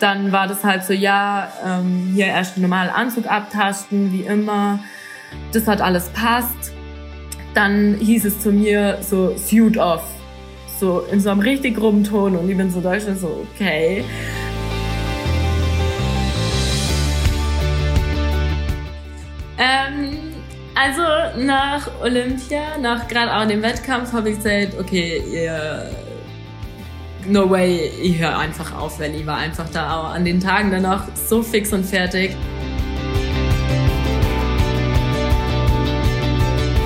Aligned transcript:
dann 0.00 0.32
war 0.32 0.46
das 0.46 0.64
halt 0.64 0.84
so, 0.84 0.92
ja, 0.92 1.52
ähm, 1.64 2.12
hier 2.14 2.26
erst 2.26 2.58
normal 2.58 2.90
Anzug 2.90 3.26
abtasten, 3.26 4.12
wie 4.12 4.22
immer. 4.22 4.80
Das 5.52 5.66
hat 5.66 5.80
alles 5.80 6.08
passt. 6.10 6.72
Dann 7.54 7.94
hieß 7.94 8.24
es 8.26 8.40
zu 8.40 8.52
mir 8.52 8.98
so, 9.00 9.36
suit 9.36 9.78
off. 9.78 10.04
So 10.78 11.00
in 11.10 11.20
so 11.20 11.30
einem 11.30 11.40
richtig 11.40 11.76
groben 11.76 12.04
Ton 12.04 12.36
und 12.36 12.50
ich 12.50 12.56
bin 12.56 12.70
so 12.70 12.80
da 12.80 12.98
so, 13.00 13.46
okay. 13.54 14.04
Ähm, 19.58 20.18
also 20.74 21.02
nach 21.38 21.88
Olympia, 22.02 22.76
nach 22.78 23.08
gerade 23.08 23.34
auch 23.34 23.48
dem 23.48 23.62
Wettkampf, 23.62 24.12
habe 24.12 24.30
ich 24.30 24.36
gesagt, 24.36 24.78
okay, 24.78 25.22
ihr, 25.32 25.90
no 27.28 27.50
way, 27.50 27.90
ich 28.02 28.18
höre 28.18 28.38
einfach 28.38 28.74
auf, 28.76 28.98
weil 28.98 29.14
ich 29.14 29.26
war 29.26 29.36
einfach 29.36 29.68
da 29.72 29.96
auch 29.96 30.14
an 30.14 30.24
den 30.24 30.40
Tagen 30.40 30.70
danach 30.70 31.04
so 31.14 31.42
fix 31.42 31.72
und 31.72 31.84
fertig. 31.84 32.36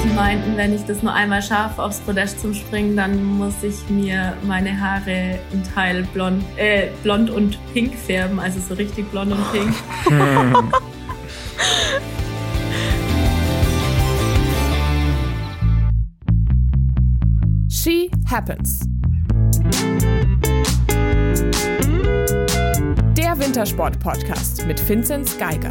Die 0.05 0.15
meinten, 0.15 0.57
wenn 0.57 0.75
ich 0.75 0.85
das 0.85 1.03
nur 1.03 1.13
einmal 1.13 1.43
schaffe, 1.43 1.83
aufs 1.83 2.01
Podest 2.01 2.41
zum 2.41 2.55
Springen, 2.55 2.97
dann 2.97 3.23
muss 3.25 3.63
ich 3.63 3.89
mir 3.89 4.35
meine 4.43 4.79
Haare 4.81 5.39
in 5.53 5.63
Teil 5.75 6.05
blond, 6.15 6.43
äh, 6.57 6.89
blond 7.03 7.31
und 7.31 7.59
pink 7.73 7.95
färben, 7.95 8.39
also 8.41 8.61
so 8.61 8.75
richtig 8.75 9.11
blond 9.11 9.33
und 9.33 9.53
pink. 9.53 9.75
She 17.69 18.11
Happens. 18.29 18.81
Der 23.31 23.39
Wintersport-Podcast 23.39 24.67
mit 24.67 24.89
Vinzenz 24.89 25.39
Geiger. 25.39 25.71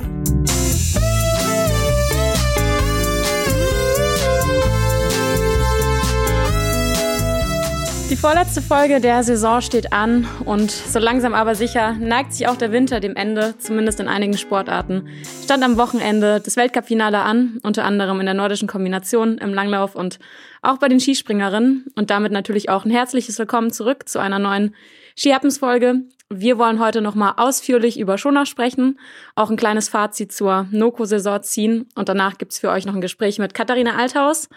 Die 8.09 8.15
vorletzte 8.15 8.61
Folge 8.61 9.01
der 9.01 9.23
Saison 9.23 9.59
steht 9.59 9.91
an 9.91 10.25
und 10.45 10.71
so 10.71 10.99
langsam 10.99 11.33
aber 11.33 11.53
sicher 11.53 11.95
neigt 11.99 12.31
sich 12.31 12.47
auch 12.47 12.55
der 12.55 12.71
Winter 12.71 13.01
dem 13.01 13.17
Ende, 13.17 13.55
zumindest 13.57 13.99
in 13.99 14.07
einigen 14.07 14.37
Sportarten. 14.37 15.09
Stand 15.43 15.61
am 15.61 15.75
Wochenende 15.75 16.39
das 16.39 16.55
Weltcup-Finale 16.55 17.19
an, 17.19 17.59
unter 17.63 17.83
anderem 17.83 18.21
in 18.21 18.25
der 18.25 18.35
nordischen 18.35 18.69
Kombination 18.69 19.37
im 19.37 19.53
Langlauf 19.53 19.95
und 19.95 20.19
auch 20.61 20.77
bei 20.77 20.87
den 20.87 21.01
Skispringerinnen 21.01 21.87
und 21.95 22.09
damit 22.09 22.31
natürlich 22.31 22.69
auch 22.69 22.85
ein 22.85 22.91
herzliches 22.91 23.37
Willkommen 23.37 23.73
zurück 23.73 24.07
zu 24.07 24.19
einer 24.19 24.39
neuen 24.39 24.73
Ski 25.17 25.31
Happens 25.31 25.57
Folge. 25.57 26.03
Wir 26.31 26.59
wollen 26.59 26.79
heute 26.79 27.01
nochmal 27.01 27.33
ausführlich 27.37 27.99
über 27.99 28.19
Schonach 28.19 28.45
sprechen, 28.45 28.99
auch 29.33 29.49
ein 29.49 29.57
kleines 29.57 29.89
Fazit 29.89 30.31
zur 30.31 30.67
Noko-Saison 30.69 31.41
ziehen 31.41 31.89
und 31.95 32.07
danach 32.07 32.37
gibt's 32.37 32.59
für 32.59 32.69
euch 32.69 32.85
noch 32.85 32.93
ein 32.93 33.01
Gespräch 33.01 33.39
mit 33.39 33.55
Katharina 33.55 33.95
Althaus. 33.97 34.47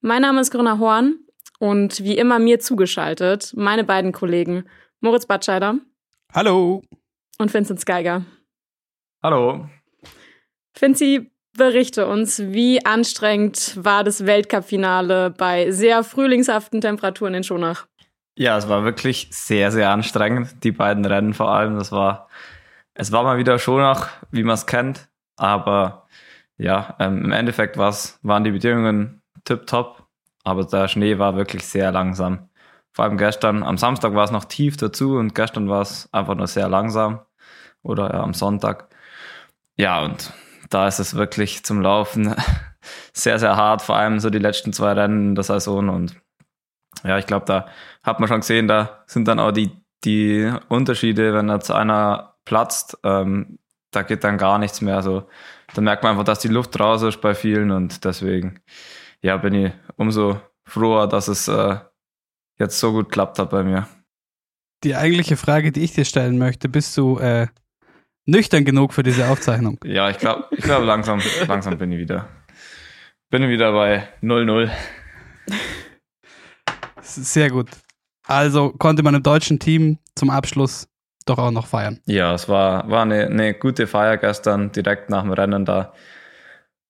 Mein 0.00 0.22
Name 0.22 0.40
ist 0.40 0.52
Corinna 0.52 0.78
Horn 0.78 1.18
und 1.58 2.04
wie 2.04 2.16
immer 2.16 2.38
mir 2.38 2.60
zugeschaltet, 2.60 3.52
meine 3.56 3.82
beiden 3.82 4.12
Kollegen 4.12 4.64
Moritz 5.00 5.26
Batscheider. 5.26 5.78
Hallo. 6.32 6.82
Und 7.38 7.52
Vincent 7.52 7.84
Geiger. 7.84 8.24
Hallo. 9.20 9.68
Finzi, 10.72 11.32
berichte 11.56 12.06
uns, 12.06 12.38
wie 12.38 12.86
anstrengend 12.86 13.76
war 13.84 14.04
das 14.04 14.24
Weltcup-Finale 14.24 15.30
bei 15.30 15.72
sehr 15.72 16.04
frühlingshaften 16.04 16.80
Temperaturen 16.80 17.34
in 17.34 17.42
Schonach? 17.42 17.88
Ja, 18.38 18.56
es 18.56 18.68
war 18.68 18.84
wirklich 18.84 19.28
sehr, 19.32 19.72
sehr 19.72 19.90
anstrengend. 19.90 20.62
Die 20.64 20.72
beiden 20.72 21.04
Rennen 21.04 21.34
vor 21.34 21.50
allem. 21.50 21.76
Das 21.76 21.92
war, 21.92 22.28
es 22.94 23.12
war 23.12 23.24
mal 23.24 23.38
wieder 23.38 23.58
Schonach, 23.58 24.10
wie 24.30 24.44
man 24.44 24.54
es 24.54 24.66
kennt. 24.66 25.08
Aber 25.36 26.06
ja, 26.56 26.96
ähm, 27.00 27.24
im 27.24 27.32
Endeffekt 27.32 27.76
waren 27.78 28.44
die 28.44 28.52
Bedingungen 28.52 29.22
tipptopp 29.44 30.08
aber 30.48 30.64
der 30.64 30.88
Schnee 30.88 31.18
war 31.18 31.36
wirklich 31.36 31.66
sehr 31.66 31.92
langsam. 31.92 32.48
Vor 32.92 33.04
allem 33.04 33.18
gestern, 33.18 33.62
am 33.62 33.76
Samstag 33.76 34.14
war 34.14 34.24
es 34.24 34.30
noch 34.30 34.46
tief 34.46 34.78
dazu 34.78 35.16
und 35.16 35.34
gestern 35.34 35.68
war 35.68 35.82
es 35.82 36.08
einfach 36.12 36.34
nur 36.34 36.46
sehr 36.46 36.68
langsam. 36.68 37.20
Oder 37.82 38.14
ja, 38.14 38.22
am 38.22 38.34
Sonntag. 38.34 38.88
Ja, 39.76 40.00
und 40.02 40.32
da 40.70 40.88
ist 40.88 41.00
es 41.00 41.14
wirklich 41.14 41.64
zum 41.64 41.82
Laufen 41.82 42.34
sehr, 43.12 43.38
sehr 43.38 43.56
hart, 43.56 43.82
vor 43.82 43.96
allem 43.96 44.20
so 44.20 44.30
die 44.30 44.38
letzten 44.38 44.72
zwei 44.72 44.92
Rennen 44.92 45.34
der 45.34 45.44
Saison. 45.44 45.90
Und 45.90 46.16
ja, 47.04 47.18
ich 47.18 47.26
glaube, 47.26 47.46
da 47.46 47.68
hat 48.02 48.20
man 48.20 48.28
schon 48.28 48.40
gesehen, 48.40 48.68
da 48.68 49.04
sind 49.06 49.28
dann 49.28 49.38
auch 49.38 49.52
die, 49.52 49.70
die 50.04 50.52
Unterschiede, 50.68 51.34
wenn 51.34 51.48
jetzt 51.48 51.70
einer 51.70 52.36
platzt, 52.44 52.98
ähm, 53.04 53.58
da 53.90 54.02
geht 54.02 54.24
dann 54.24 54.38
gar 54.38 54.58
nichts 54.58 54.80
mehr. 54.80 54.96
Also 54.96 55.28
da 55.74 55.80
merkt 55.80 56.02
man 56.02 56.12
einfach, 56.12 56.24
dass 56.24 56.40
die 56.40 56.48
Luft 56.48 56.78
raus 56.78 57.02
ist 57.02 57.20
bei 57.20 57.34
vielen 57.34 57.70
und 57.70 58.04
deswegen 58.04 58.60
ja, 59.20 59.36
bin 59.36 59.54
ich 59.54 59.72
umso 59.96 60.40
froher, 60.64 61.08
dass 61.08 61.28
es 61.28 61.48
äh, 61.48 61.76
jetzt 62.58 62.78
so 62.78 62.92
gut 62.92 63.10
klappt 63.10 63.38
hat 63.38 63.50
bei 63.50 63.62
mir. 63.62 63.88
Die 64.84 64.94
eigentliche 64.94 65.36
Frage, 65.36 65.72
die 65.72 65.82
ich 65.82 65.92
dir 65.92 66.04
stellen 66.04 66.38
möchte, 66.38 66.68
bist 66.68 66.96
du 66.96 67.18
äh, 67.18 67.48
nüchtern 68.26 68.64
genug 68.64 68.92
für 68.92 69.02
diese 69.02 69.28
Aufzeichnung? 69.28 69.78
ja, 69.84 70.08
ich 70.10 70.18
glaube, 70.18 70.44
ich 70.52 70.62
glaub, 70.62 70.84
langsam, 70.84 71.20
langsam 71.46 71.78
bin 71.78 71.90
ich 71.92 71.98
wieder. 71.98 72.28
Bin 73.30 73.48
wieder 73.48 73.72
bei 73.72 74.08
0-0. 74.22 74.70
Sehr 77.02 77.50
gut. 77.50 77.68
Also 78.26 78.70
konnte 78.70 79.02
man 79.02 79.14
im 79.14 79.22
deutschen 79.22 79.58
Team 79.58 79.98
zum 80.14 80.30
Abschluss 80.30 80.88
doch 81.24 81.38
auch 81.38 81.50
noch 81.50 81.66
feiern. 81.66 82.00
Ja, 82.06 82.34
es 82.34 82.48
war, 82.48 82.88
war 82.90 83.02
eine, 83.02 83.26
eine 83.26 83.54
gute 83.54 83.86
Feier 83.86 84.16
gestern, 84.16 84.72
direkt 84.72 85.10
nach 85.10 85.22
dem 85.22 85.32
Rennen 85.32 85.64
da. 85.64 85.92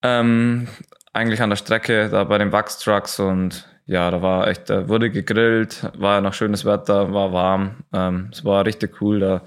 Ähm, 0.03 0.69
eigentlich 1.13 1.43
an 1.43 1.51
der 1.51 1.57
Strecke, 1.57 2.09
da 2.09 2.25
bei 2.25 2.39
den 2.39 2.53
Wachstrucks 2.53 3.19
und 3.19 3.69
ja, 3.87 4.11
da 4.11 4.21
war 4.21 4.47
echt, 4.49 4.69
da 4.69 4.89
wurde 4.89 5.11
gegrillt, 5.11 5.91
war 5.99 6.17
ja 6.17 6.21
noch 6.21 6.35
schönes 6.35 6.65
Wetter, 6.65 7.13
war 7.13 7.33
warm. 7.33 7.85
Ähm, 7.93 8.29
es 8.33 8.45
war 8.45 8.67
richtig 8.67 9.01
cool. 9.01 9.19
Da 9.21 9.43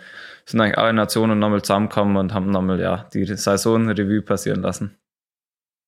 sind 0.45 0.59
eigentlich 0.59 0.79
alle 0.79 0.93
Nationen 0.93 1.37
nochmal 1.37 1.61
zusammengekommen 1.61 2.17
und 2.17 2.33
haben 2.33 2.49
nochmal 2.49 2.79
ja, 2.79 3.07
die 3.13 3.23
Saison-Revue 3.25 4.23
passieren 4.23 4.61
lassen. 4.61 4.97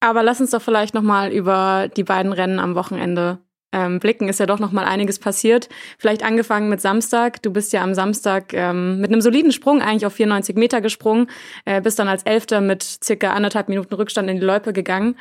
Aber 0.02 0.22
lass 0.22 0.40
uns 0.40 0.52
doch 0.52 0.62
vielleicht 0.62 0.94
nochmal 0.94 1.32
über 1.32 1.90
die 1.96 2.04
beiden 2.04 2.32
Rennen 2.32 2.60
am 2.60 2.76
Wochenende 2.76 3.40
ähm, 3.74 4.00
blicken. 4.00 4.30
Ist 4.30 4.40
ja 4.40 4.46
doch 4.46 4.60
nochmal 4.60 4.86
einiges 4.86 5.20
passiert. 5.20 5.68
Vielleicht 5.98 6.24
angefangen 6.24 6.70
mit 6.70 6.80
Samstag. 6.80 7.42
Du 7.42 7.52
bist 7.52 7.74
ja 7.74 7.84
am 7.84 7.94
Samstag 7.94 8.54
ähm, 8.54 9.02
mit 9.02 9.12
einem 9.12 9.22
soliden 9.22 9.52
Sprung 9.52 9.82
eigentlich 9.82 10.06
auf 10.06 10.14
94 10.14 10.56
Meter 10.56 10.80
gesprungen, 10.80 11.28
äh, 11.66 11.82
bist 11.82 12.00
dann 12.00 12.08
als 12.08 12.24
Elfter 12.24 12.62
mit 12.62 12.84
circa 12.84 13.34
anderthalb 13.34 13.68
Minuten 13.68 13.94
Rückstand 13.94 14.30
in 14.30 14.40
die 14.40 14.46
Loipe 14.46 14.72
gegangen. 14.72 15.16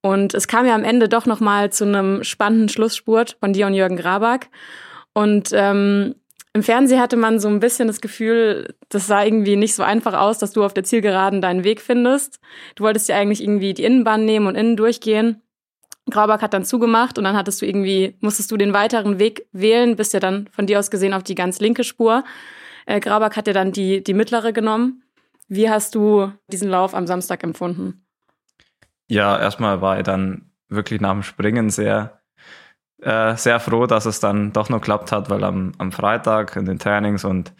Und 0.00 0.34
es 0.34 0.46
kam 0.46 0.66
ja 0.66 0.74
am 0.74 0.84
Ende 0.84 1.08
doch 1.08 1.26
noch 1.26 1.40
mal 1.40 1.72
zu 1.72 1.84
einem 1.84 2.22
spannenden 2.22 2.68
Schlussspurt 2.68 3.36
von 3.40 3.52
dir 3.52 3.66
und 3.66 3.74
Jürgen 3.74 3.96
Grabak. 3.96 4.48
Und 5.12 5.50
ähm, 5.52 6.14
im 6.52 6.62
Fernsehen 6.62 7.00
hatte 7.00 7.16
man 7.16 7.40
so 7.40 7.48
ein 7.48 7.60
bisschen 7.60 7.88
das 7.88 8.00
Gefühl, 8.00 8.74
das 8.88 9.06
sah 9.06 9.24
irgendwie 9.24 9.56
nicht 9.56 9.74
so 9.74 9.82
einfach 9.82 10.14
aus, 10.14 10.38
dass 10.38 10.52
du 10.52 10.64
auf 10.64 10.74
der 10.74 10.84
Zielgeraden 10.84 11.40
deinen 11.40 11.64
Weg 11.64 11.80
findest. 11.80 12.38
Du 12.74 12.84
wolltest 12.84 13.08
ja 13.08 13.16
eigentlich 13.16 13.42
irgendwie 13.42 13.74
die 13.74 13.84
Innenbahn 13.84 14.24
nehmen 14.24 14.46
und 14.46 14.54
innen 14.54 14.76
durchgehen. 14.76 15.42
Grauback 16.10 16.42
hat 16.42 16.54
dann 16.54 16.64
zugemacht 16.64 17.18
und 17.18 17.24
dann 17.24 17.36
hattest 17.36 17.62
du 17.62 17.66
irgendwie, 17.66 18.16
musstest 18.20 18.50
du 18.50 18.56
den 18.56 18.72
weiteren 18.72 19.18
Weg 19.18 19.46
wählen, 19.52 19.96
bist 19.96 20.14
ja 20.14 20.20
dann 20.20 20.48
von 20.52 20.66
dir 20.66 20.78
aus 20.78 20.90
gesehen 20.90 21.14
auf 21.14 21.22
die 21.22 21.34
ganz 21.34 21.60
linke 21.60 21.84
Spur. 21.84 22.24
Äh, 22.86 23.00
Grauback 23.00 23.36
hat 23.36 23.46
ja 23.46 23.52
dann 23.52 23.72
die, 23.72 24.02
die 24.02 24.14
mittlere 24.14 24.52
genommen. 24.52 25.02
Wie 25.48 25.70
hast 25.70 25.94
du 25.94 26.32
diesen 26.48 26.68
Lauf 26.68 26.94
am 26.94 27.06
Samstag 27.06 27.42
empfunden? 27.42 28.04
ja, 29.08 29.38
erstmal 29.38 29.80
war 29.80 29.98
ich 29.98 30.04
dann 30.04 30.50
wirklich 30.68 31.00
nach 31.00 31.12
dem 31.12 31.22
Springen 31.22 31.70
sehr, 31.70 32.20
äh, 33.02 33.34
sehr 33.36 33.58
froh, 33.58 33.86
dass 33.86 34.06
es 34.06 34.20
dann 34.20 34.52
doch 34.52 34.68
noch 34.68 34.80
klappt 34.80 35.12
hat, 35.12 35.30
weil 35.30 35.44
am, 35.44 35.72
am 35.78 35.92
Freitag 35.92 36.56
in 36.56 36.66
den 36.66 36.78
Trainings 36.78 37.24
und 37.24 37.52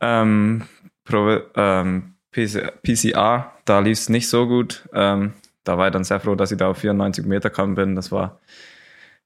ähm, 0.00 0.66
Pro, 1.04 1.40
ähm, 1.56 2.14
PCR, 2.30 3.52
da 3.64 3.80
lief 3.80 3.98
es 3.98 4.08
nicht 4.08 4.28
so 4.28 4.46
gut. 4.46 4.88
Ähm, 4.92 5.32
da 5.64 5.78
war 5.78 5.88
ich 5.88 5.92
dann 5.92 6.04
sehr 6.04 6.20
froh, 6.20 6.34
dass 6.34 6.52
ich 6.52 6.58
da 6.58 6.68
auf 6.70 6.78
94 6.78 7.24
Meter 7.26 7.50
gekommen 7.50 7.74
bin. 7.74 7.96
Das 7.96 8.12
war 8.12 8.40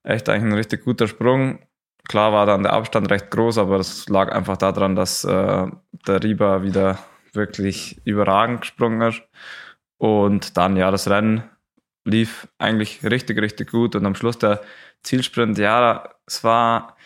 echt 0.03 0.29
eigentlich 0.29 0.53
ein 0.53 0.59
richtig 0.59 0.85
guter 0.85 1.09
Sprung. 1.09 1.61
Klar 2.09 2.33
war 2.33 2.47
dann 2.47 2.63
der 2.63 2.75
Abstand 2.75 3.11
recht 3.11 3.31
groß, 3.31 3.59
aber 3.59 3.79
das 3.79 4.09
lag 4.09 4.31
einfach 4.33 4.57
daran, 4.57 4.95
dass 4.95 5.25
äh, 5.25 5.67
der 6.07 6.23
Rieber 6.23 6.63
wieder 6.63 6.99
wirklich 7.33 8.01
überragend 8.05 8.63
gesprungen 8.63 9.01
ist. 9.09 9.23
Und 9.97 10.57
dann, 10.57 10.77
ja, 10.77 10.91
das 10.91 11.09
Rennen 11.09 11.45
lief 12.05 12.49
eigentlich 12.59 13.03
richtig, 13.05 13.41
richtig 13.41 13.71
gut. 13.71 13.97
Und 13.97 14.05
am 14.05 14.15
Schluss 14.15 14.39
der 14.39 14.61
Zielsprint, 15.03 15.59
ja, 15.59 16.11
es 16.27 16.45
war, 16.45 16.97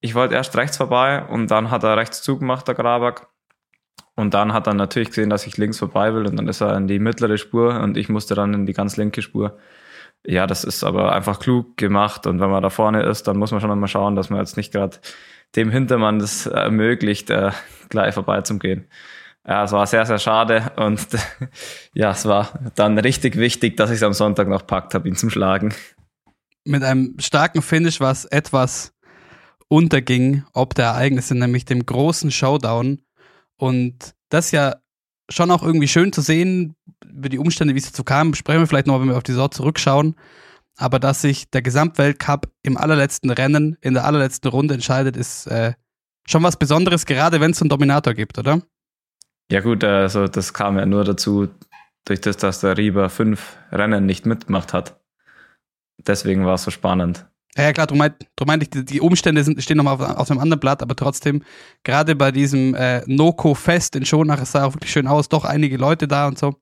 ich 0.00 0.14
wollte 0.14 0.34
erst 0.34 0.56
rechts 0.56 0.76
vorbei 0.76 1.24
und 1.24 1.50
dann 1.50 1.70
hat 1.70 1.84
er 1.84 1.96
rechts 1.96 2.22
zugemacht, 2.22 2.68
der 2.68 2.74
Grabak. 2.74 3.31
Und 4.14 4.34
dann 4.34 4.52
hat 4.52 4.66
er 4.66 4.74
natürlich 4.74 5.08
gesehen, 5.08 5.30
dass 5.30 5.46
ich 5.46 5.56
links 5.56 5.78
vorbei 5.78 6.12
will 6.14 6.26
und 6.26 6.36
dann 6.36 6.48
ist 6.48 6.60
er 6.60 6.76
in 6.76 6.86
die 6.86 6.98
mittlere 6.98 7.38
Spur 7.38 7.80
und 7.80 7.96
ich 7.96 8.08
musste 8.08 8.34
dann 8.34 8.52
in 8.52 8.66
die 8.66 8.74
ganz 8.74 8.96
linke 8.96 9.22
Spur. 9.22 9.58
Ja, 10.24 10.46
das 10.46 10.64
ist 10.64 10.84
aber 10.84 11.12
einfach 11.12 11.40
klug 11.40 11.76
gemacht 11.76 12.26
und 12.26 12.38
wenn 12.38 12.50
man 12.50 12.62
da 12.62 12.70
vorne 12.70 13.02
ist, 13.02 13.26
dann 13.26 13.38
muss 13.38 13.50
man 13.50 13.60
schon 13.60 13.70
einmal 13.70 13.88
schauen, 13.88 14.14
dass 14.14 14.30
man 14.30 14.38
jetzt 14.38 14.56
nicht 14.56 14.72
gerade 14.72 14.98
dem 15.56 15.70
Hintermann 15.70 16.18
das 16.18 16.46
ermöglicht, 16.46 17.30
äh, 17.30 17.50
gleich 17.88 18.14
vorbeizugehen. 18.14 18.86
Ja, 19.46 19.64
es 19.64 19.72
war 19.72 19.86
sehr, 19.86 20.06
sehr 20.06 20.18
schade 20.18 20.72
und 20.76 21.06
ja, 21.94 22.10
es 22.10 22.26
war 22.26 22.60
dann 22.74 22.98
richtig 22.98 23.36
wichtig, 23.36 23.76
dass 23.76 23.90
ich 23.90 23.96
es 23.96 24.02
am 24.02 24.12
Sonntag 24.12 24.46
noch 24.48 24.66
packt 24.66 24.94
habe, 24.94 25.08
ihn 25.08 25.16
zum 25.16 25.30
Schlagen. 25.30 25.74
Mit 26.64 26.84
einem 26.84 27.16
starken 27.18 27.60
Finish, 27.60 27.98
was 27.98 28.24
etwas 28.26 28.94
unterging, 29.66 30.44
ob 30.52 30.74
der 30.74 30.86
Ereignisse, 30.86 31.34
nämlich 31.34 31.64
dem 31.64 31.84
großen 31.84 32.30
Showdown. 32.30 33.00
Und 33.62 34.16
das 34.28 34.50
ja 34.50 34.74
schon 35.30 35.52
auch 35.52 35.62
irgendwie 35.62 35.86
schön 35.86 36.12
zu 36.12 36.20
sehen, 36.20 36.74
über 37.06 37.28
die 37.28 37.38
Umstände, 37.38 37.76
wie 37.76 37.78
es 37.78 37.86
dazu 37.86 38.02
kam, 38.02 38.34
sprechen 38.34 38.58
wir 38.58 38.66
vielleicht 38.66 38.88
noch, 38.88 39.00
wenn 39.00 39.06
wir 39.06 39.16
auf 39.16 39.22
die 39.22 39.30
Saison 39.30 39.52
zurückschauen. 39.52 40.16
Aber 40.76 40.98
dass 40.98 41.22
sich 41.22 41.48
der 41.48 41.62
Gesamtweltcup 41.62 42.50
im 42.64 42.76
allerletzten 42.76 43.30
Rennen, 43.30 43.76
in 43.80 43.94
der 43.94 44.04
allerletzten 44.04 44.50
Runde 44.50 44.74
entscheidet, 44.74 45.16
ist 45.16 45.46
äh, 45.46 45.74
schon 46.26 46.42
was 46.42 46.56
Besonderes, 46.56 47.06
gerade 47.06 47.40
wenn 47.40 47.52
es 47.52 47.62
einen 47.62 47.68
Dominator 47.68 48.14
gibt, 48.14 48.36
oder? 48.36 48.62
Ja 49.48 49.60
gut, 49.60 49.84
also 49.84 50.26
das 50.26 50.52
kam 50.52 50.76
ja 50.76 50.84
nur 50.84 51.04
dazu, 51.04 51.48
durch 52.04 52.20
das, 52.20 52.38
dass 52.38 52.62
der 52.62 52.76
Rieber 52.76 53.10
fünf 53.10 53.58
Rennen 53.70 54.06
nicht 54.06 54.26
mitgemacht 54.26 54.72
hat. 54.72 55.00
Deswegen 56.04 56.44
war 56.44 56.54
es 56.54 56.64
so 56.64 56.72
spannend. 56.72 57.26
Ja, 57.56 57.64
ja 57.64 57.72
klar, 57.72 57.86
darum 57.86 57.98
meinte 57.98 58.26
meint 58.46 58.62
ich, 58.62 58.84
die 58.86 59.00
Umstände 59.00 59.44
sind, 59.44 59.62
stehen 59.62 59.76
nochmal 59.76 59.94
auf, 59.94 60.00
auf 60.00 60.30
einem 60.30 60.40
anderen 60.40 60.60
Blatt, 60.60 60.82
aber 60.82 60.96
trotzdem, 60.96 61.42
gerade 61.84 62.16
bei 62.16 62.32
diesem 62.32 62.74
äh, 62.74 63.02
Noco-Fest 63.06 63.94
in 63.96 64.06
Schonach, 64.06 64.40
es 64.40 64.52
sah 64.52 64.64
auch 64.64 64.74
wirklich 64.74 64.92
schön 64.92 65.06
aus, 65.06 65.28
doch 65.28 65.44
einige 65.44 65.76
Leute 65.76 66.08
da 66.08 66.28
und 66.28 66.38
so. 66.38 66.54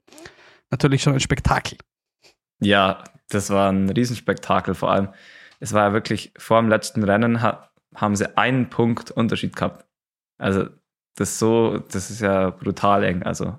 Natürlich 0.70 1.02
schon 1.02 1.14
ein 1.14 1.20
Spektakel. 1.20 1.78
Ja, 2.60 3.04
das 3.28 3.50
war 3.50 3.70
ein 3.70 3.88
Riesenspektakel 3.88 4.74
vor 4.74 4.90
allem. 4.90 5.08
Es 5.60 5.72
war 5.72 5.88
ja 5.88 5.92
wirklich, 5.92 6.32
vor 6.36 6.60
dem 6.60 6.68
letzten 6.68 7.04
Rennen 7.04 7.42
ha 7.42 7.70
haben 7.94 8.14
sie 8.14 8.36
einen 8.38 8.70
Punkt 8.70 9.10
Unterschied 9.10 9.56
gehabt. 9.56 9.84
Also 10.38 10.68
das 11.16 11.38
so, 11.38 11.78
das 11.78 12.10
ist 12.10 12.20
ja 12.20 12.50
brutal 12.50 13.02
eng. 13.02 13.24
Also 13.24 13.58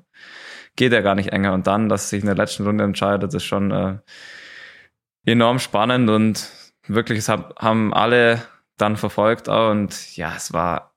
geht 0.76 0.94
ja 0.94 1.02
gar 1.02 1.16
nicht 1.16 1.34
enger. 1.34 1.54
Und 1.54 1.68
dann, 1.68 1.90
dass 1.90 2.10
sich 2.10 2.22
in 2.22 2.28
der 2.28 2.36
letzten 2.36 2.64
Runde 2.64 2.84
entscheidet, 2.84 3.34
ist 3.34 3.44
schon 3.44 3.72
äh, 3.72 3.98
enorm 5.26 5.60
spannend 5.60 6.10
und 6.10 6.50
wirklich, 6.88 7.20
es 7.20 7.30
haben 7.30 7.94
alle 7.94 8.42
dann 8.78 8.98
verfolgt 8.98 9.50
auch 9.50 9.72
und 9.72 10.16
ja, 10.16 10.34
es 10.36 10.54
war, 10.54 10.96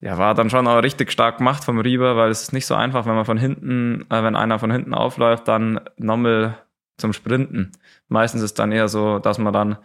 ja, 0.00 0.18
war 0.18 0.34
dann 0.34 0.50
schon 0.50 0.66
auch 0.66 0.82
richtig 0.82 1.12
stark 1.12 1.38
gemacht 1.38 1.64
vom 1.64 1.78
Rieber, 1.78 2.16
weil 2.16 2.30
es 2.30 2.42
ist 2.42 2.52
nicht 2.52 2.66
so 2.66 2.74
einfach, 2.74 3.06
wenn 3.06 3.14
man 3.14 3.24
von 3.24 3.38
hinten, 3.38 4.06
äh, 4.10 4.22
wenn 4.22 4.36
einer 4.36 4.58
von 4.58 4.70
hinten 4.70 4.94
aufläuft, 4.94 5.48
dann 5.48 5.80
nochmal 5.96 6.58
zum 6.98 7.12
Sprinten. 7.12 7.72
Meistens 8.08 8.42
ist 8.42 8.58
dann 8.58 8.72
eher 8.72 8.88
so, 8.88 9.18
dass 9.18 9.38
man 9.38 9.52
dann 9.52 9.78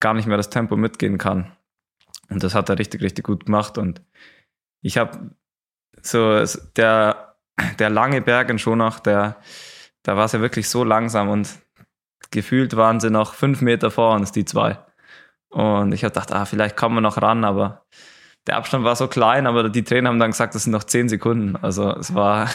gar 0.00 0.14
nicht 0.14 0.26
mehr 0.26 0.36
das 0.36 0.50
Tempo 0.50 0.76
mitgehen 0.76 1.18
kann. 1.18 1.52
Und 2.28 2.42
das 2.42 2.54
hat 2.54 2.68
er 2.68 2.78
richtig, 2.78 3.02
richtig 3.02 3.24
gut 3.24 3.46
gemacht 3.46 3.78
und 3.78 4.02
ich 4.82 4.96
habe 4.96 5.30
so 6.02 6.42
der, 6.76 7.36
der 7.78 7.90
lange 7.90 8.22
Berg 8.22 8.50
in 8.50 8.58
Schonach, 8.58 9.00
der, 9.00 9.36
da 10.02 10.16
war 10.16 10.24
es 10.24 10.32
ja 10.32 10.40
wirklich 10.40 10.68
so 10.68 10.84
langsam 10.84 11.28
und 11.28 11.48
gefühlt 12.30 12.76
waren 12.76 13.00
sie 13.00 13.10
noch 13.10 13.34
fünf 13.34 13.60
Meter 13.60 13.90
vor 13.90 14.14
uns, 14.14 14.32
die 14.32 14.44
zwei. 14.44 14.78
Und 15.48 15.92
ich 15.92 16.04
habe 16.04 16.12
gedacht, 16.12 16.32
ah, 16.32 16.44
vielleicht 16.44 16.76
kommen 16.76 16.96
wir 16.96 17.00
noch 17.00 17.20
ran, 17.20 17.44
aber 17.44 17.84
der 18.46 18.56
Abstand 18.56 18.84
war 18.84 18.96
so 18.96 19.08
klein, 19.08 19.46
aber 19.46 19.68
die 19.68 19.84
Trainer 19.84 20.08
haben 20.08 20.18
dann 20.18 20.30
gesagt, 20.30 20.54
das 20.54 20.64
sind 20.64 20.72
noch 20.72 20.84
zehn 20.84 21.08
Sekunden. 21.08 21.56
Also 21.56 21.90
es 21.96 22.14
war 22.14 22.48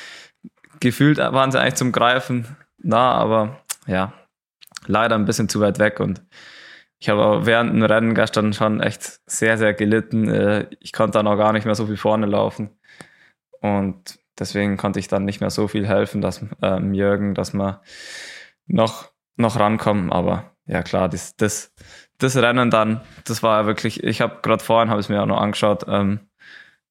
gefühlt 0.80 1.18
waren 1.18 1.50
sie 1.52 1.60
eigentlich 1.60 1.74
zum 1.74 1.92
Greifen 1.92 2.56
nah, 2.78 3.12
aber 3.12 3.60
ja, 3.86 4.12
leider 4.86 5.14
ein 5.14 5.24
bisschen 5.24 5.48
zu 5.48 5.60
weit 5.60 5.78
weg 5.78 6.00
und 6.00 6.22
ich 6.98 7.08
habe 7.08 7.44
während 7.44 7.72
dem 7.72 7.82
Rennen 7.82 8.14
gestern 8.14 8.52
schon 8.52 8.80
echt 8.80 9.20
sehr, 9.26 9.58
sehr 9.58 9.74
gelitten. 9.74 10.28
Äh, 10.28 10.66
ich 10.80 10.92
konnte 10.92 11.18
dann 11.18 11.26
auch 11.26 11.36
gar 11.36 11.52
nicht 11.52 11.66
mehr 11.66 11.74
so 11.74 11.86
viel 11.86 11.98
vorne 11.98 12.26
laufen. 12.26 12.70
Und 13.60 14.18
deswegen 14.38 14.78
konnte 14.78 14.98
ich 14.98 15.08
dann 15.08 15.26
nicht 15.26 15.40
mehr 15.40 15.50
so 15.50 15.68
viel 15.68 15.86
helfen, 15.86 16.22
dass 16.22 16.44
ähm, 16.62 16.94
Jürgen, 16.94 17.34
dass 17.34 17.52
wir 17.52 17.82
noch, 18.66 19.10
noch 19.36 19.58
rankommen. 19.58 20.12
Aber 20.12 20.52
ja 20.66 20.82
klar, 20.82 21.08
das, 21.08 21.36
das, 21.36 21.72
das 22.18 22.36
Rennen 22.36 22.70
dann, 22.70 23.00
das 23.24 23.42
war 23.42 23.60
ja 23.60 23.66
wirklich, 23.66 24.02
ich 24.02 24.20
habe 24.20 24.38
gerade 24.42 24.62
vorhin, 24.62 24.90
habe 24.90 25.00
es 25.00 25.08
mir 25.08 25.22
auch 25.22 25.26
noch 25.26 25.40
angeschaut, 25.40 25.84
ähm, 25.88 26.20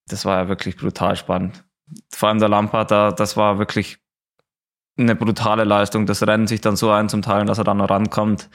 das 0.08 0.26
war 0.26 0.38
ja 0.38 0.48
wirklich 0.48 0.78
brutal 0.78 1.16
spannend. 1.16 1.64
Vor 2.12 2.30
allem 2.30 2.40
der 2.40 2.50
Lampard, 2.50 2.92
da, 2.92 3.12
das 3.12 3.38
war 3.38 3.58
wirklich 3.58 3.98
eine 4.98 5.16
brutale 5.16 5.64
Leistung, 5.64 6.06
das 6.06 6.26
Rennen 6.26 6.48
sich 6.48 6.62
dann 6.62 6.76
so 6.76 6.92
einzuteilen, 6.92 7.48
dass 7.48 7.58
er 7.58 7.64
dann 7.64 7.78
noch 7.78 7.90
rankommt. 7.90 8.50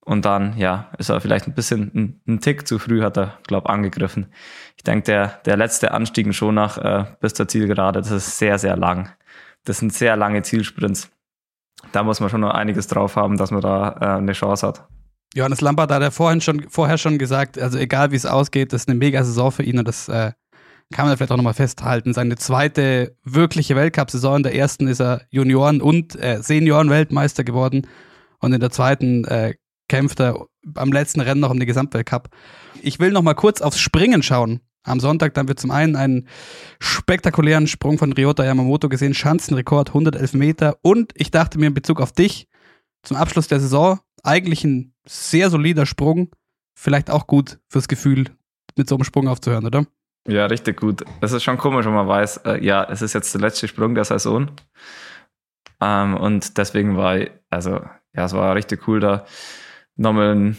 Und 0.00 0.24
dann, 0.24 0.56
ja, 0.56 0.90
ist 0.96 1.10
er 1.10 1.20
vielleicht 1.20 1.46
ein 1.48 1.54
bisschen 1.54 1.90
ein, 1.94 2.20
ein 2.26 2.40
Tick 2.40 2.66
zu 2.66 2.78
früh, 2.78 3.02
hat 3.02 3.18
er, 3.18 3.38
glaube 3.46 3.68
angegriffen. 3.68 4.32
Ich 4.76 4.82
denke, 4.82 5.04
der, 5.04 5.26
der 5.44 5.56
letzte 5.58 5.92
Anstieg 5.92 6.34
schon 6.34 6.54
nach 6.54 6.78
äh, 6.78 7.04
bis 7.20 7.34
zur 7.34 7.46
Zielgerade, 7.46 8.00
das 8.00 8.10
ist 8.10 8.38
sehr, 8.38 8.58
sehr 8.58 8.76
lang. 8.76 9.10
Das 9.64 9.78
sind 9.78 9.92
sehr 9.92 10.16
lange 10.16 10.40
Zielsprints. 10.42 11.10
Da 11.92 12.02
muss 12.02 12.20
man 12.20 12.28
schon 12.28 12.40
noch 12.40 12.50
einiges 12.50 12.86
drauf 12.86 13.16
haben, 13.16 13.36
dass 13.36 13.50
man 13.50 13.60
da 13.60 13.96
äh, 14.00 14.18
eine 14.18 14.32
Chance 14.32 14.66
hat. 14.66 14.88
Johannes 15.34 15.60
Lampard 15.60 15.92
hat 15.92 16.02
ja 16.02 16.10
vorhin 16.10 16.40
schon, 16.40 16.68
vorher 16.68 16.98
schon 16.98 17.18
gesagt, 17.18 17.58
also 17.58 17.78
egal 17.78 18.10
wie 18.12 18.16
es 18.16 18.26
ausgeht, 18.26 18.72
das 18.72 18.82
ist 18.82 18.88
eine 18.88 18.98
mega 18.98 19.22
Saison 19.24 19.52
für 19.52 19.62
ihn 19.62 19.78
und 19.78 19.86
das 19.86 20.08
äh, 20.08 20.32
kann 20.92 21.06
man 21.06 21.16
vielleicht 21.16 21.32
auch 21.32 21.36
nochmal 21.36 21.54
festhalten. 21.54 22.14
Seine 22.14 22.36
zweite 22.36 23.14
wirkliche 23.24 23.76
Weltcup-Saison, 23.76 24.38
in 24.38 24.42
der 24.42 24.54
ersten 24.54 24.88
ist 24.88 25.00
er 25.00 25.22
Junioren- 25.30 25.82
und 25.82 26.16
äh, 26.16 26.42
Senioren-Weltmeister 26.42 27.44
geworden 27.44 27.86
und 28.40 28.52
in 28.52 28.60
der 28.60 28.70
zweiten 28.70 29.24
äh, 29.24 29.54
kämpft 29.88 30.20
er 30.20 30.46
am 30.74 30.92
letzten 30.92 31.20
Rennen 31.20 31.40
noch 31.40 31.50
um 31.50 31.58
den 31.58 31.66
Gesamtweltcup. 31.66 32.28
Ich 32.82 32.98
will 32.98 33.10
noch 33.10 33.22
mal 33.22 33.34
kurz 33.34 33.60
aufs 33.60 33.80
Springen 33.80 34.22
schauen. 34.22 34.60
Am 34.88 35.00
Sonntag 35.00 35.34
dann 35.34 35.48
wird 35.48 35.60
zum 35.60 35.70
einen 35.70 35.96
einen 35.96 36.28
spektakulären 36.80 37.66
Sprung 37.66 37.98
von 37.98 38.12
Ryota 38.12 38.44
Yamamoto 38.44 38.88
gesehen, 38.88 39.14
Schanzenrekord 39.14 39.88
111 39.88 40.34
Meter 40.34 40.78
und 40.82 41.12
ich 41.14 41.30
dachte 41.30 41.58
mir 41.58 41.66
in 41.66 41.74
Bezug 41.74 42.00
auf 42.00 42.12
dich 42.12 42.48
zum 43.02 43.16
Abschluss 43.16 43.48
der 43.48 43.60
Saison 43.60 44.00
eigentlich 44.22 44.64
ein 44.64 44.94
sehr 45.06 45.50
solider 45.50 45.86
Sprung, 45.86 46.30
vielleicht 46.74 47.10
auch 47.10 47.26
gut 47.26 47.58
fürs 47.68 47.88
Gefühl 47.88 48.26
mit 48.76 48.88
so 48.88 48.96
einem 48.96 49.04
Sprung 49.04 49.28
aufzuhören, 49.28 49.66
oder? 49.66 49.86
Ja, 50.26 50.46
richtig 50.46 50.78
gut. 50.78 51.04
Es 51.20 51.32
ist 51.32 51.42
schon 51.42 51.56
komisch, 51.56 51.86
wenn 51.86 51.94
man 51.94 52.06
weiß, 52.06 52.38
äh, 52.38 52.64
ja, 52.64 52.84
es 52.84 53.00
ist 53.02 53.14
jetzt 53.14 53.32
der 53.34 53.40
letzte 53.40 53.66
Sprung 53.66 53.94
der 53.94 54.04
Saison. 54.04 54.50
Ähm, 55.80 56.14
und 56.14 56.58
deswegen 56.58 56.96
war, 56.96 57.18
also, 57.50 57.80
ja, 58.12 58.24
es 58.24 58.32
war 58.34 58.54
richtig 58.54 58.86
cool 58.88 59.00
da 59.00 59.24
nochmal 59.96 60.32
einen, 60.32 60.58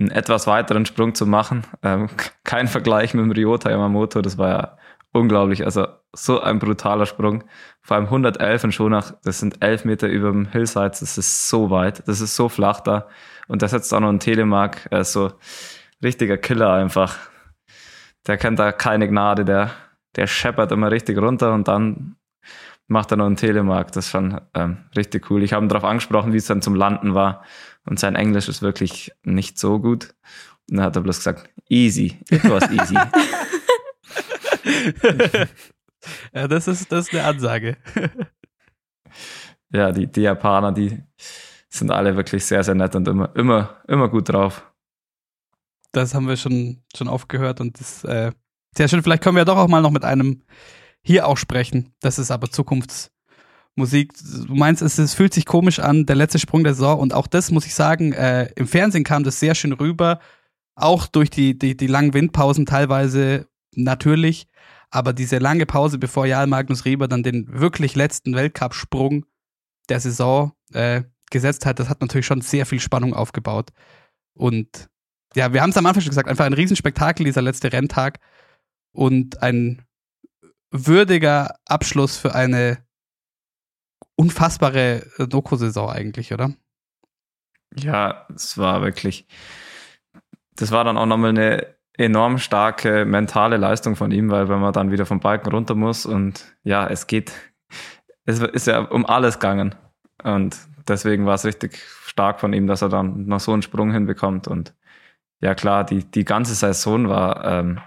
einen 0.00 0.10
etwas 0.10 0.46
weiteren 0.46 0.86
Sprung 0.86 1.14
zu 1.14 1.26
machen. 1.26 1.62
Ähm, 1.82 2.08
kein 2.44 2.66
Vergleich 2.66 3.14
mit 3.14 3.24
dem 3.24 3.32
Ryota 3.32 3.70
Yamamoto, 3.70 4.22
das 4.22 4.38
war 4.38 4.48
ja 4.48 4.78
unglaublich. 5.12 5.64
Also 5.64 5.86
so 6.12 6.40
ein 6.40 6.58
brutaler 6.58 7.06
Sprung. 7.06 7.44
Vor 7.82 7.96
allem 7.96 8.06
111 8.06 8.64
in 8.64 8.72
Schonach, 8.72 9.12
das 9.22 9.38
sind 9.38 9.62
11 9.62 9.84
Meter 9.84 10.08
über 10.08 10.30
dem 10.30 10.46
Hillside, 10.46 10.90
das 10.90 11.18
ist 11.18 11.48
so 11.48 11.70
weit, 11.70 12.06
das 12.08 12.20
ist 12.20 12.34
so 12.34 12.48
flach 12.48 12.80
da. 12.80 13.08
Und 13.48 13.62
da 13.62 13.68
setzt 13.68 13.92
auch 13.94 14.00
noch 14.00 14.08
ein 14.08 14.20
Telemark, 14.20 14.88
äh, 14.90 15.04
so 15.04 15.32
richtiger 16.02 16.38
Killer 16.38 16.72
einfach. 16.72 17.16
Der 18.26 18.36
kennt 18.36 18.58
da 18.58 18.72
keine 18.72 19.08
Gnade, 19.08 19.44
der, 19.44 19.70
der 20.16 20.26
scheppert 20.26 20.72
immer 20.72 20.90
richtig 20.90 21.18
runter 21.18 21.52
und 21.52 21.68
dann 21.68 22.16
macht 22.86 23.12
er 23.12 23.16
noch 23.16 23.26
einen 23.26 23.36
Telemark. 23.36 23.92
Das 23.92 24.06
ist 24.06 24.10
schon 24.10 24.40
ähm, 24.54 24.78
richtig 24.96 25.30
cool. 25.30 25.42
Ich 25.42 25.52
habe 25.52 25.64
ihn 25.64 25.68
darauf 25.68 25.84
angesprochen, 25.84 26.32
wie 26.32 26.38
es 26.38 26.46
dann 26.46 26.60
zum 26.60 26.74
Landen 26.74 27.14
war. 27.14 27.44
Und 27.86 27.98
sein 27.98 28.16
Englisch 28.16 28.48
ist 28.48 28.62
wirklich 28.62 29.12
nicht 29.22 29.58
so 29.58 29.78
gut. 29.78 30.14
Und 30.68 30.76
dann 30.76 30.86
hat 30.86 30.96
er 30.96 31.02
bloß 31.02 31.18
gesagt, 31.18 31.50
easy, 31.68 32.18
it 32.30 32.48
was 32.48 32.70
easy. 32.70 32.94
ja, 36.34 36.48
das 36.48 36.68
ist, 36.68 36.92
das 36.92 37.08
ist 37.08 37.14
eine 37.14 37.24
Ansage. 37.24 37.76
ja, 39.72 39.92
die, 39.92 40.06
die 40.06 40.22
Japaner, 40.22 40.72
die 40.72 41.02
sind 41.68 41.90
alle 41.90 42.16
wirklich 42.16 42.44
sehr, 42.44 42.62
sehr 42.62 42.74
nett 42.74 42.94
und 42.94 43.08
immer, 43.08 43.34
immer, 43.36 43.80
immer 43.88 44.08
gut 44.08 44.28
drauf. 44.28 44.66
Das 45.92 46.14
haben 46.14 46.28
wir 46.28 46.36
schon, 46.36 46.82
schon 46.94 47.08
oft 47.08 47.28
gehört 47.28 47.60
und 47.60 47.80
das 47.80 48.04
äh, 48.04 48.32
sehr 48.76 48.88
schön. 48.88 49.02
Vielleicht 49.02 49.22
können 49.22 49.36
wir 49.36 49.44
doch 49.44 49.56
auch 49.56 49.68
mal 49.68 49.82
noch 49.82 49.90
mit 49.90 50.04
einem 50.04 50.42
hier 51.02 51.26
auch 51.26 51.36
sprechen. 51.36 51.94
Das 52.00 52.18
ist 52.18 52.30
aber 52.30 52.50
Zukunfts, 52.50 53.10
Musik. 53.80 54.12
Du 54.46 54.54
meinst, 54.54 54.82
es, 54.82 54.98
es, 54.98 55.14
fühlt 55.14 55.34
sich 55.34 55.46
komisch 55.46 55.80
an, 55.80 56.06
der 56.06 56.16
letzte 56.16 56.38
Sprung 56.38 56.62
der 56.62 56.74
Saison. 56.74 56.98
Und 57.00 57.12
auch 57.12 57.26
das 57.26 57.50
muss 57.50 57.66
ich 57.66 57.74
sagen, 57.74 58.12
äh, 58.12 58.50
im 58.54 58.68
Fernsehen 58.68 59.04
kam 59.04 59.24
das 59.24 59.40
sehr 59.40 59.54
schön 59.54 59.72
rüber. 59.72 60.20
Auch 60.76 61.06
durch 61.06 61.30
die, 61.30 61.58
die, 61.58 61.76
die 61.76 61.86
langen 61.88 62.14
Windpausen 62.14 62.66
teilweise 62.66 63.48
natürlich. 63.74 64.46
Aber 64.90 65.12
diese 65.12 65.38
lange 65.38 65.66
Pause, 65.66 65.98
bevor 65.98 66.26
Jarl 66.26 66.46
Magnus 66.46 66.84
Rieber 66.84 67.08
dann 67.08 67.22
den 67.22 67.46
wirklich 67.60 67.96
letzten 67.96 68.34
Weltcup-Sprung 68.34 69.26
der 69.88 70.00
Saison 70.00 70.52
äh, 70.72 71.02
gesetzt 71.30 71.66
hat, 71.66 71.78
das 71.78 71.88
hat 71.88 72.00
natürlich 72.00 72.26
schon 72.26 72.40
sehr 72.40 72.66
viel 72.66 72.80
Spannung 72.80 73.14
aufgebaut. 73.14 73.70
Und 74.34 74.88
ja, 75.34 75.52
wir 75.52 75.62
haben 75.62 75.70
es 75.70 75.76
am 75.76 75.86
Anfang 75.86 76.02
schon 76.02 76.10
gesagt, 76.10 76.28
einfach 76.28 76.44
ein 76.44 76.54
Riesenspektakel, 76.54 77.24
dieser 77.24 77.42
letzte 77.42 77.72
Renntag. 77.72 78.18
Und 78.92 79.42
ein 79.42 79.82
würdiger 80.70 81.56
Abschluss 81.66 82.16
für 82.16 82.34
eine 82.34 82.78
unfassbare 84.20 85.06
äh, 85.18 85.26
Doku-Saison 85.26 85.88
eigentlich, 85.88 86.34
oder? 86.34 86.52
Ja, 87.74 88.26
es 88.34 88.58
war 88.58 88.82
wirklich. 88.82 89.26
Das 90.56 90.72
war 90.72 90.84
dann 90.84 90.98
auch 90.98 91.06
nochmal 91.06 91.30
eine 91.30 91.74
enorm 91.96 92.36
starke 92.38 93.06
mentale 93.06 93.56
Leistung 93.56 93.96
von 93.96 94.10
ihm, 94.10 94.30
weil 94.30 94.48
wenn 94.48 94.60
man 94.60 94.74
dann 94.74 94.90
wieder 94.90 95.06
vom 95.06 95.20
Balken 95.20 95.50
runter 95.50 95.74
muss 95.74 96.04
und 96.04 96.44
ja, 96.64 96.86
es 96.86 97.06
geht, 97.06 97.32
es 98.26 98.40
ist 98.40 98.66
ja 98.66 98.80
um 98.80 99.06
alles 99.06 99.38
gegangen. 99.38 99.74
Und 100.22 100.56
deswegen 100.86 101.24
war 101.24 101.34
es 101.34 101.46
richtig 101.46 101.78
stark 102.04 102.40
von 102.40 102.52
ihm, 102.52 102.66
dass 102.66 102.82
er 102.82 102.90
dann 102.90 103.26
noch 103.26 103.40
so 103.40 103.52
einen 103.52 103.62
Sprung 103.62 103.90
hinbekommt. 103.90 104.48
Und 104.48 104.74
ja, 105.40 105.54
klar, 105.54 105.84
die, 105.84 106.04
die 106.04 106.24
ganze 106.24 106.54
Saison 106.54 107.08
war, 107.08 107.44
ähm, 107.44 107.80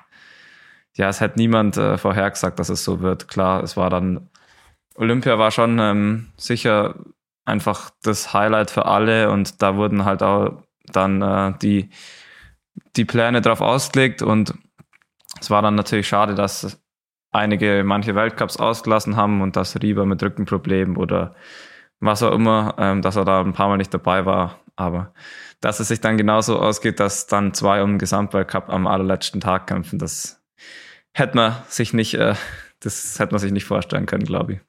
ja, 0.96 1.10
es 1.10 1.22
hat 1.22 1.38
niemand 1.38 1.78
äh, 1.78 1.98
vorhergesagt, 1.98 2.58
dass 2.58 2.70
es 2.70 2.84
so 2.84 3.02
wird. 3.02 3.28
Klar, 3.28 3.64
es 3.64 3.78
war 3.78 3.90
dann, 3.92 4.30
Olympia 4.96 5.38
war 5.40 5.52
schon 5.52 5.80
ähm, 5.80 6.28
sicher 6.38 6.96
einfach 7.46 7.90
das 8.04 8.34
Highlight 8.34 8.72
für 8.72 8.86
alle 8.86 9.30
und 9.30 9.62
da 9.62 9.76
wurden 9.76 10.06
halt 10.06 10.24
auch 10.24 10.64
dann 10.86 11.22
äh, 11.22 11.54
die, 11.62 11.90
die 12.96 13.06
Pläne 13.06 13.42
drauf 13.42 13.62
ausgelegt 13.62 14.22
und 14.22 14.54
es 15.40 15.50
war 15.50 15.62
dann 15.62 15.76
natürlich 15.76 16.08
schade, 16.08 16.36
dass 16.36 16.80
einige 17.32 17.84
manche 17.84 18.16
Weltcups 18.16 18.58
ausgelassen 18.58 19.16
haben 19.16 19.42
und 19.42 19.56
dass 19.56 19.82
Rieber 19.82 20.06
mit 20.06 20.22
Rückenproblemen 20.22 20.96
oder 20.96 21.36
was 22.00 22.22
auch 22.24 22.34
immer, 22.34 22.76
ähm, 22.78 23.02
dass 23.02 23.16
er 23.16 23.26
da 23.26 23.42
ein 23.42 23.54
paar 23.54 23.70
Mal 23.70 23.78
nicht 23.78 23.94
dabei 23.94 24.26
war. 24.26 24.60
Aber 24.76 25.14
dass 25.62 25.80
es 25.80 25.88
sich 25.88 26.02
dann 26.02 26.18
genauso 26.18 26.60
ausgeht, 26.60 27.00
dass 27.00 27.28
dann 27.28 27.54
zwei 27.54 27.84
um 27.84 27.94
den 27.94 28.00
Gesamtweltcup 28.00 28.70
am 28.70 28.88
allerletzten 28.88 29.42
Tag 29.42 29.68
kämpfen, 29.68 30.00
das 30.00 30.44
hätte 31.14 31.36
man 31.36 31.56
sich 31.68 31.94
nicht, 31.94 32.16
äh, 32.16 32.36
das 32.80 33.20
hätte 33.20 33.34
man 33.34 33.40
sich 33.40 33.52
nicht 33.52 33.66
vorstellen 33.66 34.06
können, 34.06 34.26
glaube 34.26 34.54
ich. 34.54 34.60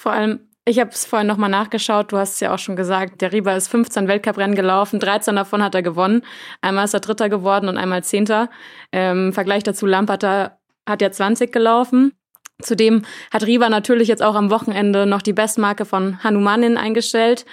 Vor 0.00 0.12
allem, 0.12 0.48
ich 0.64 0.80
habe 0.80 0.88
es 0.92 1.04
vorhin 1.04 1.26
nochmal 1.26 1.50
nachgeschaut, 1.50 2.10
du 2.10 2.16
hast 2.16 2.32
es 2.32 2.40
ja 2.40 2.54
auch 2.54 2.58
schon 2.58 2.74
gesagt, 2.74 3.20
der 3.20 3.34
Rieber 3.34 3.54
ist 3.54 3.68
15 3.68 4.08
Weltcuprennen 4.08 4.56
gelaufen, 4.56 4.98
13 4.98 5.36
davon 5.36 5.62
hat 5.62 5.74
er 5.74 5.82
gewonnen. 5.82 6.22
Einmal 6.62 6.86
ist 6.86 6.94
er 6.94 7.00
Dritter 7.00 7.28
geworden 7.28 7.68
und 7.68 7.76
einmal 7.76 8.02
Zehnter. 8.02 8.48
Ähm, 8.92 9.34
Vergleich 9.34 9.62
dazu, 9.62 9.84
Lamperter 9.84 10.58
hat 10.88 11.02
ja 11.02 11.10
20 11.10 11.52
gelaufen. 11.52 12.14
Zudem 12.62 13.02
hat 13.30 13.44
Riva 13.44 13.68
natürlich 13.68 14.08
jetzt 14.08 14.22
auch 14.22 14.36
am 14.36 14.50
Wochenende 14.50 15.04
noch 15.04 15.20
die 15.20 15.34
Bestmarke 15.34 15.84
von 15.84 16.24
Hanumanin 16.24 16.78
eingestellt. 16.78 17.44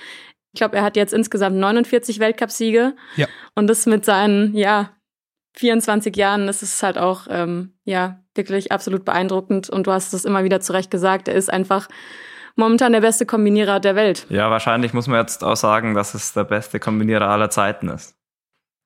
Ich 0.54 0.60
glaube, 0.60 0.78
er 0.78 0.84
hat 0.84 0.96
jetzt 0.96 1.14
insgesamt 1.14 1.58
49 1.58 2.20
Weltcupsiege. 2.20 2.96
Ja. 3.18 3.28
Und 3.56 3.68
das 3.68 3.86
mit 3.88 4.06
seinen, 4.06 4.56
ja, 4.56 4.92
24 5.58 6.16
Jahren, 6.16 6.48
das 6.48 6.64
ist 6.64 6.82
halt 6.82 6.98
auch, 6.98 7.28
ähm, 7.30 7.74
ja, 7.84 8.24
wirklich 8.36 8.72
absolut 8.72 9.04
beeindruckend. 9.04 9.70
Und 9.70 9.88
du 9.88 9.92
hast 9.92 10.14
es 10.14 10.24
immer 10.24 10.46
wieder 10.46 10.62
zurecht 10.62 10.92
gesagt, 10.92 11.28
er 11.28 11.36
ist 11.36 11.52
einfach 11.52 11.90
momentan 12.58 12.92
der 12.92 13.02
beste 13.02 13.26
Kombinierer 13.26 13.80
der 13.80 13.96
Welt. 13.96 14.26
Ja, 14.30 14.50
wahrscheinlich 14.52 14.94
muss 14.94 15.08
man 15.08 15.20
jetzt 15.20 15.44
auch 15.44 15.56
sagen, 15.56 15.94
dass 15.94 16.14
es 16.14 16.34
der 16.34 16.44
beste 16.44 16.80
Kombinierer 16.80 17.28
aller 17.30 17.50
Zeiten 17.50 17.90
ist. 17.90 18.16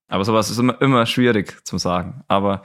Aber 0.08 0.26
sowas 0.26 0.50
ist 0.50 0.58
immer, 0.60 0.80
immer 0.82 1.06
schwierig 1.06 1.66
zu 1.66 1.78
sagen. 1.78 2.24
Aber 2.28 2.62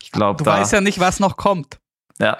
ich 0.00 0.10
glaube, 0.12 0.38
Du 0.38 0.44
da. 0.44 0.58
weißt 0.58 0.72
ja 0.72 0.80
nicht, 0.80 0.98
was 0.98 1.20
noch 1.20 1.36
kommt. 1.36 1.78
Ja. 2.18 2.38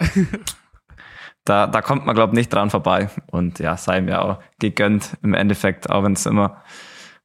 da, 1.44 1.66
da 1.66 1.82
kommt 1.82 2.06
man, 2.06 2.14
glaube 2.14 2.32
ich, 2.32 2.36
nicht 2.38 2.52
dran 2.52 2.70
vorbei. 2.70 3.10
Und 3.30 3.58
ja, 3.58 3.76
sei 3.76 4.00
mir 4.00 4.22
auch 4.22 4.38
gegönnt 4.58 5.16
im 5.22 5.34
Endeffekt, 5.34 5.90
auch 5.90 6.02
wenn 6.04 6.14
es 6.14 6.26
immer 6.26 6.62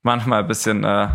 manchmal 0.03 0.41
ein 0.41 0.47
bisschen 0.47 0.83
äh, 0.83 1.07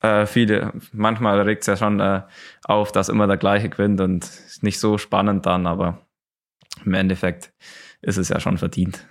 äh, 0.00 0.26
viele, 0.26 0.72
manchmal 0.92 1.40
regt 1.40 1.62
es 1.62 1.66
ja 1.66 1.76
schon 1.76 2.00
äh, 2.00 2.22
auf, 2.64 2.92
dass 2.92 3.08
immer 3.08 3.26
der 3.26 3.36
gleiche 3.36 3.68
gewinnt 3.68 4.00
und 4.00 4.24
ist 4.24 4.62
nicht 4.62 4.78
so 4.80 4.98
spannend 4.98 5.46
dann, 5.46 5.66
aber 5.66 6.06
im 6.84 6.94
Endeffekt 6.94 7.52
ist 8.02 8.18
es 8.18 8.28
ja 8.28 8.40
schon 8.40 8.58
verdient. 8.58 9.06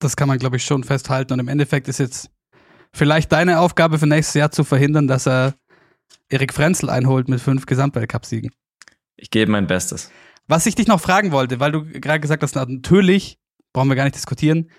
Das 0.00 0.16
kann 0.16 0.28
man, 0.28 0.38
glaube 0.38 0.56
ich, 0.56 0.64
schon 0.64 0.84
festhalten. 0.84 1.34
Und 1.34 1.38
im 1.38 1.48
Endeffekt 1.48 1.88
ist 1.88 1.98
jetzt 1.98 2.30
vielleicht 2.92 3.30
deine 3.32 3.60
Aufgabe 3.60 3.98
für 3.98 4.06
nächstes 4.06 4.34
Jahr 4.34 4.50
zu 4.50 4.64
verhindern, 4.64 5.06
dass 5.06 5.26
er 5.26 5.54
Erik 6.28 6.52
Frenzel 6.52 6.90
einholt 6.90 7.28
mit 7.28 7.40
fünf 7.40 7.66
Gesamtweltcupsiegen. 7.66 8.50
Ich 9.16 9.30
gebe 9.30 9.50
mein 9.50 9.66
Bestes. 9.66 10.10
Was 10.46 10.66
ich 10.66 10.74
dich 10.74 10.86
noch 10.86 11.00
fragen 11.00 11.32
wollte, 11.32 11.60
weil 11.60 11.72
du 11.72 11.84
gerade 11.84 12.20
gesagt 12.20 12.42
hast, 12.42 12.54
natürlich, 12.54 13.38
brauchen 13.72 13.88
wir 13.88 13.96
gar 13.96 14.04
nicht 14.04 14.16
diskutieren, 14.16 14.70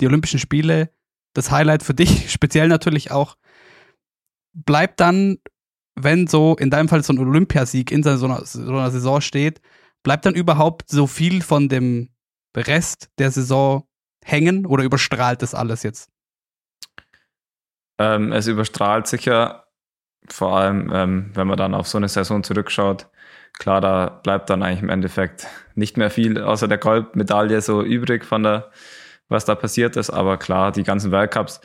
die 0.00 0.06
Olympischen 0.06 0.38
Spiele, 0.38 0.90
das 1.32 1.50
Highlight 1.50 1.82
für 1.82 1.94
dich, 1.94 2.30
speziell 2.32 2.68
natürlich 2.68 3.10
auch, 3.10 3.36
bleibt 4.52 5.00
dann, 5.00 5.38
wenn 5.94 6.26
so 6.26 6.56
in 6.56 6.70
deinem 6.70 6.88
Fall 6.88 7.02
so 7.02 7.12
ein 7.12 7.18
Olympiasieg 7.18 7.90
in 7.90 8.02
so 8.02 8.10
einer, 8.10 8.44
so 8.44 8.58
einer 8.60 8.90
Saison 8.90 9.20
steht, 9.20 9.60
bleibt 10.02 10.26
dann 10.26 10.34
überhaupt 10.34 10.90
so 10.90 11.06
viel 11.06 11.42
von 11.42 11.68
dem 11.68 12.10
Rest 12.62 13.08
der 13.18 13.30
Saison 13.30 13.84
hängen 14.24 14.66
oder 14.66 14.84
überstrahlt 14.84 15.42
das 15.42 15.54
alles 15.54 15.82
jetzt? 15.82 16.08
Ähm, 17.98 18.32
es 18.32 18.46
überstrahlt 18.46 19.06
sicher, 19.06 19.66
vor 20.28 20.56
allem, 20.56 20.90
ähm, 20.92 21.30
wenn 21.34 21.46
man 21.46 21.56
dann 21.56 21.74
auf 21.74 21.86
so 21.86 21.98
eine 21.98 22.08
Saison 22.08 22.42
zurückschaut. 22.42 23.08
Klar, 23.58 23.80
da 23.80 24.08
bleibt 24.08 24.50
dann 24.50 24.62
eigentlich 24.62 24.82
im 24.82 24.88
Endeffekt 24.88 25.46
nicht 25.74 25.96
mehr 25.96 26.10
viel 26.10 26.40
außer 26.40 26.66
der 26.66 26.78
Goldmedaille 26.78 27.60
so 27.60 27.82
übrig 27.82 28.24
von 28.24 28.42
der, 28.42 28.70
was 29.28 29.44
da 29.44 29.54
passiert 29.54 29.96
ist. 29.96 30.10
Aber 30.10 30.38
klar, 30.38 30.72
die 30.72 30.82
ganzen 30.82 31.12
Weltcups, 31.12 31.60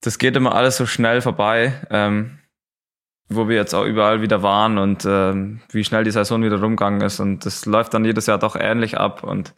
das 0.00 0.18
geht 0.18 0.36
immer 0.36 0.54
alles 0.54 0.76
so 0.78 0.86
schnell 0.86 1.20
vorbei, 1.20 1.74
ähm, 1.90 2.38
wo 3.34 3.48
wir 3.48 3.56
jetzt 3.56 3.74
auch 3.74 3.84
überall 3.84 4.22
wieder 4.22 4.42
waren 4.42 4.78
und 4.78 5.04
ähm, 5.06 5.60
wie 5.70 5.84
schnell 5.84 6.04
die 6.04 6.10
Saison 6.10 6.42
wieder 6.42 6.60
rumgegangen 6.60 7.00
ist. 7.00 7.20
Und 7.20 7.44
das 7.46 7.66
läuft 7.66 7.94
dann 7.94 8.04
jedes 8.04 8.26
Jahr 8.26 8.38
doch 8.38 8.56
ähnlich 8.56 8.98
ab. 8.98 9.22
Und 9.22 9.54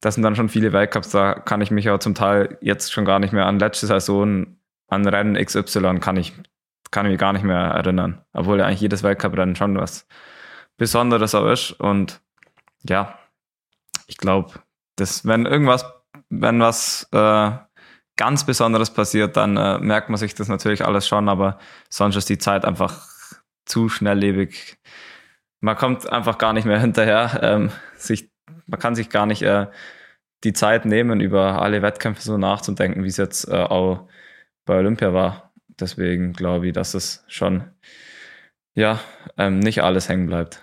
das 0.00 0.14
sind 0.14 0.22
dann 0.22 0.36
schon 0.36 0.48
viele 0.48 0.72
Weltcups, 0.72 1.10
da 1.10 1.34
kann 1.34 1.60
ich 1.60 1.70
mich 1.70 1.88
auch 1.90 1.98
zum 1.98 2.14
Teil 2.14 2.58
jetzt 2.60 2.92
schon 2.92 3.04
gar 3.04 3.18
nicht 3.18 3.32
mehr 3.32 3.46
an 3.46 3.58
letzte 3.58 3.86
Saison, 3.86 4.58
an 4.88 5.06
Rennen 5.06 5.42
XY 5.42 5.98
kann 6.00 6.16
ich, 6.16 6.34
kann 6.90 7.06
ich 7.06 7.12
mich 7.12 7.20
gar 7.20 7.32
nicht 7.32 7.44
mehr 7.44 7.56
erinnern. 7.56 8.22
Obwohl 8.32 8.58
ja 8.58 8.66
eigentlich 8.66 8.80
jedes 8.80 9.02
Weltcuprennen 9.02 9.56
schon 9.56 9.78
was 9.78 10.06
Besonderes 10.76 11.34
auch 11.34 11.46
ist. 11.50 11.72
Und 11.72 12.20
ja, 12.88 13.18
ich 14.06 14.18
glaube, 14.18 14.52
dass 14.96 15.26
wenn 15.26 15.46
irgendwas, 15.46 15.84
wenn 16.28 16.60
was 16.60 17.08
äh, 17.12 17.52
ganz 18.16 18.44
Besonderes 18.44 18.90
passiert, 18.90 19.36
dann 19.36 19.56
äh, 19.56 19.78
merkt 19.78 20.08
man 20.08 20.18
sich 20.18 20.34
das 20.34 20.48
natürlich 20.48 20.84
alles 20.84 21.08
schon, 21.08 21.28
aber 21.28 21.58
sonst 21.88 22.16
ist 22.16 22.28
die 22.28 22.38
Zeit 22.38 22.64
einfach 22.64 23.08
zu 23.64 23.88
schnelllebig. 23.88 24.76
Man 25.60 25.76
kommt 25.76 26.10
einfach 26.10 26.38
gar 26.38 26.52
nicht 26.52 26.64
mehr 26.64 26.80
hinterher, 26.80 27.40
ähm, 27.42 27.70
sich, 27.96 28.30
man 28.66 28.80
kann 28.80 28.94
sich 28.94 29.10
gar 29.10 29.26
nicht 29.26 29.42
äh, 29.42 29.66
die 30.44 30.52
Zeit 30.52 30.84
nehmen, 30.84 31.20
über 31.20 31.62
alle 31.62 31.82
Wettkämpfe 31.82 32.22
so 32.22 32.36
nachzudenken, 32.36 33.02
wie 33.02 33.08
es 33.08 33.16
jetzt 33.16 33.48
äh, 33.48 33.56
auch 33.56 34.08
bei 34.66 34.76
Olympia 34.76 35.12
war. 35.12 35.52
Deswegen 35.80 36.32
glaube 36.32 36.68
ich, 36.68 36.72
dass 36.72 36.94
es 36.94 37.24
schon 37.28 37.64
ja 38.74 39.00
ähm, 39.38 39.58
nicht 39.58 39.82
alles 39.82 40.08
hängen 40.08 40.26
bleibt. 40.26 40.62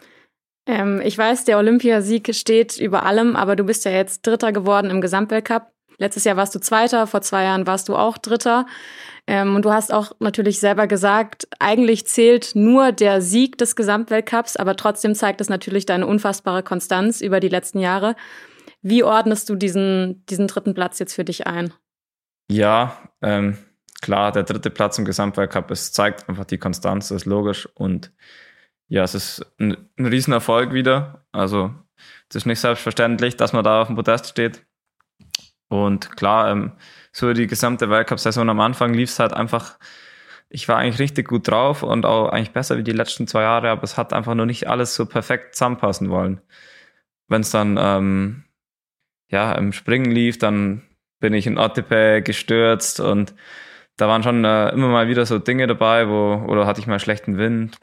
Ähm, 0.67 1.01
ich 1.03 1.17
weiß, 1.17 1.45
der 1.45 1.57
Olympiasieg 1.57 2.33
steht 2.35 2.77
über 2.77 3.03
allem, 3.03 3.35
aber 3.35 3.55
du 3.55 3.63
bist 3.63 3.85
ja 3.85 3.91
jetzt 3.91 4.25
Dritter 4.27 4.51
geworden 4.51 4.89
im 4.89 5.01
Gesamtweltcup. 5.01 5.71
Letztes 5.97 6.23
Jahr 6.23 6.37
warst 6.37 6.55
du 6.55 6.59
Zweiter, 6.59 7.07
vor 7.07 7.21
zwei 7.21 7.43
Jahren 7.43 7.67
warst 7.67 7.89
du 7.89 7.95
auch 7.95 8.17
Dritter. 8.17 8.65
Ähm, 9.31 9.55
und 9.55 9.63
du 9.63 9.71
hast 9.71 9.93
auch 9.93 10.11
natürlich 10.19 10.59
selber 10.59 10.87
gesagt, 10.87 11.47
eigentlich 11.57 12.05
zählt 12.05 12.51
nur 12.53 12.91
der 12.91 13.21
Sieg 13.21 13.57
des 13.57 13.77
Gesamtweltcups, 13.77 14.57
aber 14.57 14.75
trotzdem 14.75 15.15
zeigt 15.15 15.39
es 15.39 15.47
natürlich 15.47 15.85
deine 15.85 16.05
unfassbare 16.05 16.63
Konstanz 16.63 17.21
über 17.21 17.39
die 17.39 17.47
letzten 17.47 17.79
Jahre. 17.79 18.17
Wie 18.81 19.05
ordnest 19.05 19.47
du 19.47 19.55
diesen, 19.55 20.25
diesen 20.25 20.47
dritten 20.47 20.73
Platz 20.73 20.99
jetzt 20.99 21.13
für 21.13 21.23
dich 21.23 21.47
ein? 21.47 21.73
Ja, 22.49 23.09
ähm, 23.21 23.57
klar, 24.01 24.33
der 24.33 24.43
dritte 24.43 24.69
Platz 24.69 24.97
im 24.97 25.05
Gesamtweltcup, 25.05 25.71
es 25.71 25.93
zeigt 25.93 26.27
einfach 26.27 26.43
die 26.43 26.57
Konstanz, 26.57 27.07
das 27.07 27.21
ist 27.21 27.25
logisch. 27.25 27.69
Und 27.75 28.11
ja, 28.89 29.05
es 29.05 29.15
ist 29.15 29.45
ein, 29.61 29.77
ein 29.97 30.07
Riesenerfolg 30.07 30.73
wieder. 30.73 31.25
Also 31.31 31.73
es 32.27 32.35
ist 32.35 32.45
nicht 32.45 32.59
selbstverständlich, 32.59 33.37
dass 33.37 33.53
man 33.53 33.63
da 33.63 33.83
auf 33.83 33.87
dem 33.87 33.95
Podest 33.95 34.27
steht. 34.27 34.65
Und 35.71 36.17
klar, 36.17 36.51
ähm, 36.51 36.73
so 37.13 37.31
die 37.31 37.47
gesamte 37.47 37.89
Weltcup-Saison 37.89 38.49
am 38.49 38.59
Anfang 38.59 38.93
lief 38.93 39.09
es 39.09 39.19
halt 39.19 39.31
einfach, 39.31 39.79
ich 40.49 40.67
war 40.67 40.77
eigentlich 40.77 40.99
richtig 40.99 41.29
gut 41.29 41.47
drauf 41.47 41.81
und 41.81 42.05
auch 42.05 42.27
eigentlich 42.27 42.51
besser 42.51 42.77
wie 42.77 42.83
die 42.83 42.91
letzten 42.91 43.25
zwei 43.25 43.43
Jahre, 43.43 43.69
aber 43.69 43.83
es 43.83 43.97
hat 43.97 44.11
einfach 44.11 44.35
nur 44.35 44.45
nicht 44.45 44.67
alles 44.67 44.95
so 44.95 45.05
perfekt 45.05 45.55
zusammenpassen 45.55 46.09
wollen. 46.09 46.41
Wenn 47.29 47.39
es 47.39 47.51
dann 47.51 47.77
ähm, 47.79 48.43
ja 49.29 49.53
im 49.53 49.71
Springen 49.71 50.11
lief, 50.11 50.37
dann 50.37 50.81
bin 51.21 51.33
ich 51.33 51.47
in 51.47 51.57
Ottepe 51.57 52.21
gestürzt 52.21 52.99
und 52.99 53.33
da 53.95 54.09
waren 54.09 54.23
schon 54.23 54.43
äh, 54.43 54.71
immer 54.71 54.89
mal 54.89 55.07
wieder 55.07 55.25
so 55.25 55.39
Dinge 55.39 55.67
dabei, 55.67 56.09
wo, 56.09 56.33
oder 56.49 56.67
hatte 56.67 56.81
ich 56.81 56.87
mal 56.87 56.99
schlechten 56.99 57.37
Wind 57.37 57.77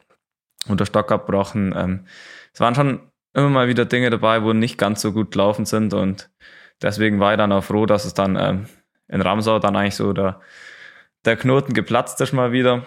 oder 0.69 0.85
Stock 0.85 1.11
abbrochen. 1.11 1.73
Ähm, 1.75 2.05
es 2.53 2.59
waren 2.59 2.75
schon 2.75 2.99
immer 3.33 3.49
mal 3.49 3.67
wieder 3.67 3.85
Dinge 3.85 4.11
dabei, 4.11 4.43
wo 4.43 4.53
nicht 4.53 4.77
ganz 4.77 5.01
so 5.01 5.11
gut 5.11 5.31
gelaufen 5.31 5.65
sind 5.65 5.95
und 5.95 6.29
deswegen 6.81 7.19
war 7.19 7.33
ich 7.33 7.37
dann 7.37 7.51
auch 7.51 7.63
froh, 7.63 7.85
dass 7.85 8.05
es 8.05 8.13
dann 8.13 8.35
ähm, 8.35 8.65
in 9.07 9.21
Ramsau 9.21 9.59
dann 9.59 9.75
eigentlich 9.75 9.95
so 9.95 10.13
der, 10.13 10.39
der 11.25 11.35
Knoten 11.35 11.73
geplatzt 11.73 12.21
ist 12.21 12.33
mal 12.33 12.51
wieder 12.51 12.85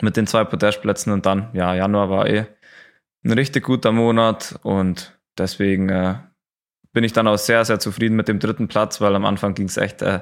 mit 0.00 0.16
den 0.16 0.26
zwei 0.26 0.44
Podestplätzen 0.44 1.12
und 1.12 1.26
dann, 1.26 1.50
ja, 1.52 1.74
Januar 1.74 2.08
war 2.08 2.26
eh 2.28 2.46
ein 3.24 3.32
richtig 3.32 3.64
guter 3.64 3.92
Monat 3.92 4.58
und 4.62 5.18
deswegen 5.38 5.88
äh, 5.90 6.14
bin 6.92 7.04
ich 7.04 7.12
dann 7.12 7.28
auch 7.28 7.38
sehr, 7.38 7.64
sehr 7.64 7.78
zufrieden 7.78 8.16
mit 8.16 8.28
dem 8.28 8.38
dritten 8.38 8.68
Platz, 8.68 9.00
weil 9.00 9.14
am 9.14 9.24
Anfang 9.24 9.54
ging 9.54 9.66
es 9.66 9.76
echt 9.76 10.02
äh, 10.02 10.20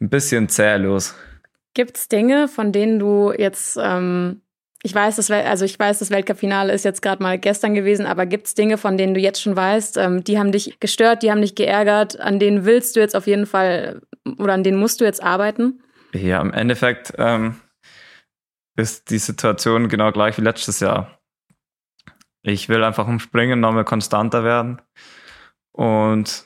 ein 0.00 0.08
bisschen 0.10 0.48
zäh 0.48 0.76
los. 0.76 1.14
Gibt 1.74 1.96
es 1.96 2.08
Dinge, 2.08 2.48
von 2.48 2.72
denen 2.72 2.98
du 2.98 3.32
jetzt 3.32 3.78
ähm, 3.80 4.42
ich 4.86 4.94
weiß, 4.94 5.16
das, 5.16 5.32
also 5.32 5.64
ich 5.64 5.76
weiß, 5.76 5.98
das 5.98 6.12
Weltcup-Finale 6.12 6.72
ist 6.72 6.84
jetzt 6.84 7.02
gerade 7.02 7.20
mal 7.20 7.40
gestern 7.40 7.74
gewesen, 7.74 8.06
aber 8.06 8.24
gibt 8.24 8.46
es 8.46 8.54
Dinge, 8.54 8.78
von 8.78 8.96
denen 8.96 9.14
du 9.14 9.20
jetzt 9.20 9.42
schon 9.42 9.56
weißt, 9.56 9.96
ähm, 9.96 10.22
die 10.22 10.38
haben 10.38 10.52
dich 10.52 10.78
gestört, 10.78 11.24
die 11.24 11.32
haben 11.32 11.40
dich 11.40 11.56
geärgert, 11.56 12.20
an 12.20 12.38
denen 12.38 12.64
willst 12.64 12.94
du 12.94 13.00
jetzt 13.00 13.16
auf 13.16 13.26
jeden 13.26 13.46
Fall 13.46 14.00
oder 14.38 14.54
an 14.54 14.62
denen 14.62 14.78
musst 14.78 15.00
du 15.00 15.04
jetzt 15.04 15.20
arbeiten? 15.20 15.82
Ja, 16.12 16.40
im 16.40 16.52
Endeffekt 16.52 17.14
ähm, 17.18 17.56
ist 18.76 19.10
die 19.10 19.18
Situation 19.18 19.88
genau 19.88 20.12
gleich 20.12 20.38
wie 20.38 20.42
letztes 20.42 20.78
Jahr. 20.78 21.18
Ich 22.44 22.68
will 22.68 22.84
einfach 22.84 23.08
im 23.08 23.18
Springen 23.18 23.58
nochmal 23.58 23.84
konstanter 23.84 24.44
werden 24.44 24.80
und 25.72 26.44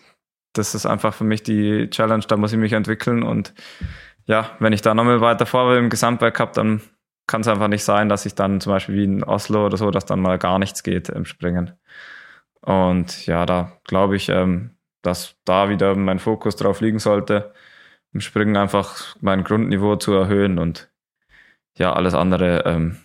das 0.54 0.74
ist 0.74 0.86
einfach 0.86 1.12
für 1.12 1.24
mich 1.24 1.42
die 1.42 1.90
Challenge, 1.90 2.24
da 2.26 2.38
muss 2.38 2.54
ich 2.54 2.58
mich 2.58 2.72
entwickeln 2.72 3.22
und 3.22 3.52
ja, 4.24 4.56
wenn 4.60 4.72
ich 4.72 4.80
da 4.80 4.94
nochmal 4.94 5.20
weiter 5.20 5.44
vor 5.44 5.68
will 5.68 5.76
im 5.76 5.90
Gesamtweltcup, 5.90 6.54
dann 6.54 6.80
kann 7.30 7.42
es 7.42 7.48
einfach 7.48 7.68
nicht 7.68 7.84
sein, 7.84 8.08
dass 8.08 8.26
ich 8.26 8.34
dann 8.34 8.60
zum 8.60 8.72
Beispiel 8.72 8.96
wie 8.96 9.04
in 9.04 9.22
Oslo 9.22 9.64
oder 9.66 9.76
so, 9.76 9.92
dass 9.92 10.04
dann 10.04 10.20
mal 10.20 10.36
gar 10.36 10.58
nichts 10.58 10.82
geht 10.82 11.08
im 11.08 11.24
Springen. 11.24 11.72
Und 12.60 13.24
ja, 13.26 13.46
da 13.46 13.78
glaube 13.84 14.16
ich, 14.16 14.28
ähm, 14.28 14.72
dass 15.02 15.36
da 15.44 15.68
wieder 15.68 15.94
mein 15.94 16.18
Fokus 16.18 16.56
drauf 16.56 16.80
liegen 16.80 16.98
sollte, 16.98 17.54
im 18.12 18.20
Springen 18.20 18.56
einfach 18.56 19.16
mein 19.20 19.44
Grundniveau 19.44 19.94
zu 19.94 20.12
erhöhen 20.12 20.58
und 20.58 20.90
ja, 21.78 21.92
alles 21.92 22.14
andere 22.14 22.64
ähm, 22.66 22.96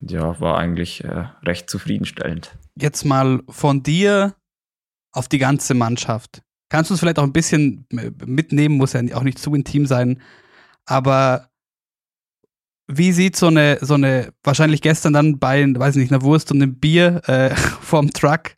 ja, 0.00 0.38
war 0.40 0.58
eigentlich 0.58 1.02
äh, 1.02 1.28
recht 1.42 1.70
zufriedenstellend. 1.70 2.54
Jetzt 2.76 3.04
mal 3.04 3.40
von 3.48 3.82
dir 3.82 4.34
auf 5.10 5.28
die 5.28 5.38
ganze 5.38 5.72
Mannschaft. 5.72 6.42
Kannst 6.68 6.90
du 6.90 6.92
uns 6.92 7.00
vielleicht 7.00 7.18
auch 7.18 7.24
ein 7.24 7.32
bisschen 7.32 7.86
mitnehmen, 7.90 8.76
muss 8.76 8.92
ja 8.92 9.00
auch 9.14 9.22
nicht 9.22 9.38
zu 9.38 9.54
intim 9.54 9.86
sein, 9.86 10.20
aber 10.84 11.48
wie 12.86 13.12
sieht 13.12 13.36
so 13.36 13.46
eine, 13.46 13.78
so 13.80 13.94
eine, 13.94 14.32
wahrscheinlich 14.42 14.82
gestern 14.82 15.12
dann 15.12 15.38
bei, 15.38 15.64
weiß 15.66 15.96
nicht, 15.96 16.12
einer 16.12 16.22
Wurst 16.22 16.52
und 16.52 16.62
einem 16.62 16.78
Bier 16.78 17.22
äh, 17.26 17.50
vorm 17.80 18.10
Truck 18.10 18.56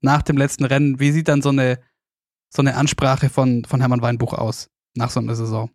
nach 0.00 0.22
dem 0.22 0.36
letzten 0.36 0.64
Rennen, 0.64 1.00
wie 1.00 1.12
sieht 1.12 1.28
dann 1.28 1.42
so 1.42 1.50
eine, 1.50 1.78
so 2.50 2.60
eine 2.60 2.76
Ansprache 2.76 3.30
von, 3.30 3.64
von 3.64 3.80
Hermann 3.80 4.02
Weinbuch 4.02 4.34
aus 4.34 4.68
nach 4.94 5.10
so 5.10 5.20
einer 5.20 5.34
Saison? 5.34 5.70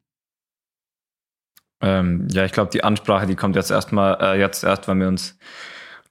Ähm, 1.82 2.28
ja, 2.32 2.44
ich 2.46 2.52
glaube, 2.52 2.72
die 2.72 2.84
Ansprache, 2.84 3.28
die 3.28 3.36
kommt 3.36 3.56
jetzt 3.56 3.72
erstmal, 3.72 4.18
äh, 4.20 4.40
jetzt 4.40 4.64
erst, 4.64 4.88
wenn 4.88 5.00
wir 5.00 5.08
uns 5.08 5.38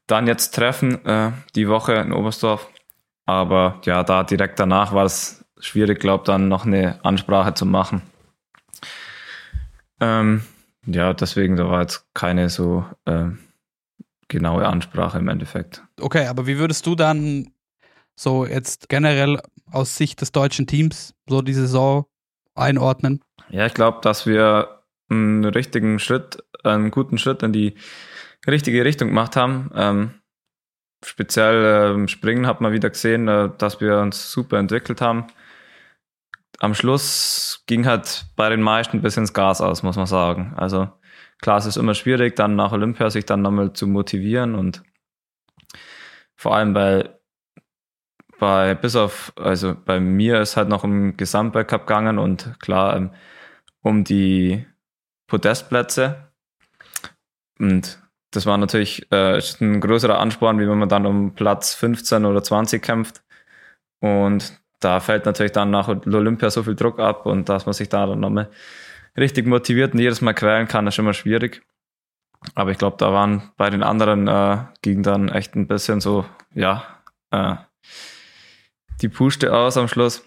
dann 0.06 0.26
jetzt 0.26 0.54
treffen, 0.54 1.04
äh, 1.04 1.32
die 1.54 1.68
Woche 1.68 1.94
in 1.94 2.12
Oberstdorf. 2.12 2.68
Aber 3.26 3.80
ja, 3.84 4.04
da 4.04 4.22
direkt 4.22 4.60
danach 4.60 4.92
war 4.92 5.04
es 5.04 5.44
schwierig, 5.58 5.98
glaube 5.98 6.24
dann 6.24 6.48
noch 6.48 6.64
eine 6.64 7.04
Ansprache 7.04 7.54
zu 7.54 7.66
machen. 7.66 8.02
Ähm, 10.00 10.42
ja, 10.86 11.12
deswegen, 11.12 11.56
da 11.56 11.68
war 11.68 11.82
jetzt 11.82 12.06
keine 12.14 12.48
so 12.48 12.84
äh, 13.04 13.26
genaue 14.28 14.66
Ansprache 14.66 15.18
im 15.18 15.28
Endeffekt. 15.28 15.82
Okay, 16.00 16.26
aber 16.26 16.46
wie 16.46 16.58
würdest 16.58 16.86
du 16.86 16.94
dann 16.94 17.50
so 18.14 18.46
jetzt 18.46 18.88
generell 18.88 19.40
aus 19.70 19.96
Sicht 19.96 20.20
des 20.20 20.32
deutschen 20.32 20.66
Teams 20.66 21.14
so 21.28 21.42
die 21.42 21.52
Saison 21.52 22.06
einordnen? 22.54 23.22
Ja, 23.50 23.66
ich 23.66 23.74
glaube, 23.74 23.98
dass 24.02 24.26
wir 24.26 24.82
einen 25.08 25.44
richtigen 25.44 25.98
Schritt, 25.98 26.42
einen 26.64 26.90
guten 26.90 27.18
Schritt 27.18 27.42
in 27.42 27.52
die 27.52 27.74
richtige 28.46 28.84
Richtung 28.84 29.08
gemacht 29.08 29.36
haben. 29.36 29.70
Ähm, 29.74 30.10
speziell 31.04 31.64
äh, 31.64 31.94
im 31.94 32.08
Springen 32.08 32.46
hat 32.46 32.60
man 32.60 32.72
wieder 32.72 32.90
gesehen, 32.90 33.28
äh, 33.28 33.50
dass 33.58 33.80
wir 33.80 33.98
uns 33.98 34.32
super 34.32 34.58
entwickelt 34.58 35.00
haben 35.00 35.26
am 36.58 36.74
Schluss 36.74 37.62
ging 37.66 37.86
halt 37.86 38.26
bei 38.36 38.48
den 38.48 38.62
meisten 38.62 38.98
ein 38.98 39.02
bisschen 39.02 39.24
ins 39.24 39.34
Gas 39.34 39.60
aus, 39.60 39.82
muss 39.82 39.96
man 39.96 40.06
sagen. 40.06 40.54
Also 40.56 40.88
klar, 41.40 41.58
es 41.58 41.66
ist 41.66 41.76
immer 41.76 41.94
schwierig, 41.94 42.36
dann 42.36 42.56
nach 42.56 42.72
Olympia 42.72 43.10
sich 43.10 43.26
dann 43.26 43.42
nochmal 43.42 43.72
zu 43.72 43.86
motivieren 43.86 44.54
und 44.54 44.82
vor 46.36 46.54
allem 46.54 46.74
bei, 46.74 47.10
bei 48.38 48.74
bis 48.74 48.96
auf, 48.96 49.32
also 49.36 49.74
bei 49.74 50.00
mir 50.00 50.40
ist 50.40 50.56
halt 50.56 50.68
noch 50.68 50.84
im 50.84 51.16
Gesamtweltcup 51.16 51.86
gegangen 51.86 52.18
und 52.18 52.58
klar 52.60 52.96
ähm, 52.96 53.10
um 53.82 54.04
die 54.04 54.66
Podestplätze. 55.28 56.30
Und 57.58 58.02
das 58.32 58.44
war 58.44 58.58
natürlich 58.58 59.10
äh, 59.10 59.40
ein 59.60 59.80
größerer 59.80 60.18
Ansporn, 60.18 60.58
wie 60.58 60.68
wenn 60.68 60.78
man 60.78 60.88
dann 60.88 61.06
um 61.06 61.34
Platz 61.34 61.74
15 61.74 62.26
oder 62.26 62.42
20 62.42 62.82
kämpft. 62.82 63.22
Und 64.00 64.60
da 64.80 65.00
fällt 65.00 65.26
natürlich 65.26 65.52
dann 65.52 65.70
nach 65.70 65.88
Olympia 65.88 66.50
so 66.50 66.62
viel 66.62 66.74
Druck 66.74 66.98
ab 66.98 67.26
und 67.26 67.48
dass 67.48 67.66
man 67.66 67.72
sich 67.72 67.88
da 67.88 68.06
dann 68.06 68.20
nochmal 68.20 68.50
richtig 69.16 69.46
motiviert 69.46 69.94
und 69.94 70.00
jedes 70.00 70.20
Mal 70.20 70.34
quälen 70.34 70.68
kann, 70.68 70.86
ist 70.86 70.98
immer 70.98 71.14
schwierig. 71.14 71.62
Aber 72.54 72.70
ich 72.70 72.78
glaube, 72.78 72.96
da 72.98 73.12
waren 73.12 73.50
bei 73.56 73.70
den 73.70 73.82
anderen 73.82 74.28
äh, 74.28 74.58
ging 74.82 75.02
dann 75.02 75.28
echt 75.28 75.56
ein 75.56 75.66
bisschen 75.66 76.00
so, 76.00 76.26
ja, 76.54 76.84
äh, 77.30 77.56
die 79.00 79.08
Puste 79.08 79.52
aus 79.52 79.76
am 79.76 79.88
Schluss. 79.88 80.24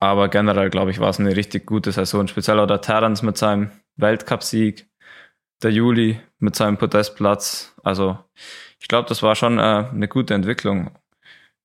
Aber 0.00 0.28
generell, 0.28 0.68
glaube 0.68 0.90
ich, 0.90 0.98
war 0.98 1.10
es 1.10 1.20
eine 1.20 1.36
richtig 1.36 1.66
gute 1.66 1.92
Saison. 1.92 2.26
Speziell 2.26 2.58
auch 2.58 2.66
der 2.66 2.80
Terrence 2.80 3.22
mit 3.22 3.38
seinem 3.38 3.70
Weltcupsieg, 3.96 4.88
der 5.62 5.70
Juli 5.70 6.20
mit 6.38 6.56
seinem 6.56 6.76
Podestplatz. 6.76 7.74
Also 7.84 8.18
ich 8.80 8.88
glaube, 8.88 9.08
das 9.08 9.22
war 9.22 9.36
schon 9.36 9.58
äh, 9.58 9.62
eine 9.92 10.08
gute 10.08 10.34
Entwicklung 10.34 10.90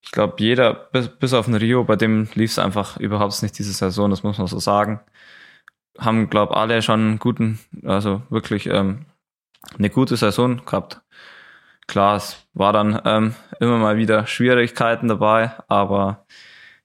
ich 0.02 0.12
glaube, 0.12 0.36
jeder, 0.38 0.74
bis, 0.74 1.08
bis 1.08 1.34
auf 1.34 1.46
den 1.46 1.54
Rio, 1.54 1.84
bei 1.84 1.96
dem 1.96 2.28
lief 2.34 2.52
es 2.52 2.58
einfach 2.58 2.98
überhaupt 2.98 3.42
nicht 3.42 3.58
diese 3.58 3.72
Saison, 3.72 4.10
das 4.10 4.22
muss 4.22 4.38
man 4.38 4.46
so 4.46 4.58
sagen. 4.58 5.00
Haben, 5.98 6.30
glaube 6.30 6.56
alle 6.56 6.80
schon 6.82 7.00
einen 7.00 7.18
guten, 7.18 7.58
also 7.84 8.22
wirklich 8.30 8.66
ähm, 8.66 9.06
eine 9.76 9.90
gute 9.90 10.16
Saison 10.16 10.64
gehabt. 10.64 11.02
Klar, 11.88 12.16
es 12.16 12.46
war 12.54 12.72
dann 12.72 13.00
ähm, 13.04 13.34
immer 13.60 13.78
mal 13.78 13.96
wieder 13.96 14.26
Schwierigkeiten 14.26 15.08
dabei, 15.08 15.52
aber 15.68 16.26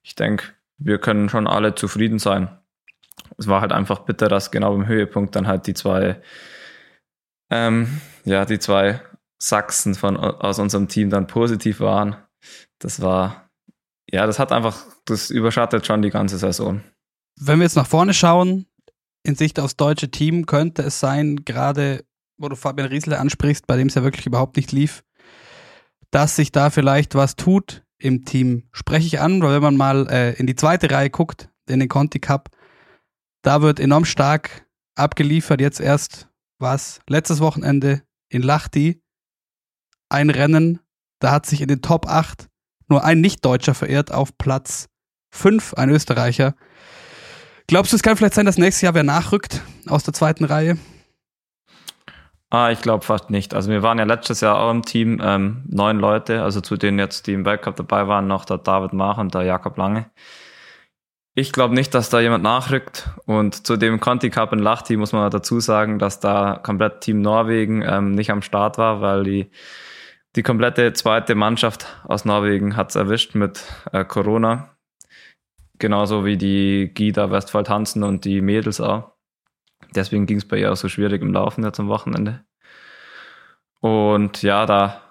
ich 0.01 0.15
denke, 0.15 0.53
wir 0.77 0.97
können 0.97 1.29
schon 1.29 1.47
alle 1.47 1.75
zufrieden 1.75 2.19
sein. 2.19 2.57
Es 3.37 3.47
war 3.47 3.61
halt 3.61 3.71
einfach 3.71 3.99
bitter, 3.99 4.29
dass 4.29 4.51
genau 4.51 4.73
im 4.75 4.87
Höhepunkt 4.87 5.35
dann 5.35 5.47
halt 5.47 5.67
die 5.67 5.73
zwei, 5.73 6.21
ähm, 7.51 8.01
ja, 8.25 8.45
die 8.45 8.59
zwei 8.59 9.01
Sachsen 9.41 9.95
von, 9.95 10.17
aus 10.17 10.59
unserem 10.59 10.87
Team 10.87 11.09
dann 11.09 11.27
positiv 11.27 11.79
waren 11.79 12.15
das 12.83 13.01
war, 13.01 13.49
ja, 14.09 14.25
das 14.25 14.39
hat 14.39 14.51
einfach, 14.51 14.85
das 15.05 15.29
überschattet 15.29 15.85
schon 15.85 16.01
die 16.01 16.09
ganze 16.09 16.37
Saison. 16.37 16.83
Wenn 17.39 17.59
wir 17.59 17.63
jetzt 17.63 17.77
nach 17.77 17.87
vorne 17.87 18.13
schauen, 18.13 18.65
in 19.23 19.35
Sicht 19.35 19.59
aufs 19.59 19.77
deutsche 19.77 20.11
Team 20.11 20.45
könnte 20.45 20.81
es 20.83 20.99
sein, 20.99 21.45
gerade 21.45 22.03
wo 22.37 22.49
du 22.49 22.55
Fabian 22.55 22.89
Riesler 22.89 23.19
ansprichst, 23.19 23.67
bei 23.67 23.77
dem 23.77 23.87
es 23.87 23.95
ja 23.95 24.03
wirklich 24.03 24.25
überhaupt 24.25 24.57
nicht 24.57 24.71
lief, 24.71 25.03
dass 26.11 26.35
sich 26.35 26.51
da 26.51 26.69
vielleicht 26.69 27.15
was 27.15 27.37
tut 27.37 27.83
im 27.97 28.25
Team. 28.25 28.67
Spreche 28.73 29.07
ich 29.07 29.19
an, 29.21 29.41
weil 29.41 29.53
wenn 29.53 29.63
man 29.63 29.77
mal 29.77 30.07
äh, 30.09 30.33
in 30.33 30.45
die 30.45 30.55
zweite 30.55 30.91
Reihe 30.91 31.09
guckt, 31.09 31.49
in 31.69 31.79
den 31.79 31.87
Conti 31.87 32.19
Cup, 32.19 32.49
da 33.43 33.61
wird 33.61 33.79
enorm 33.79 34.03
stark 34.03 34.67
abgeliefert. 34.95 35.61
Jetzt 35.61 35.79
erst 35.79 36.27
war 36.59 36.75
es 36.75 36.99
letztes 37.07 37.39
Wochenende 37.39 38.03
in 38.29 38.41
Lahti 38.41 39.01
ein 40.09 40.29
Rennen, 40.29 40.79
da 41.19 41.31
hat 41.31 41.45
sich 41.45 41.61
in 41.61 41.69
den 41.69 41.81
Top 41.81 42.07
8 42.07 42.49
nur 42.93 43.03
ein 43.03 43.21
Nicht-Deutscher 43.21 43.73
verirrt 43.73 44.11
auf 44.11 44.37
Platz 44.37 44.87
5, 45.31 45.73
ein 45.73 45.89
Österreicher. 45.89 46.53
Glaubst 47.65 47.91
du, 47.91 47.95
es 47.95 48.03
kann 48.03 48.15
vielleicht 48.15 48.35
sein, 48.35 48.45
dass 48.45 48.59
nächstes 48.59 48.83
Jahr 48.83 48.93
wer 48.93 49.03
nachrückt 49.03 49.61
aus 49.87 50.03
der 50.03 50.13
zweiten 50.13 50.45
Reihe? 50.45 50.77
Ah, 52.51 52.69
ich 52.69 52.81
glaube 52.81 53.03
fast 53.03 53.31
nicht. 53.31 53.55
Also 53.55 53.71
wir 53.71 53.81
waren 53.81 53.97
ja 53.97 54.03
letztes 54.03 54.41
Jahr 54.41 54.59
auch 54.59 54.69
im 54.69 54.83
Team 54.83 55.19
ähm, 55.23 55.63
neun 55.67 55.97
Leute, 55.97 56.43
also 56.43 56.61
zu 56.61 56.77
denen 56.77 56.99
jetzt, 56.99 57.25
die 57.25 57.33
im 57.33 57.45
Weltcup 57.45 57.77
dabei 57.77 58.07
waren, 58.07 58.27
noch 58.27 58.45
der 58.45 58.59
David 58.59 58.93
Mach 58.93 59.17
und 59.17 59.33
der 59.33 59.41
Jakob 59.41 59.75
Lange. 59.77 60.05
Ich 61.33 61.51
glaube 61.51 61.73
nicht, 61.73 61.95
dass 61.95 62.11
da 62.11 62.19
jemand 62.19 62.43
nachrückt. 62.43 63.09
Und 63.25 63.65
zu 63.65 63.75
dem 63.75 63.99
Conti 63.99 64.29
Cup 64.29 64.53
in 64.53 64.59
Lahti 64.59 64.97
muss 64.97 65.13
man 65.13 65.31
dazu 65.31 65.59
sagen, 65.59 65.97
dass 65.97 66.19
da 66.19 66.59
komplett 66.61 67.01
Team 67.01 67.23
Norwegen 67.23 67.81
ähm, 67.81 68.11
nicht 68.11 68.29
am 68.29 68.43
Start 68.43 68.77
war, 68.77 69.01
weil 69.01 69.23
die 69.23 69.49
die 70.35 70.43
komplette 70.43 70.93
zweite 70.93 71.35
Mannschaft 71.35 71.85
aus 72.05 72.25
Norwegen 72.25 72.75
hat 72.75 72.89
es 72.89 72.95
erwischt 72.95 73.35
mit 73.35 73.63
äh, 73.91 74.03
Corona. 74.03 74.75
Genauso 75.77 76.25
wie 76.25 76.37
die 76.37 76.91
Gida 76.93 77.29
Westphal 77.29 77.67
Hansen 77.67 78.03
und 78.03 78.25
die 78.25 78.41
Mädels 78.41 78.81
auch. 78.81 79.11
Deswegen 79.95 80.25
ging 80.25 80.37
es 80.37 80.47
bei 80.47 80.57
ihr 80.57 80.71
auch 80.71 80.75
so 80.75 80.89
schwierig 80.89 81.21
im 81.21 81.33
Laufen 81.33 81.63
jetzt 81.63 81.79
am 81.79 81.87
Wochenende. 81.87 82.43
Und 83.79 84.41
ja, 84.41 84.65
da, 84.65 85.01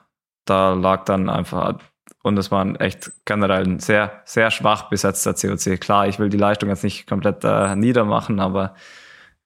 da 0.45 0.73
lag 0.73 1.05
dann 1.05 1.29
einfach, 1.29 1.79
und 2.23 2.39
es 2.39 2.51
war 2.51 2.65
ein 2.65 2.77
echt 2.77 3.13
generell 3.25 3.65
ein 3.65 3.79
sehr, 3.81 4.23
sehr 4.25 4.51
schwach 4.51 4.89
besetzter 4.89 5.35
COC. 5.35 5.79
Klar, 5.79 6.09
ich 6.09 6.19
will 6.19 6.31
die 6.31 6.39
Leistung 6.39 6.69
jetzt 6.69 6.85
nicht 6.85 7.07
komplett 7.07 7.45
äh, 7.45 7.77
niedermachen, 7.77 8.41
aber 8.41 8.75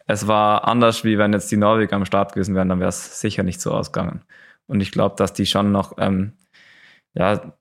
es 0.06 0.28
war 0.28 0.66
anders, 0.68 1.02
wie 1.04 1.18
wenn 1.18 1.32
jetzt 1.32 1.50
die 1.50 1.56
Norweger 1.56 1.96
am 1.96 2.04
Start 2.04 2.32
gewesen 2.32 2.54
wären, 2.54 2.68
dann 2.68 2.78
wäre 2.78 2.90
es 2.90 3.20
sicher 3.20 3.42
nicht 3.42 3.60
so 3.60 3.72
ausgegangen. 3.72 4.22
Und 4.66 4.80
ich 4.80 4.90
glaube, 4.90 5.16
dass 5.16 5.32
die 5.32 5.46
schon 5.46 5.72
noch, 5.72 5.94
ähm, 5.98 6.32
ja, 7.14 7.56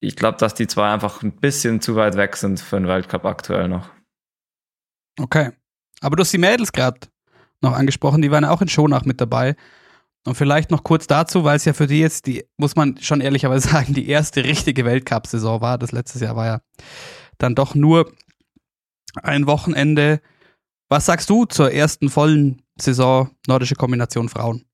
ich 0.00 0.16
glaube, 0.16 0.38
dass 0.38 0.54
die 0.54 0.66
zwei 0.66 0.92
einfach 0.92 1.22
ein 1.22 1.32
bisschen 1.36 1.80
zu 1.80 1.96
weit 1.96 2.16
weg 2.16 2.36
sind 2.36 2.60
für 2.60 2.76
den 2.76 2.88
Weltcup 2.88 3.24
aktuell 3.24 3.68
noch. 3.68 3.90
Okay. 5.20 5.52
Aber 6.00 6.16
du 6.16 6.22
hast 6.22 6.32
die 6.32 6.38
Mädels 6.38 6.72
gerade 6.72 7.00
noch 7.60 7.72
angesprochen, 7.72 8.22
die 8.22 8.30
waren 8.30 8.44
ja 8.44 8.50
auch 8.50 8.62
in 8.62 8.68
Schonach 8.68 9.04
mit 9.04 9.20
dabei. 9.20 9.56
Und 10.24 10.34
vielleicht 10.34 10.70
noch 10.70 10.84
kurz 10.84 11.06
dazu, 11.06 11.44
weil 11.44 11.56
es 11.56 11.64
ja 11.64 11.72
für 11.72 11.86
die 11.86 12.00
jetzt 12.00 12.26
die, 12.26 12.44
muss 12.56 12.76
man 12.76 12.98
schon 12.98 13.20
ehrlicherweise 13.20 13.68
sagen, 13.70 13.94
die 13.94 14.08
erste 14.08 14.44
richtige 14.44 14.84
Weltcup-Saison 14.84 15.60
war. 15.60 15.78
Das 15.78 15.92
letztes 15.92 16.20
Jahr 16.20 16.36
war 16.36 16.46
ja 16.46 16.60
dann 17.38 17.54
doch 17.54 17.74
nur 17.74 18.12
ein 19.22 19.46
Wochenende. 19.46 20.20
Was 20.88 21.06
sagst 21.06 21.30
du 21.30 21.44
zur 21.44 21.72
ersten 21.72 22.08
vollen 22.08 22.62
Saison 22.80 23.30
nordische 23.46 23.74
Kombination 23.74 24.28
Frauen? 24.28 24.64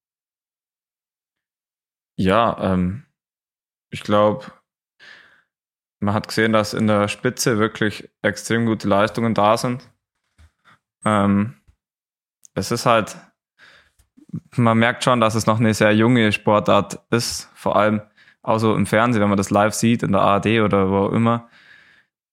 Ja, 2.16 2.56
ähm, 2.72 3.04
ich 3.90 4.02
glaube, 4.02 4.46
man 6.00 6.14
hat 6.14 6.28
gesehen, 6.28 6.52
dass 6.52 6.74
in 6.74 6.86
der 6.86 7.08
Spitze 7.08 7.58
wirklich 7.58 8.10
extrem 8.22 8.66
gute 8.66 8.88
Leistungen 8.88 9.34
da 9.34 9.56
sind. 9.56 9.88
Ähm, 11.04 11.56
es 12.54 12.70
ist 12.70 12.86
halt, 12.86 13.16
man 14.56 14.78
merkt 14.78 15.04
schon, 15.04 15.20
dass 15.20 15.34
es 15.34 15.46
noch 15.46 15.58
eine 15.58 15.74
sehr 15.74 15.94
junge 15.94 16.32
Sportart 16.32 17.00
ist, 17.10 17.50
vor 17.54 17.76
allem 17.76 18.02
auch 18.42 18.58
so 18.58 18.74
im 18.74 18.86
Fernsehen, 18.86 19.22
wenn 19.22 19.28
man 19.28 19.38
das 19.38 19.50
live 19.50 19.74
sieht, 19.74 20.02
in 20.02 20.12
der 20.12 20.20
ARD 20.20 20.60
oder 20.60 20.90
wo 20.90 21.06
auch 21.06 21.12
immer. 21.12 21.48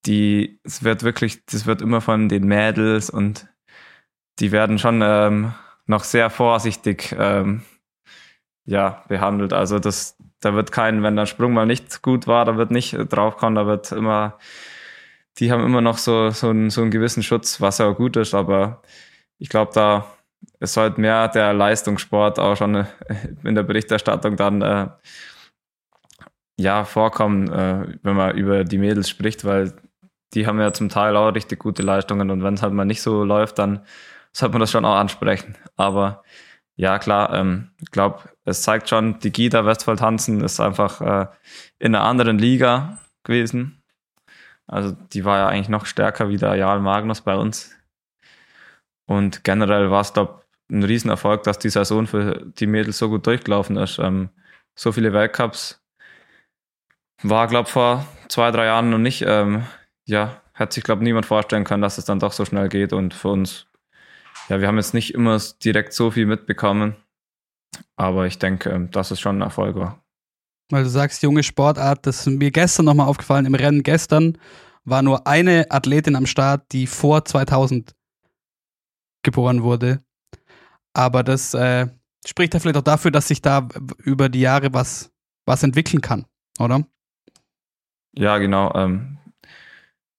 Die, 0.05 0.59
es 0.63 0.83
wird 0.83 1.03
wirklich, 1.03 1.45
das 1.45 1.65
wird 1.65 1.81
immer 1.81 2.01
von 2.01 2.27
den 2.27 2.45
Mädels 2.45 3.09
und 3.09 3.47
die 4.39 4.51
werden 4.51 4.79
schon 4.79 5.01
ähm, 5.03 5.53
noch 5.85 6.03
sehr 6.03 6.29
vorsichtig 6.29 7.15
ähm, 7.17 7.63
ja, 8.65 9.03
behandelt. 9.07 9.53
Also 9.53 9.79
das, 9.79 10.17
da 10.39 10.53
wird 10.53 10.71
kein, 10.71 11.03
wenn 11.03 11.15
der 11.15 11.25
Sprung 11.25 11.53
mal 11.53 11.65
nicht 11.65 12.01
gut 12.01 12.27
war, 12.27 12.45
da 12.45 12.57
wird 12.57 12.71
nicht 12.71 12.95
draufkommen, 13.09 13.55
da 13.55 13.65
wird 13.65 13.91
immer, 13.91 14.37
die 15.37 15.51
haben 15.51 15.65
immer 15.65 15.81
noch 15.81 15.97
so, 15.97 16.29
so, 16.29 16.49
einen, 16.49 16.69
so 16.69 16.81
einen 16.81 16.91
gewissen 16.91 17.23
Schutz, 17.23 17.61
was 17.61 17.79
ja 17.79 17.87
auch 17.87 17.97
gut 17.97 18.15
ist, 18.17 18.33
aber 18.33 18.81
ich 19.37 19.49
glaube, 19.49 19.71
da 19.73 20.05
ist 20.59 20.77
halt 20.77 20.97
mehr 20.97 21.27
der 21.27 21.53
Leistungssport 21.53 22.39
auch 22.39 22.55
schon 22.55 22.75
äh, 22.75 22.85
in 23.43 23.55
der 23.55 23.63
Berichterstattung 23.63 24.35
dann 24.35 24.61
äh, 24.61 24.87
ja 26.57 26.85
vorkommen, 26.85 27.51
äh, 27.51 27.97
wenn 28.03 28.15
man 28.15 28.37
über 28.37 28.63
die 28.63 28.77
Mädels 28.77 29.09
spricht, 29.09 29.45
weil 29.45 29.73
die 30.33 30.47
haben 30.47 30.59
ja 30.59 30.71
zum 30.71 30.89
Teil 30.89 31.15
auch 31.15 31.33
richtig 31.33 31.59
gute 31.59 31.83
Leistungen 31.83 32.29
und 32.29 32.43
wenn 32.43 32.53
es 32.53 32.61
halt 32.61 32.73
mal 32.73 32.85
nicht 32.85 33.01
so 33.01 33.23
läuft, 33.23 33.59
dann 33.59 33.81
sollte 34.31 34.53
man 34.53 34.61
das 34.61 34.71
schon 34.71 34.85
auch 34.85 34.95
ansprechen. 34.95 35.57
Aber 35.75 36.23
ja, 36.75 36.99
klar, 36.99 37.33
ähm, 37.33 37.71
ich 37.79 37.91
glaube, 37.91 38.29
es 38.45 38.61
zeigt 38.61 38.89
schon, 38.89 39.19
die 39.19 39.31
Gita 39.31 39.65
Westfold 39.65 40.01
Hansen 40.01 40.41
ist 40.41 40.59
einfach 40.59 41.01
äh, 41.01 41.27
in 41.79 41.95
einer 41.95 42.05
anderen 42.05 42.39
Liga 42.39 42.99
gewesen. 43.23 43.81
Also 44.67 44.91
die 44.91 45.25
war 45.25 45.37
ja 45.37 45.47
eigentlich 45.47 45.69
noch 45.69 45.85
stärker 45.85 46.29
wie 46.29 46.37
der 46.37 46.55
Jarl 46.55 46.79
Magnus 46.79 47.21
bei 47.21 47.35
uns. 47.35 47.75
Und 49.05 49.43
generell 49.43 49.91
war 49.91 50.01
es, 50.01 50.13
glaube 50.13 50.41
ein 50.71 50.83
Riesenerfolg, 50.83 51.43
dass 51.43 51.59
die 51.59 51.69
Saison 51.69 52.07
für 52.07 52.45
die 52.45 52.67
Mädels 52.67 52.97
so 52.97 53.09
gut 53.09 53.27
durchgelaufen 53.27 53.75
ist. 53.77 53.99
Ähm, 53.99 54.29
so 54.73 54.93
viele 54.93 55.11
Weltcups 55.13 55.83
war, 57.21 57.47
glaube 57.47 57.69
vor 57.69 58.07
zwei, 58.29 58.51
drei 58.51 58.65
Jahren 58.65 58.89
noch 58.89 58.97
nicht. 58.97 59.23
Ähm, 59.27 59.65
ja, 60.05 60.41
hätte 60.53 60.73
sich, 60.75 60.83
glaube 60.83 61.03
niemand 61.03 61.25
vorstellen 61.25 61.65
können, 61.65 61.81
dass 61.81 61.97
es 61.97 62.05
dann 62.05 62.19
doch 62.19 62.31
so 62.31 62.45
schnell 62.45 62.69
geht. 62.69 62.93
Und 62.93 63.13
für 63.13 63.27
uns, 63.27 63.67
ja, 64.51 64.59
wir 64.59 64.67
haben 64.67 64.75
jetzt 64.75 64.93
nicht 64.93 65.13
immer 65.13 65.39
direkt 65.63 65.93
so 65.93 66.11
viel 66.11 66.25
mitbekommen. 66.25 66.97
Aber 67.95 68.27
ich 68.27 68.37
denke, 68.37 68.69
ähm, 68.69 68.91
dass 68.91 69.09
es 69.09 69.19
schon 69.21 69.37
ein 69.37 69.41
Erfolg 69.41 69.77
war. 69.77 70.03
Weil 70.69 70.83
du 70.83 70.89
sagst, 70.89 71.23
junge 71.23 71.41
Sportart, 71.41 72.05
das 72.05 72.27
ist 72.27 72.33
mir 72.37 72.51
gestern 72.51 72.85
nochmal 72.85 73.07
aufgefallen. 73.07 73.45
Im 73.45 73.55
Rennen 73.55 73.81
gestern 73.81 74.37
war 74.83 75.03
nur 75.03 75.25
eine 75.25 75.67
Athletin 75.69 76.17
am 76.17 76.25
Start, 76.25 76.65
die 76.73 76.85
vor 76.85 77.23
2000 77.23 77.95
geboren 79.23 79.63
wurde. 79.63 80.03
Aber 80.91 81.23
das 81.23 81.53
äh, 81.53 81.87
spricht 82.27 82.53
ja 82.53 82.59
vielleicht 82.59 82.77
auch 82.77 82.81
dafür, 82.81 83.11
dass 83.11 83.29
sich 83.29 83.41
da 83.41 83.69
über 83.99 84.27
die 84.27 84.41
Jahre 84.41 84.73
was, 84.73 85.13
was 85.45 85.63
entwickeln 85.63 86.01
kann, 86.01 86.25
oder? 86.59 86.85
Ja, 88.17 88.37
genau. 88.37 88.73
Ähm, 88.75 89.17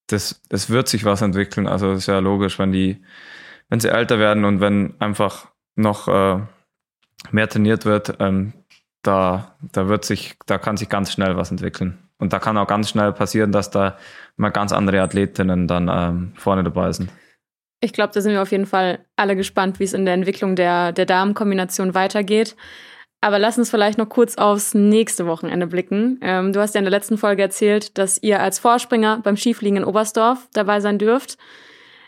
das, 0.07 0.41
es 0.49 0.71
wird 0.71 0.87
sich 0.87 1.05
was 1.05 1.21
entwickeln. 1.21 1.67
Also 1.67 1.91
das 1.91 1.99
ist 1.99 2.07
ja 2.07 2.17
logisch, 2.17 2.57
wenn 2.57 2.71
die, 2.71 3.03
wenn 3.73 3.79
sie 3.79 3.89
älter 3.89 4.19
werden 4.19 4.45
und 4.45 4.61
wenn 4.61 4.93
einfach 4.99 5.47
noch 5.75 6.07
äh, 6.07 6.37
mehr 7.31 7.49
trainiert 7.49 7.85
wird, 7.85 8.17
ähm, 8.19 8.53
da, 9.01 9.55
da 9.71 9.87
wird 9.87 10.05
sich, 10.05 10.35
da 10.45 10.59
kann 10.59 10.77
sich 10.77 10.89
ganz 10.89 11.11
schnell 11.11 11.37
was 11.37 11.49
entwickeln. 11.49 11.97
Und 12.19 12.33
da 12.33 12.37
kann 12.37 12.55
auch 12.59 12.67
ganz 12.67 12.91
schnell 12.91 13.11
passieren, 13.13 13.51
dass 13.51 13.71
da 13.71 13.97
mal 14.37 14.51
ganz 14.51 14.73
andere 14.73 15.01
Athletinnen 15.01 15.67
dann 15.67 15.89
ähm, 15.91 16.33
vorne 16.35 16.63
dabei 16.63 16.91
sind. 16.91 17.09
Ich 17.81 17.93
glaube, 17.93 18.13
da 18.13 18.21
sind 18.21 18.33
wir 18.33 18.43
auf 18.43 18.51
jeden 18.51 18.67
Fall 18.67 18.99
alle 19.15 19.35
gespannt, 19.35 19.79
wie 19.79 19.85
es 19.85 19.93
in 19.93 20.05
der 20.05 20.13
Entwicklung 20.13 20.55
der, 20.55 20.91
der 20.91 21.07
Damenkombination 21.07 21.95
weitergeht. 21.95 22.55
Aber 23.21 23.39
lass 23.39 23.57
uns 23.57 23.71
vielleicht 23.71 23.97
noch 23.97 24.07
kurz 24.07 24.37
aufs 24.37 24.75
nächste 24.75 25.25
Wochenende 25.25 25.65
blicken. 25.65 26.19
Ähm, 26.21 26.53
du 26.53 26.59
hast 26.59 26.75
ja 26.75 26.79
in 26.79 26.85
der 26.85 26.91
letzten 26.91 27.17
Folge 27.17 27.41
erzählt, 27.41 27.97
dass 27.97 28.21
ihr 28.21 28.39
als 28.39 28.59
Vorspringer 28.59 29.21
beim 29.23 29.35
Skifliegen 29.35 29.77
in 29.77 29.83
Oberstdorf 29.83 30.47
dabei 30.53 30.79
sein 30.79 30.99
dürft. 30.99 31.39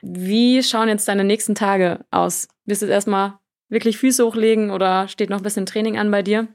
Wie 0.08 0.62
schauen 0.62 0.88
jetzt 0.88 1.08
deine 1.08 1.24
nächsten 1.24 1.56
Tage 1.56 2.06
aus? 2.12 2.48
Wirst 2.66 2.84
du 2.84 2.86
jetzt 2.86 2.94
erstmal 2.94 3.40
wirklich 3.70 3.98
Füße 3.98 4.24
hochlegen 4.24 4.70
oder 4.70 5.08
steht 5.08 5.32
noch 5.32 5.38
ein 5.38 5.44
bisschen 5.44 5.66
Training 5.66 5.98
an 5.98 6.12
bei 6.12 6.22
dir? 6.22 6.48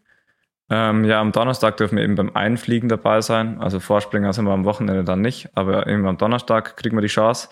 Ähm, 0.71 1.05
ja, 1.05 1.21
am 1.21 1.33
Donnerstag 1.33 1.77
dürfen 1.77 1.97
wir 1.97 2.05
eben 2.05 2.15
beim 2.15 2.31
Einfliegen 2.37 2.89
dabei 2.89 3.23
sein. 3.23 3.61
Also 3.61 3.81
Vorspringer 3.81 4.33
sind 4.33 4.45
wir 4.45 4.53
am 4.53 4.65
Wochenende 4.65 5.03
dann 5.03 5.21
nicht, 5.21 5.49
aber 5.55 5.89
eben 5.89 6.07
am 6.07 6.17
Donnerstag 6.17 6.77
kriegen 6.77 6.97
wir 6.97 7.03
die 7.03 7.09
Chance 7.09 7.49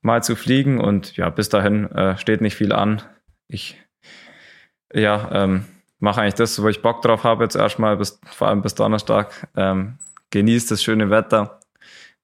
mal 0.00 0.22
zu 0.22 0.36
fliegen 0.36 0.80
und 0.80 1.16
ja, 1.16 1.28
bis 1.28 1.48
dahin 1.48 1.90
äh, 1.90 2.16
steht 2.18 2.40
nicht 2.40 2.54
viel 2.54 2.72
an. 2.72 3.02
Ich 3.48 3.80
ja, 4.94 5.28
ähm, 5.32 5.64
mache 5.98 6.20
eigentlich 6.20 6.34
das, 6.34 6.62
wo 6.62 6.68
ich 6.68 6.82
Bock 6.82 7.02
drauf 7.02 7.24
habe 7.24 7.42
jetzt 7.42 7.56
erstmal, 7.56 7.96
bis, 7.96 8.20
vor 8.26 8.46
allem 8.46 8.62
bis 8.62 8.76
Donnerstag. 8.76 9.48
Ähm, 9.56 9.98
genießt 10.30 10.70
das 10.70 10.84
schöne 10.84 11.10
Wetter, 11.10 11.60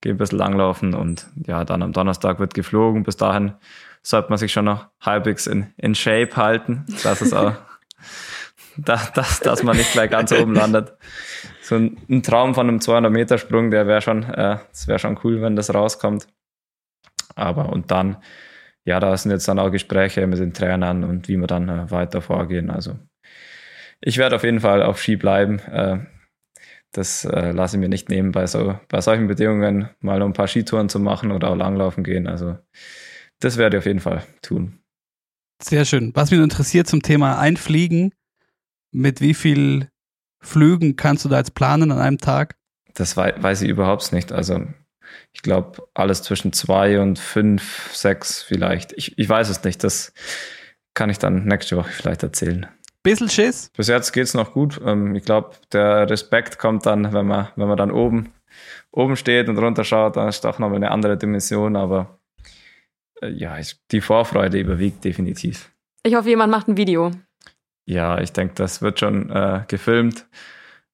gehe 0.01 0.13
ein 0.13 0.19
bisschen 0.19 0.39
langlaufen 0.39 0.95
und 0.95 1.27
ja, 1.47 1.65
dann 1.65 1.83
am 1.83 1.93
Donnerstag 1.93 2.39
wird 2.39 2.55
geflogen. 2.55 3.03
Bis 3.03 3.17
dahin 3.17 3.53
sollte 4.03 4.29
man 4.31 4.39
sich 4.39 4.53
schon 4.53 4.65
noch 4.65 4.87
halbwegs 5.01 5.47
in, 5.47 5.73
in 5.77 5.95
Shape 5.95 6.37
halten, 6.37 6.87
dass 7.03 7.21
es 7.21 7.33
auch, 7.33 7.55
dass, 8.77 9.13
dass, 9.13 9.41
dass 9.41 9.63
man 9.63 9.77
nicht 9.77 9.93
gleich 9.93 10.11
ganz 10.11 10.33
oben 10.33 10.55
landet. 10.55 10.95
So 11.63 11.77
ein, 11.77 11.99
ein 12.09 12.23
Traum 12.23 12.55
von 12.55 12.69
einem 12.69 12.81
200 12.81 13.13
Meter 13.13 13.39
Sprung, 13.39 13.71
der 13.71 13.87
wäre 13.87 14.01
schon, 14.01 14.23
äh, 14.23 14.59
das 14.71 14.87
wäre 14.89 14.99
schon 14.99 15.19
cool, 15.25 15.43
wenn 15.43 15.57
das 15.57 15.75
rauskommt. 15.75 16.29
Aber 17.35 17.71
und 17.71 17.91
dann, 17.91 18.17
ja, 18.85 19.01
da 19.01 19.17
sind 19.17 19.33
jetzt 19.33 19.49
dann 19.49 19.59
auch 19.59 19.71
Gespräche 19.71 20.27
mit 20.27 20.39
den 20.39 20.55
Trainern 20.55 21.05
und 21.05 21.29
wie 21.29 21.37
wir 21.37 21.47
dann 21.47 21.69
äh, 21.69 21.91
weiter 21.91 22.23
vorgehen. 22.23 22.71
Also 22.71 22.99
ich 24.01 24.17
werde 24.17 24.37
auf 24.37 24.45
jeden 24.45 24.61
Fall 24.61 24.83
auf 24.83 25.01
Ski 25.01 25.17
bleiben. 25.17 25.59
Äh, 25.59 25.99
das 26.93 27.25
äh, 27.25 27.53
lasse 27.53 27.77
ich 27.77 27.81
mir 27.81 27.89
nicht 27.89 28.09
nehmen, 28.09 28.33
bei, 28.33 28.47
so, 28.47 28.79
bei 28.89 29.01
solchen 29.01 29.27
Bedingungen 29.27 29.91
mal 30.01 30.23
ein 30.23 30.33
paar 30.33 30.49
Skitouren 30.49 30.89
zu 30.89 30.99
machen 30.99 31.33
oder 31.33 31.51
auch 31.51 31.57
langlaufen 31.57 32.05
gehen. 32.05 32.27
Also 32.27 32.57
das 33.41 33.57
werde 33.57 33.77
ich 33.77 33.83
auf 33.83 33.87
jeden 33.87 34.01
Fall 34.01 34.25
tun. 34.43 34.81
Sehr 35.63 35.85
schön. 35.85 36.13
Was 36.15 36.31
mich 36.31 36.41
interessiert 36.41 36.87
zum 36.87 37.03
Thema 37.03 37.39
Einfliegen, 37.39 38.15
mit 38.91 39.21
wie 39.21 39.35
viel 39.35 39.91
Flügen 40.41 40.97
kannst 40.97 41.25
du 41.25 41.29
da 41.29 41.39
jetzt 41.39 41.55
planen 41.55 41.91
an 41.93 41.99
einem 41.99 42.19
Tag? 42.19 42.57
Das 42.95 43.17
weiß 43.17 43.63
ich 43.63 43.69
überhaupt 43.69 44.13
nicht. 44.13 44.33
Also 44.33 44.67
ich 45.33 45.43
glaube, 45.43 45.89
alles 45.95 46.23
zwischen 46.23 46.53
zwei 46.53 47.01
und 47.01 47.19
fünf, 47.19 47.91
sechs 47.93 48.43
vielleicht. 48.43 48.93
Ich, 48.93 49.19
ich 49.19 49.29
weiß 49.29 49.49
es 49.49 49.65
nicht. 49.65 49.85
Das 49.85 50.13
kann 50.95 51.11
ich 51.11 51.19
dann 51.19 51.45
nächste 51.45 51.77
Woche 51.77 51.91
vielleicht 51.91 52.23
erzählen. 52.23 52.67
Bisschen 53.03 53.29
Schiss? 53.29 53.71
Bis 53.77 53.89
jetzt 53.89 54.13
geht 54.13 54.25
es 54.25 54.35
noch 54.35 54.53
gut. 54.53 54.81
Ähm, 54.85 55.15
ich 55.15 55.25
glaube, 55.25 55.53
der 55.73 56.09
Respekt 56.11 56.59
kommt 56.59 56.87
dann, 56.87 57.13
wenn 57.13 57.27
man, 57.27 57.49
wenn 57.57 57.69
man 57.69 57.77
dann 57.77 57.91
oben, 57.91 58.33
oben 58.91 59.17
steht 59.17 59.49
und 59.49 59.59
runterschaut, 59.59 60.17
dann 60.17 60.29
ist 60.29 60.45
doch 60.45 60.59
nochmal 60.59 60.77
eine 60.77 60.91
andere 60.91 61.17
Dimension. 61.17 61.77
Aber 61.77 62.19
äh, 63.23 63.29
ja, 63.29 63.57
die 63.91 64.01
Vorfreude 64.01 64.59
überwiegt 64.59 65.05
definitiv. 65.05 65.71
Ich 66.03 66.15
hoffe, 66.15 66.29
jemand 66.29 66.51
macht 66.51 66.69
ein 66.69 66.77
Video. 66.77 67.13
Ja, 67.87 68.21
ich 68.21 68.33
denke, 68.33 68.55
das 68.55 68.83
wird 68.83 69.01
schon 69.01 69.31
äh, 69.31 69.65
gefilmt. 69.69 70.27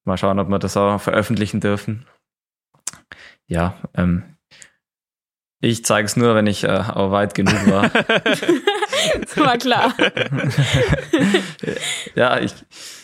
Mal 0.04 0.16
schauen, 0.16 0.38
ob 0.38 0.48
wir 0.48 0.58
das 0.58 0.76
auch 0.76 1.00
veröffentlichen 1.00 1.60
dürfen 1.60 2.06
ja, 3.46 3.76
ähm, 3.94 4.22
ich 5.60 5.84
zeige 5.84 6.06
es 6.06 6.16
nur, 6.16 6.34
wenn 6.34 6.46
ich 6.46 6.64
äh, 6.64 6.68
auch 6.68 7.10
weit 7.10 7.34
genug 7.34 7.70
war. 7.70 7.90
das 9.20 9.36
war 9.36 9.58
klar. 9.58 9.94
ja, 12.14 12.40
ich, 12.40 12.54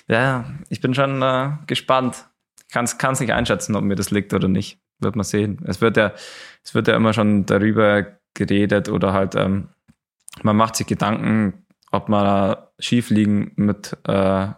ja, 0.09 0.45
ich 0.69 0.81
bin 0.81 0.95
schon 0.95 1.23
äh, 1.23 1.51
gespannt. 1.67 2.27
Kann 2.73 2.85
es 2.85 3.21
nicht 3.21 3.33
einschätzen, 3.33 3.75
ob 3.75 3.83
mir 3.83 3.97
das 3.97 4.11
liegt 4.11 4.33
oder 4.33 4.49
nicht. 4.49 4.79
Wird 5.01 5.17
man 5.17 5.25
sehen. 5.25 5.61
Es 5.67 5.81
wird 5.81 5.97
ja, 5.97 6.13
es 6.63 6.75
wird 6.75 6.89
ja 6.89 6.95
immer 6.95 7.13
schon 7.13 7.47
darüber 7.47 8.07
geredet 8.35 8.89
oder 8.89 9.13
halt, 9.13 9.35
ähm, 9.35 9.69
man 10.43 10.57
macht 10.57 10.77
sich 10.77 10.87
Gedanken, 10.87 11.67
ob 11.91 12.09
man 12.09 12.57
Skifliegen 12.79 13.53
mit, 13.57 13.97
äh, 14.07 14.49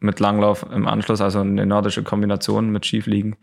mit 0.00 0.20
Langlauf 0.20 0.64
im 0.70 0.86
Anschluss, 0.86 1.20
also 1.20 1.40
eine 1.40 1.66
nordische 1.66 2.02
Kombination 2.02 2.70
mit 2.70 2.86
Skifliegen, 2.86 3.36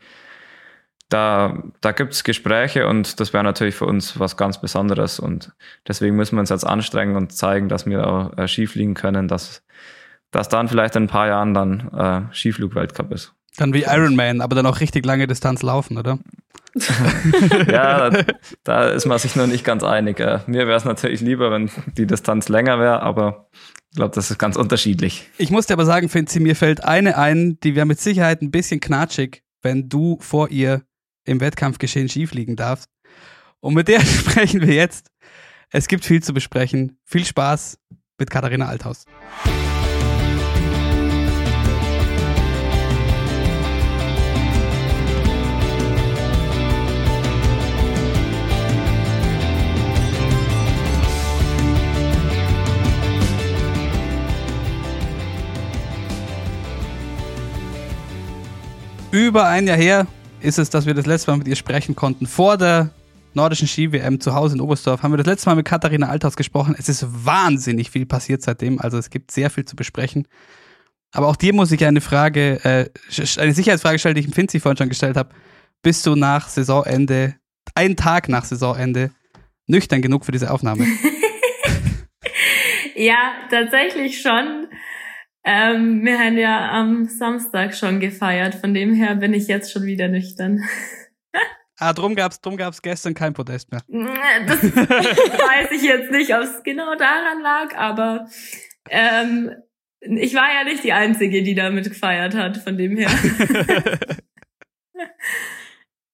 da, 1.10 1.64
da 1.80 1.92
gibt 1.94 2.14
es 2.14 2.24
Gespräche 2.24 2.88
und 2.88 3.20
das 3.20 3.32
wäre 3.34 3.44
natürlich 3.44 3.76
für 3.76 3.86
uns 3.86 4.20
was 4.20 4.36
ganz 4.36 4.60
Besonderes 4.60 5.20
und 5.20 5.54
deswegen 5.88 6.16
müssen 6.16 6.36
wir 6.36 6.42
uns 6.42 6.50
jetzt 6.50 6.66
anstrengen 6.66 7.16
und 7.16 7.32
zeigen, 7.32 7.70
dass 7.70 7.86
wir 7.86 8.06
auch 8.06 8.38
äh, 8.38 8.48
schief 8.48 8.76
liegen 8.76 8.94
können, 8.94 9.28
dass, 9.28 9.64
dass 10.32 10.50
dann 10.50 10.68
vielleicht 10.68 10.96
in 10.96 11.04
ein 11.04 11.08
paar 11.08 11.28
Jahren 11.28 11.54
dann 11.54 11.90
äh, 11.94 12.34
Skiflug-Weltcup 12.34 13.12
ist. 13.14 13.34
Dann 13.56 13.74
wie 13.74 13.84
Ironman, 13.84 14.42
aber 14.42 14.56
dann 14.56 14.66
auch 14.66 14.82
richtig 14.82 15.06
lange 15.06 15.28
Distanz 15.28 15.64
laufen, 15.64 15.98
oder? 15.98 16.20
ja, 17.68 18.10
da, 18.10 18.24
da, 18.64 18.90
ist 18.90 19.06
man 19.06 19.18
sich 19.18 19.36
noch 19.36 19.48
nicht 19.48 19.64
ganz 19.64 19.84
einig. 19.84 20.20
Äh, 20.20 20.42
mir 20.46 20.68
wäre 20.68 20.78
es 20.78 20.86
natürlich 20.86 21.22
lieber, 21.22 21.50
wenn 21.52 21.72
die 21.98 22.06
Distanz 22.06 22.50
länger 22.50 22.80
wäre, 22.80 23.02
aber 23.02 23.50
ich 23.90 23.96
glaube, 23.96 24.14
das 24.14 24.30
ist 24.30 24.38
ganz 24.38 24.58
unterschiedlich. 24.58 25.28
Ich 25.38 25.50
muss 25.50 25.66
dir 25.66 25.74
aber 25.74 25.86
sagen, 25.86 26.10
Finzi, 26.10 26.40
mir 26.40 26.56
fällt 26.56 26.84
eine 26.84 27.18
ein, 27.18 27.58
die 27.64 27.76
wäre 27.76 27.88
mit 27.88 28.00
Sicherheit 28.00 28.42
ein 28.42 28.52
bisschen 28.52 28.80
knatschig, 28.80 29.44
wenn 29.64 29.90
du 29.90 30.20
vor 30.22 30.50
ihr 30.50 30.84
im 31.28 31.40
Wettkampfgeschehen 31.42 32.10
schiefliegen 32.10 32.56
darfst. 32.56 32.90
Und 33.60 33.74
mit 33.74 33.88
der 33.88 34.02
sprechen 34.06 34.62
wir 34.62 34.74
jetzt. 34.74 35.10
Es 35.70 35.88
gibt 35.88 36.06
viel 36.06 36.24
zu 36.24 36.34
besprechen. 36.34 36.98
Viel 37.04 37.26
Spaß 37.26 37.78
mit 38.18 38.30
Katharina 38.30 38.68
Althaus. 38.68 39.06
Über 59.12 59.48
ein 59.48 59.68
Jahr 59.68 59.78
her 59.78 60.08
ist 60.42 60.60
es, 60.60 60.70
dass 60.70 60.86
wir 60.86 60.94
das 60.94 61.06
letzte 61.06 61.32
Mal 61.32 61.38
mit 61.38 61.48
ihr 61.48 61.56
sprechen 61.56 61.96
konnten. 61.96 62.28
Vor 62.28 62.58
der 62.58 62.92
nordischen 63.34 63.68
Ski-WM 63.68 64.20
zu 64.20 64.34
Hause 64.34 64.56
in 64.56 64.62
Oberstdorf 64.62 65.04
haben 65.04 65.12
wir 65.12 65.18
das 65.18 65.28
letzte 65.28 65.50
Mal 65.50 65.56
mit 65.56 65.66
Katharina 65.66 66.08
Althaus 66.08 66.36
gesprochen. 66.36 66.76
Es 66.78 66.90
ist 66.90 67.06
wahnsinnig 67.26 67.92
viel 67.92 68.06
passiert 68.06 68.42
seitdem, 68.42 68.80
also 68.80 68.98
es 68.98 69.10
gibt 69.10 69.32
sehr 69.32 69.50
viel 69.50 69.66
zu 69.66 69.76
besprechen. 69.76 70.28
Aber 71.14 71.28
auch 71.28 71.36
dir 71.36 71.54
muss 71.54 71.72
ich 71.72 71.86
eine 71.86 72.02
Frage, 72.02 72.60
äh, 72.64 72.90
eine 73.40 73.54
Sicherheitsfrage 73.54 74.00
stellen, 74.00 74.16
die 74.16 74.22
ich 74.22 74.28
im 74.28 74.34
Finzi 74.34 74.60
vorhin 74.60 74.78
schon 74.78 74.90
gestellt 74.90 75.18
habe. 75.18 75.30
Bist 75.82 76.06
du 76.06 76.16
nach 76.16 76.50
Saisonende, 76.50 77.36
einen 77.76 77.96
Tag 77.96 78.30
nach 78.30 78.44
Saisonende, 78.44 79.12
nüchtern 79.68 80.02
genug 80.02 80.26
für 80.26 80.32
diese 80.32 80.52
Aufnahme? 80.52 80.86
ja, 82.96 83.34
tatsächlich 83.50 84.22
schon. 84.22 84.68
Ähm, 85.50 86.04
wir 86.04 86.20
haben 86.20 86.38
ja 86.38 86.72
am 86.72 87.06
Samstag 87.06 87.74
schon 87.74 88.02
gefeiert, 88.02 88.56
von 88.56 88.74
dem 88.74 88.94
her 88.94 89.16
bin 89.16 89.34
ich 89.34 89.48
jetzt 89.48 89.72
schon 89.72 89.84
wieder 89.84 90.10
nüchtern. 90.10 90.62
Ah, 91.80 91.94
drum 91.94 92.16
gab's, 92.16 92.42
drum 92.42 92.58
gab's 92.58 92.82
gestern 92.82 93.14
kein 93.14 93.36
Podest 93.36 93.72
mehr. 93.72 93.82
Das 94.48 94.64
weiß 94.64 95.70
ich 95.74 95.84
jetzt 95.84 96.10
nicht, 96.10 96.34
ob 96.34 96.42
es 96.42 96.64
genau 96.64 96.96
daran 96.96 97.40
lag, 97.44 97.78
aber 97.78 98.28
ähm, 98.90 99.52
ich 100.00 100.34
war 100.34 100.52
ja 100.52 100.64
nicht 100.64 100.84
die 100.84 100.94
Einzige, 100.94 101.44
die 101.44 101.54
damit 101.54 101.88
gefeiert 101.88 102.34
hat, 102.34 102.58
von 102.58 102.78
dem 102.78 102.98
her. 102.98 103.12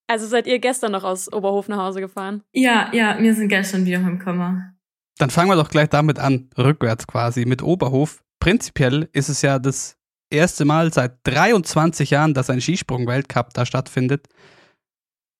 Also 0.06 0.26
seid 0.26 0.46
ihr 0.46 0.58
gestern 0.58 0.92
noch 0.92 1.02
aus 1.02 1.32
Oberhof 1.32 1.66
nach 1.68 1.78
Hause 1.78 2.02
gefahren? 2.02 2.42
Ja, 2.52 2.90
ja, 2.92 3.16
wir 3.18 3.34
sind 3.34 3.48
gestern 3.48 3.86
wieder 3.86 4.00
im 4.00 4.18
Komma. 4.18 4.74
Dann 5.16 5.30
fangen 5.30 5.48
wir 5.48 5.56
doch 5.56 5.70
gleich 5.70 5.88
damit 5.88 6.18
an, 6.18 6.50
rückwärts 6.58 7.06
quasi, 7.06 7.46
mit 7.46 7.62
Oberhof. 7.62 8.23
Prinzipiell 8.40 9.08
ist 9.12 9.28
es 9.28 9.42
ja 9.42 9.58
das 9.58 9.96
erste 10.30 10.64
Mal 10.64 10.92
seit 10.92 11.18
23 11.24 12.10
Jahren, 12.10 12.34
dass 12.34 12.50
ein 12.50 12.60
Skisprung-Weltcup 12.60 13.54
da 13.54 13.64
stattfindet. 13.64 14.26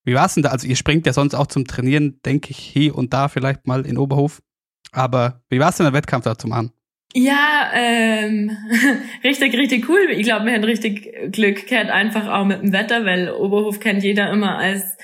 Wie 0.05 0.15
war 0.15 0.27
es 0.27 0.35
denn 0.35 0.43
da? 0.43 0.51
Also 0.51 0.67
ihr 0.67 0.77
springt 0.77 1.07
ja 1.07 1.13
sonst 1.13 1.35
auch 1.35 1.47
zum 1.47 1.67
Trainieren, 1.67 2.21
denke 2.25 2.51
ich, 2.51 2.59
hier 2.59 2.95
und 2.95 3.13
da 3.13 3.29
vielleicht 3.29 3.67
mal 3.67 3.87
in 3.87 3.99
Oberhof. 3.99 4.43
Aber 4.93 5.43
wie 5.49 5.59
war 5.59 5.71
es 5.71 5.77
denn 5.77 5.85
der 5.85 5.93
Wettkampf 5.93 6.25
da 6.25 6.39
zum 6.39 6.53
An? 6.53 6.71
Ja, 7.15 7.71
ähm, 7.75 8.51
richtig, 9.25 9.55
richtig 9.57 9.89
cool. 9.89 10.09
Ich 10.11 10.25
glaube, 10.25 10.47
wir 10.47 10.53
haben 10.53 10.65
richtig 10.65 11.33
Glück 11.33 11.67
gehabt, 11.67 11.91
einfach 11.91 12.29
auch 12.29 12.45
mit 12.45 12.63
dem 12.63 12.73
Wetter, 12.73 13.05
weil 13.05 13.31
Oberhof 13.31 13.81
kennt 13.81 14.03
jeder 14.03 14.31
immer 14.31 14.59
als 14.59 14.97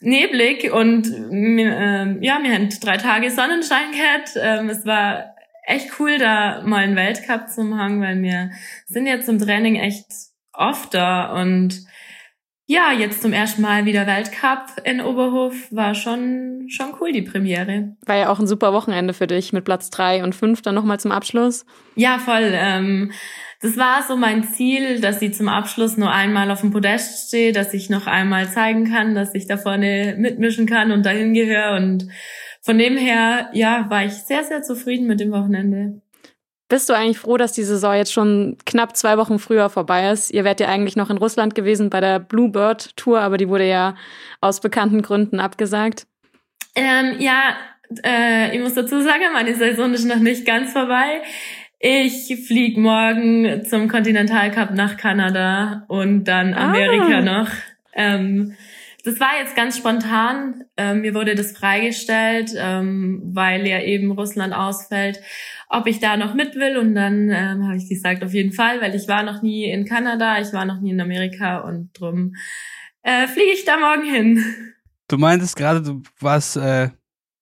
neblig 0.00 0.70
und 0.70 1.06
ähm, 1.08 2.22
ja, 2.22 2.38
wir 2.42 2.52
haben 2.52 2.68
drei 2.80 2.98
Tage 2.98 3.30
Sonnenschein 3.30 3.92
gehabt. 3.92 4.32
Ähm, 4.38 4.68
es 4.68 4.84
war 4.84 5.35
echt 5.66 5.98
cool, 5.98 6.18
da 6.18 6.62
mal 6.64 6.84
einen 6.84 6.96
Weltcup 6.96 7.48
zu 7.48 7.64
machen, 7.64 8.00
weil 8.00 8.22
wir 8.22 8.50
sind 8.86 9.06
jetzt 9.06 9.26
zum 9.26 9.38
Training 9.38 9.76
echt 9.76 10.06
oft 10.52 10.94
da 10.94 11.40
und 11.40 11.84
ja, 12.68 12.90
jetzt 12.90 13.22
zum 13.22 13.32
ersten 13.32 13.62
Mal 13.62 13.84
wieder 13.84 14.08
Weltcup 14.08 14.82
in 14.82 15.00
Oberhof 15.00 15.54
war 15.70 15.94
schon, 15.94 16.66
schon 16.68 16.94
cool, 17.00 17.12
die 17.12 17.22
Premiere. 17.22 17.96
War 18.04 18.16
ja 18.16 18.28
auch 18.28 18.40
ein 18.40 18.48
super 18.48 18.72
Wochenende 18.72 19.14
für 19.14 19.28
dich 19.28 19.52
mit 19.52 19.64
Platz 19.64 19.88
drei 19.88 20.24
und 20.24 20.34
fünf 20.34 20.62
dann 20.62 20.74
nochmal 20.74 20.98
zum 20.98 21.12
Abschluss. 21.12 21.64
Ja, 21.94 22.18
voll. 22.18 22.50
Ähm, 22.52 23.12
das 23.62 23.76
war 23.76 24.02
so 24.02 24.16
mein 24.16 24.42
Ziel, 24.42 25.00
dass 25.00 25.22
ich 25.22 25.34
zum 25.34 25.48
Abschluss 25.48 25.96
nur 25.96 26.10
einmal 26.10 26.50
auf 26.50 26.60
dem 26.60 26.72
Podest 26.72 27.28
stehe, 27.28 27.52
dass 27.52 27.72
ich 27.72 27.88
noch 27.88 28.08
einmal 28.08 28.50
zeigen 28.50 28.90
kann, 28.90 29.14
dass 29.14 29.32
ich 29.34 29.46
da 29.46 29.56
vorne 29.58 30.16
mitmischen 30.18 30.66
kann 30.66 30.90
und 30.90 31.06
dahin 31.06 31.34
gehöre. 31.34 31.76
Und 31.76 32.08
von 32.66 32.78
dem 32.78 32.96
her, 32.96 33.48
ja, 33.52 33.86
war 33.88 34.04
ich 34.04 34.12
sehr, 34.12 34.42
sehr 34.42 34.60
zufrieden 34.60 35.06
mit 35.06 35.20
dem 35.20 35.30
Wochenende. 35.30 36.02
Bist 36.68 36.88
du 36.88 36.94
eigentlich 36.94 37.20
froh, 37.20 37.36
dass 37.36 37.52
die 37.52 37.62
Saison 37.62 37.94
jetzt 37.94 38.12
schon 38.12 38.56
knapp 38.66 38.96
zwei 38.96 39.18
Wochen 39.18 39.38
früher 39.38 39.70
vorbei 39.70 40.10
ist? 40.10 40.32
Ihr 40.32 40.42
wärt 40.42 40.58
ja 40.58 40.66
eigentlich 40.66 40.96
noch 40.96 41.08
in 41.08 41.16
Russland 41.16 41.54
gewesen 41.54 41.90
bei 41.90 42.00
der 42.00 42.18
Bluebird 42.18 42.96
Tour, 42.96 43.20
aber 43.20 43.36
die 43.36 43.48
wurde 43.48 43.68
ja 43.68 43.94
aus 44.40 44.60
bekannten 44.60 45.02
Gründen 45.02 45.38
abgesagt. 45.38 46.08
Ähm, 46.74 47.20
ja, 47.20 47.56
äh, 48.04 48.52
ich 48.52 48.60
muss 48.60 48.74
dazu 48.74 49.00
sagen, 49.00 49.22
meine 49.32 49.54
Saison 49.54 49.94
ist 49.94 50.04
noch 50.04 50.18
nicht 50.18 50.44
ganz 50.44 50.72
vorbei. 50.72 51.22
Ich 51.78 52.36
flieg 52.48 52.76
morgen 52.76 53.64
zum 53.64 53.86
Kontinentalcup 53.86 54.72
nach 54.72 54.96
Kanada 54.96 55.84
und 55.86 56.24
dann 56.24 56.52
Amerika 56.52 57.18
ah. 57.18 57.22
noch. 57.22 57.48
Ähm, 57.94 58.56
das 59.06 59.20
war 59.20 59.38
jetzt 59.40 59.54
ganz 59.54 59.76
spontan. 59.76 60.64
Ähm, 60.76 61.02
mir 61.02 61.14
wurde 61.14 61.36
das 61.36 61.52
freigestellt, 61.52 62.52
ähm, 62.56 63.22
weil 63.32 63.64
ja 63.64 63.80
eben 63.80 64.10
Russland 64.10 64.52
ausfällt, 64.52 65.20
ob 65.68 65.86
ich 65.86 66.00
da 66.00 66.16
noch 66.16 66.34
mit 66.34 66.56
will. 66.56 66.76
Und 66.76 66.96
dann 66.96 67.30
ähm, 67.30 67.68
habe 67.68 67.76
ich 67.76 67.88
gesagt, 67.88 68.24
auf 68.24 68.34
jeden 68.34 68.52
Fall, 68.52 68.80
weil 68.80 68.96
ich 68.96 69.06
war 69.06 69.22
noch 69.22 69.42
nie 69.42 69.70
in 69.70 69.84
Kanada, 69.84 70.40
ich 70.40 70.52
war 70.52 70.64
noch 70.64 70.80
nie 70.80 70.90
in 70.90 71.00
Amerika 71.00 71.58
und 71.58 71.90
drum 71.92 72.34
äh, 73.02 73.28
fliege 73.28 73.52
ich 73.52 73.64
da 73.64 73.76
morgen 73.78 74.12
hin. 74.12 74.44
Du 75.06 75.18
meintest 75.18 75.54
gerade, 75.54 75.82
du 75.82 76.02
warst 76.18 76.56
äh, 76.56 76.90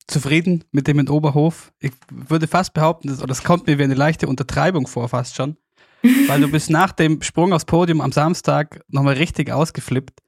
zufrieden 0.07 0.65
mit 0.71 0.87
dem 0.87 0.99
in 0.99 1.09
Oberhof. 1.09 1.73
Ich 1.81 1.93
würde 2.11 2.47
fast 2.47 2.75
behaupten, 2.75 3.09
das, 3.09 3.21
das 3.21 3.43
kommt 3.43 3.67
mir 3.67 3.79
wie 3.79 3.85
eine 3.85 3.95
leichte 3.95 4.29
Untertreibung 4.29 4.87
vor, 4.87 5.09
fast 5.09 5.35
schon. 5.35 5.57
weil 6.27 6.43
du 6.43 6.51
bist 6.51 6.69
nach 6.71 6.93
dem 6.93 7.23
Sprung 7.23 7.55
aufs 7.55 7.65
Podium 7.65 8.03
am 8.03 8.13
Samstag 8.13 8.83
nochmal 8.89 9.15
richtig 9.15 9.51
ausgeflippt. 9.51 10.21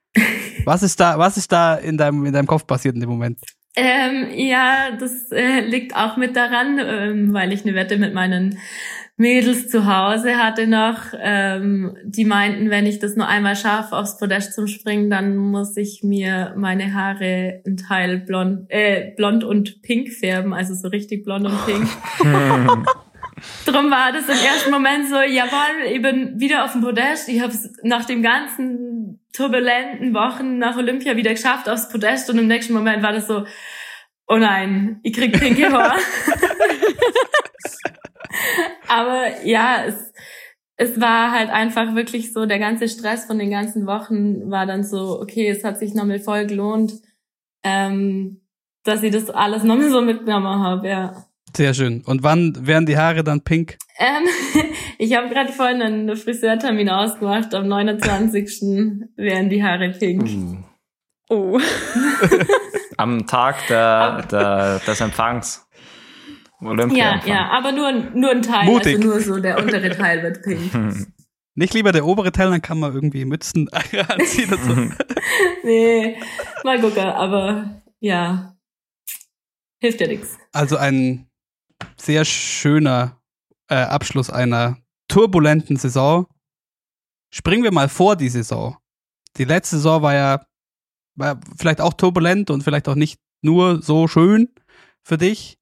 Was 0.65 0.83
ist 0.83 0.99
da, 1.01 1.19
was 1.19 1.37
ist 1.37 1.53
da 1.53 1.75
in 1.75 1.97
deinem, 1.97 2.25
in 2.27 2.33
deinem 2.33 2.47
Kopf 2.47 2.67
passiert 2.67 2.95
in 2.95 3.01
dem 3.01 3.11
Moment? 3.11 3.39
Ähm, 3.79 4.29
ja, 4.35 4.93
das 4.99 5.31
äh, 5.33 5.61
liegt 5.61 5.95
auch 5.95 6.17
mit 6.17 6.35
daran, 6.35 6.81
ähm, 6.83 7.35
weil 7.35 7.53
ich 7.53 7.63
eine 7.65 7.75
Wette 7.75 7.99
mit 7.99 8.15
meinen 8.15 8.59
Mädels 9.19 9.69
zu 9.69 9.87
Hause 9.87 10.37
hatte 10.37 10.67
noch. 10.67 11.13
Ähm, 11.19 11.95
die 12.05 12.25
meinten, 12.25 12.71
wenn 12.71 12.87
ich 12.87 12.99
das 12.99 13.17
nur 13.17 13.29
einmal 13.29 13.55
schaffe, 13.55 13.97
aufs 13.97 14.19
Podest 14.19 14.55
zum 14.55 14.67
Springen, 14.67 15.11
dann 15.11 15.37
muss 15.37 15.77
ich 15.77 16.03
mir 16.03 16.55
meine 16.57 16.95
Haare 16.95 17.63
ein 17.67 17.77
Teil 17.77 18.19
blond, 18.19 18.67
äh, 18.69 19.13
blond 19.15 19.45
und 19.45 19.83
pink 19.83 20.11
färben, 20.11 20.55
also 20.55 20.75
so 20.75 20.89
richtig 20.89 21.25
blond 21.25 21.47
und 21.47 21.67
pink. 21.67 21.89
Drum 23.67 23.91
war 23.91 24.13
das 24.13 24.25
im 24.29 24.45
ersten 24.45 24.71
Moment 24.71 25.09
so, 25.09 25.17
jawohl, 25.17 25.93
ich 25.93 26.01
bin 26.01 26.41
wieder 26.41 26.65
auf 26.65 26.73
dem 26.73 26.81
Podest. 26.81 27.29
Ich 27.29 27.41
habe 27.41 27.53
es 27.53 27.71
nach 27.83 28.07
dem 28.07 28.23
ganzen 28.23 29.21
turbulenten 29.37 30.15
Wochen 30.15 30.59
nach 30.59 30.77
Olympia 30.77 31.17
wieder 31.17 31.33
geschafft 31.33 31.69
aufs 31.69 31.89
Podest 31.89 32.31
und 32.31 32.39
im 32.39 32.47
nächsten 32.47 32.73
Moment 32.73 33.03
war 33.03 33.13
das 33.13 33.27
so, 33.27 33.45
oh 34.27 34.37
nein, 34.37 35.01
ich 35.03 35.13
krieg 35.13 35.39
pinke 35.39 35.71
Haare. 35.71 35.99
Aber 38.89 39.45
ja, 39.45 39.85
es, 39.85 40.13
es 40.77 41.01
war 41.01 41.33
halt 41.33 41.51
einfach 41.51 41.95
wirklich 41.95 42.33
so, 42.33 42.47
der 42.47 42.59
ganze 42.59 42.89
Stress 42.89 43.27
von 43.27 43.39
den 43.39 43.51
ganzen 43.51 43.87
Wochen 43.87 44.51
war 44.51 44.67
dann 44.67 44.85
so, 44.85 45.21
okay, 45.21 45.49
es 45.49 45.65
hat 45.65 45.79
sich 45.79 45.95
nochmal 45.95 46.21
voll 46.21 46.47
gelohnt, 46.47 46.95
ähm, 47.63 48.43
dass 48.85 49.03
ich 49.03 49.13
das 49.13 49.31
alles 49.31 49.65
nochmal 49.65 49.91
so 49.91 50.01
mitgenommen 50.01 50.61
habe, 50.61 50.89
ja. 50.89 51.26
Sehr 51.57 51.73
schön. 51.73 52.03
Und 52.05 52.23
wann 52.23 52.67
werden 52.67 52.85
die 52.85 52.99
Haare 52.99 53.25
dann 53.25 53.41
pink? 53.41 53.79
Ähm, 53.99 54.29
ich 54.99 55.17
habe 55.17 55.31
gerade 55.31 55.51
vorhin 55.53 55.81
einen 55.81 56.15
Friseurtermin 56.15 56.91
ausgemacht. 56.91 57.55
Am 57.55 57.67
29. 57.67 58.61
werden 59.17 59.49
die 59.49 59.65
Haare 59.65 59.91
pink. 59.91 60.29
Uh. 60.29 60.57
Oh. 61.29 61.59
Am 62.99 63.27
Tag 63.27 63.67
der, 63.69 64.23
der, 64.31 64.81
des 64.81 65.01
Empfangs. 65.01 65.67
Olympia 66.61 67.21
ja, 67.25 67.27
ja, 67.27 67.49
aber 67.51 67.73
nur, 67.73 67.93
nur 67.93 68.31
ein 68.31 68.43
Teil. 68.43 68.67
Mutig. 68.67 68.97
Also 68.97 69.09
nur 69.09 69.21
so 69.21 69.41
der 69.41 69.59
untere 69.59 69.91
Teil 69.91 70.23
wird 70.23 70.43
pink. 70.43 71.07
Nicht 71.55 71.73
lieber 71.73 71.93
der 71.93 72.05
obere 72.05 72.33
Teil, 72.33 72.51
dann 72.51 72.61
kann 72.61 72.79
man 72.79 72.93
irgendwie 72.93 73.25
Mützen 73.25 73.71
anziehen 73.71 74.53
und 74.53 74.63
so. 74.63 75.05
nee, 75.65 76.19
mal 76.65 76.79
gucken, 76.81 77.03
aber 77.03 77.83
ja. 77.99 78.55
Hilft 79.79 80.03
ja 80.03 80.07
nichts. 80.07 80.37
Also 80.53 80.77
ein 80.77 81.27
sehr 81.97 82.25
schöner 82.25 83.21
äh, 83.69 83.77
Abschluss 83.77 84.31
einer 84.31 84.79
turbulenten 85.09 85.77
Saison. 85.77 86.27
Springen 87.33 87.65
wir 87.65 87.73
mal 87.73 87.89
vor 87.89 88.17
die 88.17 88.29
Saison. 88.29 88.77
Die 89.37 89.45
letzte 89.45 89.77
Saison 89.77 90.03
war 90.03 90.15
ja 90.15 90.47
war 91.17 91.41
vielleicht 91.57 91.81
auch 91.81 91.95
turbulent 91.95 92.51
und 92.51 92.63
vielleicht 92.63 92.89
auch 92.89 92.95
nicht 92.95 93.19
nur 93.43 93.83
so 93.83 94.07
schön 94.07 94.49
für 95.03 95.19
dich. 95.19 95.59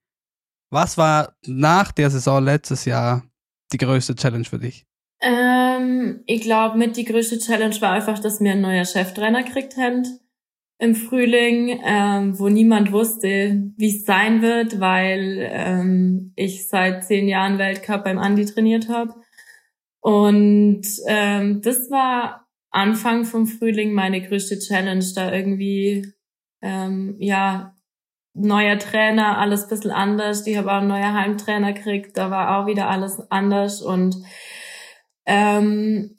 Was 0.70 0.98
war 0.98 1.36
nach 1.46 1.92
der 1.92 2.10
Saison 2.10 2.42
letztes 2.42 2.84
Jahr 2.84 3.22
die 3.72 3.78
größte 3.78 4.16
Challenge 4.16 4.44
für 4.44 4.58
dich? 4.58 4.84
Ähm, 5.20 6.22
ich 6.26 6.42
glaube, 6.42 6.76
mit 6.76 6.96
die 6.96 7.04
größte 7.04 7.38
Challenge 7.38 7.80
war 7.80 7.92
einfach, 7.92 8.18
dass 8.18 8.40
mir 8.40 8.52
ein 8.52 8.60
neuer 8.60 8.84
Cheftrainer 8.84 9.44
kriegt 9.44 9.76
haben 9.76 10.18
im 10.78 10.94
Frühling, 10.94 11.80
ähm, 11.84 12.38
wo 12.38 12.48
niemand 12.48 12.92
wusste, 12.92 13.72
wie 13.76 13.96
es 13.96 14.04
sein 14.04 14.42
wird, 14.42 14.80
weil 14.80 15.38
ähm, 15.50 16.32
ich 16.36 16.68
seit 16.68 17.04
zehn 17.04 17.28
Jahren 17.28 17.58
Weltcup 17.58 18.04
beim 18.04 18.18
Andi 18.18 18.44
trainiert 18.44 18.88
habe. 18.88 19.14
Und 20.00 20.82
ähm, 21.06 21.60
das 21.62 21.90
war 21.90 22.46
Anfang 22.70 23.24
vom 23.24 23.46
Frühling 23.46 23.92
meine 23.92 24.20
größte 24.20 24.58
Challenge, 24.58 25.04
da 25.14 25.32
irgendwie 25.32 26.12
ähm, 26.60 27.16
ja 27.18 27.74
neuer 28.34 28.78
Trainer, 28.78 29.38
alles 29.38 29.68
bisschen 29.68 29.92
anders. 29.92 30.46
Ich 30.46 30.56
habe 30.56 30.72
auch 30.72 30.78
einen 30.78 30.88
neuen 30.88 31.14
Heimtrainer 31.14 31.72
gekriegt, 31.72 32.16
da 32.16 32.30
war 32.30 32.58
auch 32.58 32.66
wieder 32.66 32.90
alles 32.90 33.20
anders 33.30 33.80
und 33.80 34.16
ähm, 35.24 36.16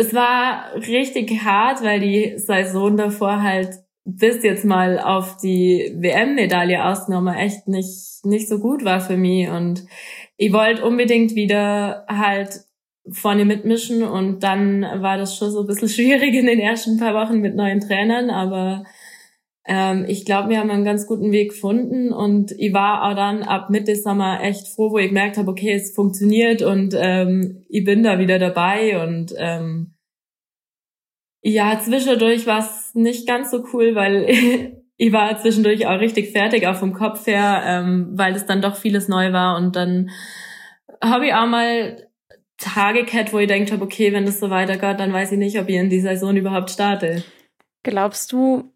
es 0.00 0.14
war 0.14 0.74
richtig 0.76 1.44
hart, 1.44 1.82
weil 1.82 2.00
die 2.00 2.38
Saison 2.38 2.96
davor 2.96 3.42
halt 3.42 3.68
bis 4.06 4.42
jetzt 4.42 4.64
mal 4.64 4.98
auf 4.98 5.36
die 5.36 5.94
WM-Medaille 5.94 6.82
ausgenommen 6.82 7.34
echt 7.34 7.68
nicht, 7.68 8.24
nicht 8.24 8.48
so 8.48 8.60
gut 8.60 8.82
war 8.82 9.00
für 9.00 9.18
mich. 9.18 9.50
Und 9.50 9.84
ich 10.38 10.54
wollte 10.54 10.86
unbedingt 10.86 11.34
wieder 11.34 12.06
halt 12.08 12.60
vorne 13.10 13.44
mitmischen 13.44 14.02
und 14.02 14.42
dann 14.42 14.82
war 14.82 15.18
das 15.18 15.36
schon 15.36 15.50
so 15.50 15.60
ein 15.60 15.66
bisschen 15.66 15.88
schwierig 15.96 16.34
in 16.34 16.46
den 16.46 16.60
ersten 16.60 16.98
paar 16.98 17.14
Wochen 17.14 17.40
mit 17.40 17.54
neuen 17.54 17.80
Trainern, 17.80 18.30
aber 18.30 18.84
ähm, 19.72 20.04
ich 20.08 20.24
glaube, 20.24 20.48
wir 20.48 20.58
haben 20.58 20.68
einen 20.68 20.84
ganz 20.84 21.06
guten 21.06 21.30
Weg 21.30 21.50
gefunden 21.50 22.12
und 22.12 22.50
ich 22.50 22.72
war 22.74 23.04
auch 23.04 23.14
dann 23.14 23.44
ab 23.44 23.70
Mitte 23.70 23.94
Sommer 23.94 24.42
echt 24.42 24.66
froh, 24.66 24.90
wo 24.90 24.98
ich 24.98 25.10
gemerkt 25.10 25.36
habe, 25.36 25.48
okay, 25.48 25.72
es 25.74 25.94
funktioniert 25.94 26.60
und 26.60 26.92
ähm, 26.98 27.64
ich 27.68 27.84
bin 27.84 28.02
da 28.02 28.18
wieder 28.18 28.40
dabei 28.40 29.00
und 29.00 29.32
ähm, 29.38 29.94
ja, 31.42 31.78
zwischendurch 31.78 32.48
war 32.48 32.58
es 32.58 32.96
nicht 32.96 33.28
ganz 33.28 33.52
so 33.52 33.64
cool, 33.72 33.94
weil 33.94 34.26
ich 34.96 35.12
war 35.12 35.38
zwischendurch 35.38 35.86
auch 35.86 36.00
richtig 36.00 36.32
fertig, 36.32 36.66
auch 36.66 36.74
vom 36.74 36.92
Kopf 36.92 37.28
her, 37.28 37.62
ähm, 37.64 38.10
weil 38.14 38.34
es 38.34 38.46
dann 38.46 38.62
doch 38.62 38.74
vieles 38.74 39.06
neu 39.06 39.32
war 39.32 39.56
und 39.56 39.76
dann 39.76 40.10
habe 41.00 41.28
ich 41.28 41.34
auch 41.34 41.46
mal 41.46 42.08
Tage 42.58 43.04
gehabt, 43.04 43.32
wo 43.32 43.38
ich 43.38 43.46
denkt 43.46 43.70
habe, 43.70 43.84
okay, 43.84 44.12
wenn 44.12 44.26
das 44.26 44.40
so 44.40 44.50
weitergeht, 44.50 44.98
dann 44.98 45.12
weiß 45.12 45.30
ich 45.30 45.38
nicht, 45.38 45.60
ob 45.60 45.68
ich 45.68 45.76
in 45.76 45.90
die 45.90 46.00
Saison 46.00 46.36
überhaupt 46.36 46.70
starte. 46.70 47.22
Glaubst 47.84 48.32
du, 48.32 48.72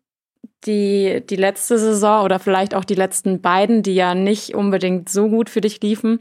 die, 0.66 1.22
die 1.28 1.36
letzte 1.36 1.78
Saison 1.78 2.24
oder 2.24 2.38
vielleicht 2.38 2.74
auch 2.74 2.84
die 2.84 2.94
letzten 2.94 3.40
beiden, 3.40 3.82
die 3.82 3.94
ja 3.94 4.14
nicht 4.14 4.54
unbedingt 4.54 5.08
so 5.08 5.28
gut 5.28 5.50
für 5.50 5.60
dich 5.60 5.80
liefen. 5.82 6.20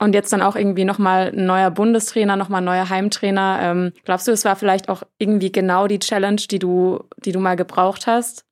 Und 0.00 0.14
jetzt 0.14 0.32
dann 0.32 0.42
auch 0.42 0.54
irgendwie 0.54 0.84
nochmal 0.84 1.32
ein 1.34 1.46
neuer 1.46 1.72
Bundestrainer, 1.72 2.36
nochmal 2.36 2.60
ein 2.60 2.66
neuer 2.66 2.88
Heimtrainer. 2.88 3.58
Ähm, 3.60 3.92
glaubst 4.04 4.28
du, 4.28 4.32
es 4.32 4.44
war 4.44 4.54
vielleicht 4.54 4.88
auch 4.88 5.02
irgendwie 5.18 5.50
genau 5.50 5.88
die 5.88 5.98
Challenge, 5.98 6.40
die 6.48 6.60
du, 6.60 7.00
die 7.16 7.32
du 7.32 7.40
mal 7.40 7.56
gebraucht 7.56 8.06
hast? 8.06 8.44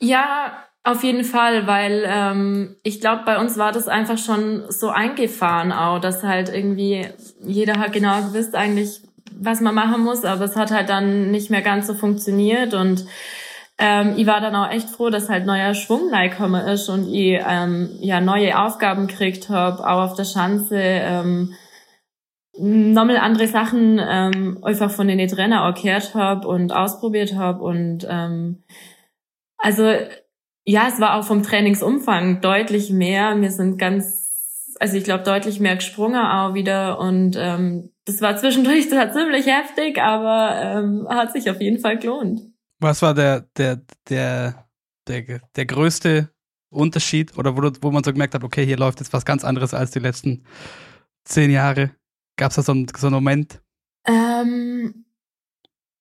Ja, 0.00 0.64
auf 0.82 1.04
jeden 1.04 1.24
Fall, 1.24 1.66
weil 1.66 2.04
ähm, 2.08 2.76
ich 2.82 3.00
glaube, 3.00 3.22
bei 3.26 3.38
uns 3.38 3.58
war 3.58 3.72
das 3.72 3.88
einfach 3.88 4.18
schon 4.18 4.64
so 4.70 4.88
eingefahren 4.88 5.70
auch, 5.70 6.00
dass 6.00 6.24
halt 6.24 6.48
irgendwie 6.48 7.06
jeder 7.42 7.78
hat 7.78 7.92
genau 7.92 8.22
gewusst 8.22 8.54
eigentlich, 8.56 9.02
was 9.38 9.60
man 9.60 9.74
machen 9.74 10.02
muss, 10.02 10.24
aber 10.24 10.46
es 10.46 10.56
hat 10.56 10.70
halt 10.70 10.88
dann 10.88 11.30
nicht 11.30 11.50
mehr 11.50 11.62
ganz 11.62 11.86
so 11.86 11.94
funktioniert 11.94 12.74
und 12.74 13.04
ähm, 13.78 14.14
ich 14.16 14.26
war 14.26 14.40
dann 14.40 14.56
auch 14.56 14.70
echt 14.70 14.90
froh, 14.90 15.08
dass 15.08 15.28
halt 15.28 15.46
neuer 15.46 15.74
Schwung 15.74 16.12
reingekommen 16.12 16.66
ist 16.66 16.88
und 16.88 17.12
ich 17.12 17.40
ähm, 17.46 17.90
ja 18.00 18.20
neue 18.20 18.58
Aufgaben 18.58 19.06
gekriegt 19.06 19.48
habe, 19.48 19.88
auch 19.88 20.10
auf 20.10 20.14
der 20.14 20.24
Schanze. 20.24 20.76
Ähm, 20.80 21.54
nochmal 22.58 23.18
andere 23.18 23.46
Sachen 23.46 24.00
ähm, 24.04 24.58
einfach 24.62 24.90
von 24.90 25.06
den 25.06 25.28
Trainer 25.28 25.64
auch 25.64 25.80
gehört 25.80 26.14
habe 26.14 26.48
und 26.48 26.72
ausprobiert 26.72 27.36
habe 27.36 27.62
und 27.62 28.06
ähm, 28.08 28.64
also 29.58 29.92
ja, 30.64 30.88
es 30.88 31.00
war 31.00 31.14
auch 31.14 31.24
vom 31.24 31.42
Trainingsumfang 31.42 32.42
deutlich 32.42 32.90
mehr. 32.90 33.40
Wir 33.40 33.50
sind 33.50 33.78
ganz, 33.78 34.76
also 34.78 34.96
ich 34.96 35.04
glaube 35.04 35.24
deutlich 35.24 35.60
mehr 35.60 35.76
gesprungen 35.76 36.20
auch 36.20 36.52
wieder 36.52 36.98
und 36.98 37.36
ähm, 37.38 37.90
das 38.04 38.20
war 38.20 38.36
zwischendurch 38.36 38.90
zwar 38.90 39.12
ziemlich 39.12 39.46
heftig, 39.46 40.02
aber 40.02 40.60
ähm, 40.60 41.06
hat 41.08 41.32
sich 41.32 41.48
auf 41.48 41.60
jeden 41.60 41.78
Fall 41.78 41.98
gelohnt. 41.98 42.47
Was 42.80 43.02
war 43.02 43.14
der, 43.14 43.40
der, 43.56 43.82
der, 44.08 44.68
der, 45.06 45.40
der 45.56 45.66
größte 45.66 46.30
Unterschied 46.70 47.36
oder 47.36 47.56
wo, 47.56 47.70
wo 47.80 47.90
man 47.90 48.04
so 48.04 48.12
gemerkt 48.12 48.34
hat, 48.34 48.44
okay, 48.44 48.64
hier 48.64 48.76
läuft 48.76 49.00
jetzt 49.00 49.12
was 49.12 49.24
ganz 49.24 49.44
anderes 49.44 49.74
als 49.74 49.90
die 49.90 49.98
letzten 49.98 50.44
zehn 51.24 51.50
Jahre? 51.50 51.92
Gab 52.36 52.50
es 52.50 52.56
da 52.56 52.62
so 52.62 52.72
einen, 52.72 52.86
so 52.96 53.08
einen 53.08 53.14
Moment? 53.14 53.60
Ähm, 54.06 54.77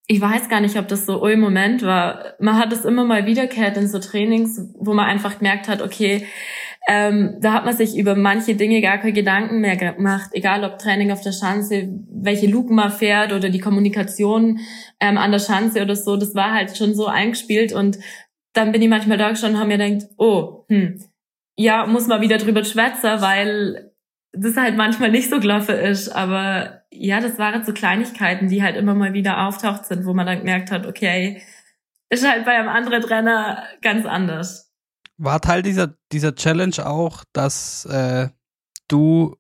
ich 0.08 0.22
weiß 0.22 0.48
gar 0.48 0.62
nicht, 0.62 0.78
ob 0.78 0.88
das 0.88 1.06
so 1.06 1.22
ein 1.24 1.40
Moment 1.40 1.84
war. 1.84 2.36
Man 2.40 2.58
hat 2.58 2.72
es 2.72 2.86
immer 2.86 3.04
mal 3.04 3.26
wiederkehrt 3.26 3.76
in 3.76 3.88
so 3.88 4.00
Trainings, 4.00 4.60
wo 4.76 4.94
man 4.94 5.06
einfach 5.06 5.40
gemerkt 5.40 5.68
hat, 5.68 5.82
okay, 5.82 6.26
ähm, 6.90 7.36
da 7.42 7.52
hat 7.52 7.66
man 7.66 7.76
sich 7.76 7.98
über 7.98 8.16
manche 8.16 8.56
Dinge 8.56 8.82
gar 8.82 8.98
keine 9.00 9.12
Gedanken 9.12 9.60
mehr 9.60 9.76
gemacht, 9.76 10.30
egal 10.32 10.64
ob 10.64 10.80
Training 10.80 11.12
auf 11.12 11.20
der 11.20 11.34
Schanze, 11.34 11.90
welche 12.10 12.48
Luken 12.48 12.78
man 12.78 12.92
fährt 12.92 13.34
oder 13.34 13.50
die 13.50 13.60
Kommunikation 13.60 14.60
ähm, 15.02 15.18
an 15.18 15.34
der 15.34 15.40
Schanze 15.40 15.82
oder 15.82 15.98
so, 15.98 16.16
das 16.16 16.34
war 16.34 16.54
halt 16.54 16.78
schon 16.78 16.96
so 16.96 17.08
eingespielt 17.08 17.74
und 17.74 18.00
dann 18.54 18.72
bin 18.72 18.82
ich 18.82 18.88
manchmal 18.88 19.18
da 19.18 19.30
gestanden 19.30 19.58
und 19.58 19.62
habe 19.62 19.78
mir 19.78 19.90
gedacht, 19.90 20.10
oh, 20.18 20.64
hm, 20.70 21.04
ja, 21.58 21.86
muss 21.86 22.08
man 22.08 22.22
wieder 22.22 22.38
drüber 22.38 22.64
schwätzen, 22.64 23.22
weil 23.22 23.92
das 24.40 24.58
halt 24.58 24.78
manchmal 24.78 25.12
nicht 25.12 25.30
so 25.30 25.40
gelaufen 25.40 25.76
ist, 25.76 26.10
aber 26.10 26.84
ja, 26.92 27.20
das 27.20 27.38
waren 27.38 27.64
so 27.64 27.74
Kleinigkeiten, 27.74 28.48
die 28.48 28.64
halt 28.64 28.76
immer 28.76 28.96
mal 28.96 29.14
wieder 29.14 29.46
auftaucht 29.48 29.86
sind, 29.86 30.06
wo 30.06 30.14
man 30.14 30.26
dann 30.26 30.40
gemerkt 30.40 30.72
hat, 30.72 30.86
okay, 30.86 31.42
ist 32.10 32.28
halt 32.28 32.46
bei 32.46 32.58
einem 32.58 32.70
anderen 32.70 33.02
Trainer 33.02 33.64
ganz 33.82 34.06
anders. 34.06 34.74
War 35.18 35.42
Teil 35.42 35.62
dieser, 35.62 35.96
dieser 36.12 36.36
Challenge 36.36 36.86
auch, 36.86 37.24
dass 37.34 37.86
äh, 37.86 38.30
du 38.88 39.36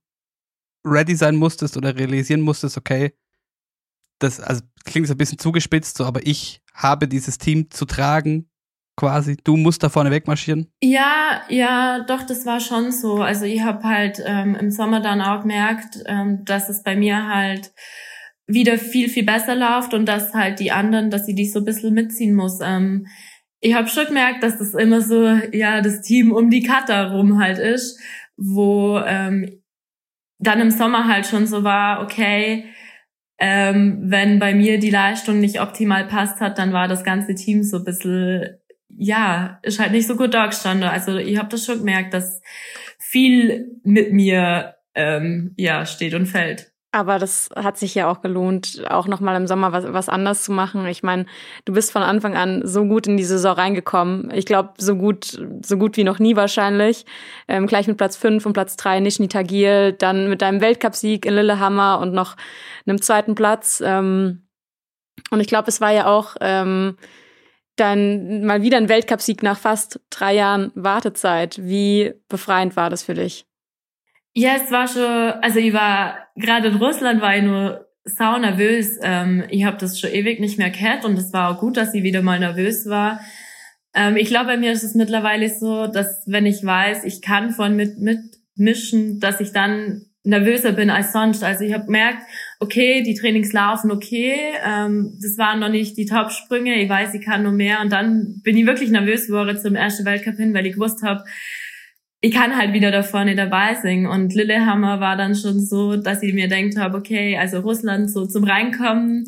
ready 0.86 1.15
sein 1.15 1.36
musstest 1.36 1.77
oder 1.77 1.95
realisieren 1.95 2.41
musstest, 2.41 2.77
okay, 2.77 3.13
das 4.19 4.39
also 4.39 4.62
klingt 4.83 5.07
so 5.07 5.13
ein 5.13 5.17
bisschen 5.17 5.38
zugespitzt, 5.38 5.97
so, 5.97 6.05
aber 6.05 6.25
ich 6.25 6.62
habe 6.73 7.07
dieses 7.07 7.38
Team 7.38 7.69
zu 7.69 7.86
tragen, 7.86 8.49
quasi. 8.97 9.38
Du 9.43 9.55
musst 9.55 9.83
da 9.83 9.89
vorne 9.89 10.12
wegmarschieren? 10.12 10.67
Ja, 10.81 11.43
ja, 11.47 12.03
doch, 12.05 12.23
das 12.23 12.45
war 12.45 12.60
schon 12.60 12.91
so. 12.91 13.21
Also 13.21 13.45
ich 13.45 13.62
habe 13.62 13.83
halt 13.83 14.21
ähm, 14.25 14.55
im 14.55 14.71
Sommer 14.71 14.99
dann 14.99 15.21
auch 15.21 15.41
gemerkt, 15.41 15.99
ähm, 16.05 16.43
dass 16.43 16.67
es 16.67 16.83
bei 16.83 16.97
mir 16.97 17.27
halt 17.27 17.71
wieder 18.47 18.77
viel, 18.77 19.07
viel 19.07 19.25
besser 19.25 19.55
läuft 19.55 19.93
und 19.93 20.05
dass 20.05 20.33
halt 20.33 20.60
die 20.60 20.71
anderen, 20.71 21.10
dass 21.10 21.25
sie 21.25 21.36
die 21.36 21.45
so 21.45 21.60
ein 21.60 21.65
bisschen 21.65 21.93
mitziehen 21.93 22.36
muss. 22.36 22.60
Ähm, 22.62 23.07
ich 23.60 23.73
habe 23.73 23.88
schon 23.88 24.07
gemerkt, 24.07 24.43
dass 24.43 24.57
das 24.57 24.73
immer 24.73 25.01
so, 25.01 25.25
ja, 25.51 25.81
das 25.81 26.01
Team 26.01 26.31
um 26.31 26.49
die 26.49 26.63
Cutter 26.63 27.12
rum 27.12 27.39
halt 27.39 27.60
ist, 27.60 27.99
wo 28.36 28.99
ähm, 28.99 29.62
dann 30.39 30.60
im 30.60 30.71
Sommer 30.71 31.07
halt 31.07 31.25
schon 31.25 31.47
so 31.47 31.63
war, 31.63 32.01
okay, 32.03 32.65
ähm, 33.39 33.99
wenn 34.03 34.39
bei 34.39 34.53
mir 34.53 34.79
die 34.79 34.89
Leistung 34.89 35.39
nicht 35.39 35.62
optimal 35.62 36.07
passt 36.07 36.39
hat, 36.39 36.57
dann 36.57 36.73
war 36.73 36.88
das 36.88 37.03
ganze 37.03 37.36
Team 37.36 37.63
so 37.63 37.77
ein 37.77 37.83
bisschen, 37.83 38.57
ja, 38.97 39.60
ist 39.62 39.79
halt 39.79 39.91
nicht 39.91 40.07
so 40.07 40.15
gut 40.15 40.33
da 40.33 40.47
gestanden. 40.47 40.89
Also 40.89 41.17
ich 41.17 41.38
habe 41.38 41.49
das 41.49 41.65
schon 41.65 41.79
gemerkt, 41.79 42.13
dass 42.13 42.41
viel 42.97 43.79
mit 43.83 44.12
mir 44.12 44.75
ähm, 44.95 45.53
ja 45.57 45.86
steht 45.86 46.13
und 46.13 46.25
fällt. 46.25 46.71
Aber 46.91 47.19
das 47.19 47.50
hat 47.56 47.77
sich 47.77 47.93
ja 47.93 48.10
auch 48.10 48.21
gelohnt, 48.21 48.83
auch 48.89 49.08
nochmal 49.08 49.35
im 49.35 49.45
Sommer 49.45 49.71
was, 49.71 49.83
was 49.93 50.10
anders 50.10 50.43
zu 50.43 50.52
machen. 50.52 50.87
Ich 50.87 51.04
meine, 51.04 51.25
du 51.65 51.73
bist 51.73 51.91
von 51.91 52.02
Anfang 52.02 52.35
an 52.35 52.62
so 52.65 52.85
gut 52.85 53.06
in 53.06 53.17
die 53.17 53.25
Saison 53.25 53.54
reingekommen. 53.54 54.31
Ich 54.33 54.45
glaube, 54.45 54.73
so 54.77 54.95
gut, 54.95 55.39
so 55.63 55.77
gut 55.77 55.98
wie 55.98 56.04
noch 56.04 56.17
nie 56.17 56.35
wahrscheinlich. 56.35 57.06
Ähm, 57.48 57.67
gleich 57.67 57.87
mit 57.87 57.98
Platz 57.98 58.15
5 58.15 58.45
und 58.45 58.54
Platz 58.54 58.77
3 58.77 59.02
Nishni 59.02 59.27
Tagil, 59.27 59.93
dann 59.93 60.29
mit 60.29 60.41
deinem 60.41 60.62
Weltcupsieg 60.62 61.25
in 61.25 61.35
Lillehammer 61.35 62.00
und 62.00 62.13
noch 62.13 62.35
einem 62.87 63.02
zweiten 63.02 63.35
Platz. 63.35 63.83
Ähm, 63.85 64.48
und 65.29 65.39
ich 65.41 65.48
glaube, 65.48 65.67
es 65.67 65.81
war 65.81 65.91
ja 65.91 66.08
auch 66.08 66.35
ähm, 66.39 66.98
dann 67.80 68.44
mal 68.46 68.62
wieder 68.62 68.78
ein 68.78 68.90
Weltcupsieg 68.90 69.44
nach 69.44 69.58
fast 69.58 70.00
drei 70.10 70.36
Jahren 70.36 70.71
Wartezeit. 70.75 71.60
Wie 71.62 72.13
befreiend 72.30 72.75
war 72.75 72.90
das 72.90 73.04
für 73.04 73.13
dich? 73.13 73.46
Ja, 74.34 74.56
es 74.56 74.71
war 74.71 74.88
schon, 74.88 75.42
also 75.42 75.60
ich 75.60 75.73
war, 75.73 76.28
gerade 76.36 76.67
in 76.67 76.75
Russland 76.75 77.21
war 77.21 77.36
ich 77.36 77.44
nur 77.44 77.88
sau 78.04 78.38
nervös. 78.38 79.00
Ähm, 79.02 79.44
ich 79.50 79.65
habe 79.65 79.78
das 79.78 80.00
schon 80.00 80.12
ewig 80.12 80.40
nicht 80.40 80.58
mehr 80.58 80.69
gehört 80.69 81.06
und 81.06 81.17
es 81.17 81.34
war 81.34 81.50
auch 81.50 81.60
gut, 81.60 81.78
dass 81.78 81.94
ich 81.94 82.04
wieder 82.04 82.21
mal 82.21 82.40
nervös 82.40 82.88
war. 82.88 83.19
Ähm, 83.94 84.15
ich 84.15 84.28
glaube, 84.28 84.48
bei 84.48 84.58
mir 84.58 84.71
ist 84.71 84.84
es 84.84 84.94
mittlerweile 84.94 85.50
so, 85.50 85.88
dass 85.88 86.23
wenn 86.28 86.46
ich 86.46 86.63
weiß, 86.63 87.04
ich 87.04 87.21
kann 87.21 87.52
von 87.52 87.75
mit 87.75 87.98
mitmischen, 87.98 89.19
dass 89.19 89.40
ich 89.40 89.54
dann 89.54 90.06
nervöser 90.23 90.73
bin 90.73 90.90
als 90.90 91.13
sonst. 91.13 91.44
Also 91.44 91.63
ich 91.63 91.73
habe 91.73 91.86
gemerkt, 91.86 92.21
okay, 92.60 93.03
die 93.03 93.15
Trainings 93.15 93.53
laufen 93.53 93.91
okay, 93.91 94.35
ähm, 94.65 95.17
das 95.21 95.37
waren 95.37 95.60
noch 95.60 95.69
nicht 95.69 95.97
die 95.97 96.05
Top-Sprünge, 96.05 96.81
ich 96.81 96.89
weiß, 96.89 97.13
ich 97.13 97.23
kann 97.23 97.43
nur 97.43 97.51
mehr. 97.51 97.81
Und 97.81 97.91
dann 97.91 98.41
bin 98.43 98.58
ich 98.58 98.65
wirklich 98.65 98.89
nervös 98.89 99.27
geworden 99.27 99.58
zum 99.58 99.75
ersten 99.75 100.05
Weltcup 100.05 100.37
hin, 100.37 100.53
weil 100.53 100.65
ich 100.65 100.73
gewusst 100.73 101.03
habe, 101.03 101.23
ich 102.19 102.33
kann 102.33 102.58
halt 102.58 102.73
wieder 102.73 102.91
da 102.91 103.03
vorne 103.03 103.35
dabei 103.35 103.75
singen. 103.75 104.08
Und 104.08 104.33
Lillehammer 104.33 104.99
war 104.99 105.15
dann 105.17 105.35
schon 105.35 105.60
so, 105.60 105.97
dass 105.97 106.23
ich 106.23 106.33
mir 106.33 106.47
denkt 106.47 106.77
habe, 106.77 106.97
okay, 106.97 107.37
also 107.37 107.60
Russland 107.60 108.10
so 108.10 108.25
zum 108.25 108.43
Reinkommen, 108.43 109.25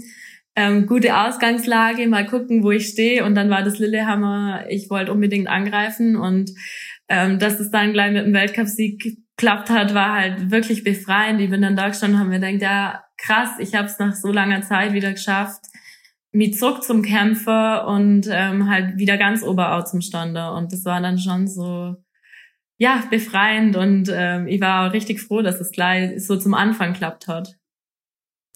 ähm, 0.56 0.88
gute 0.88 1.16
Ausgangslage, 1.16 2.08
mal 2.08 2.26
gucken, 2.26 2.64
wo 2.64 2.72
ich 2.72 2.88
stehe. 2.88 3.24
Und 3.26 3.36
dann 3.36 3.52
war 3.52 3.64
das 3.64 3.78
Lillehammer, 3.78 4.66
ich 4.70 4.90
wollte 4.90 5.12
unbedingt 5.12 5.48
angreifen 5.48 6.16
und 6.16 6.52
ähm, 7.08 7.40
dass 7.40 7.60
es 7.60 7.72
dann 7.72 7.94
gleich 7.94 8.12
mit 8.12 8.26
dem 8.26 8.34
Weltcupsieg 8.34 9.18
geklappt 9.40 9.70
hat, 9.70 9.94
war 9.94 10.14
halt 10.16 10.52
wirklich 10.52 10.84
befreiend. 10.84 11.40
Ich 11.40 11.50
bin 11.50 11.62
dann 11.62 11.78
da 11.78 11.88
gestanden 11.88 12.16
und 12.16 12.20
habe 12.20 12.30
mir 12.30 12.52
gedacht, 12.52 12.62
ja, 12.62 13.04
krass, 13.18 13.52
ich 13.60 13.74
habe 13.74 13.88
es 13.88 13.98
nach 13.98 14.14
so 14.14 14.32
langer 14.34 14.62
Zeit 14.64 14.92
wieder 14.92 15.14
geschafft, 15.14 15.62
mich 16.34 16.58
zurück 16.58 16.84
zum 16.84 17.02
Kämpfer 17.02 17.88
und 17.88 18.28
ähm, 18.30 18.70
halt 18.70 18.98
wieder 18.98 19.18
ganz 19.18 19.42
Oberau 19.42 19.82
zum 19.84 20.02
Stande. 20.02 20.52
Und 20.52 20.74
das 20.74 20.84
war 20.84 21.00
dann 21.00 21.18
schon 21.18 21.48
so, 21.48 21.96
ja, 22.78 23.02
befreiend 23.10 23.78
und 23.78 24.12
ähm, 24.14 24.48
ich 24.48 24.60
war 24.60 24.90
auch 24.90 24.94
richtig 24.94 25.22
froh, 25.22 25.42
dass 25.42 25.62
es 25.62 25.72
gleich 25.72 26.26
so 26.26 26.36
zum 26.38 26.54
Anfang 26.54 26.94
klappt 26.94 27.30
hat. 27.30 27.56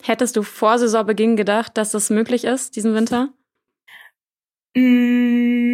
Hättest 0.02 0.36
du 0.36 0.44
vor 0.44 0.78
Saisonbeginn 0.80 1.38
gedacht, 1.38 1.78
dass 1.78 1.92
das 1.92 2.10
möglich 2.10 2.44
ist, 2.44 2.76
diesen 2.76 2.94
Winter? 2.94 3.30
Mm, 4.76 5.73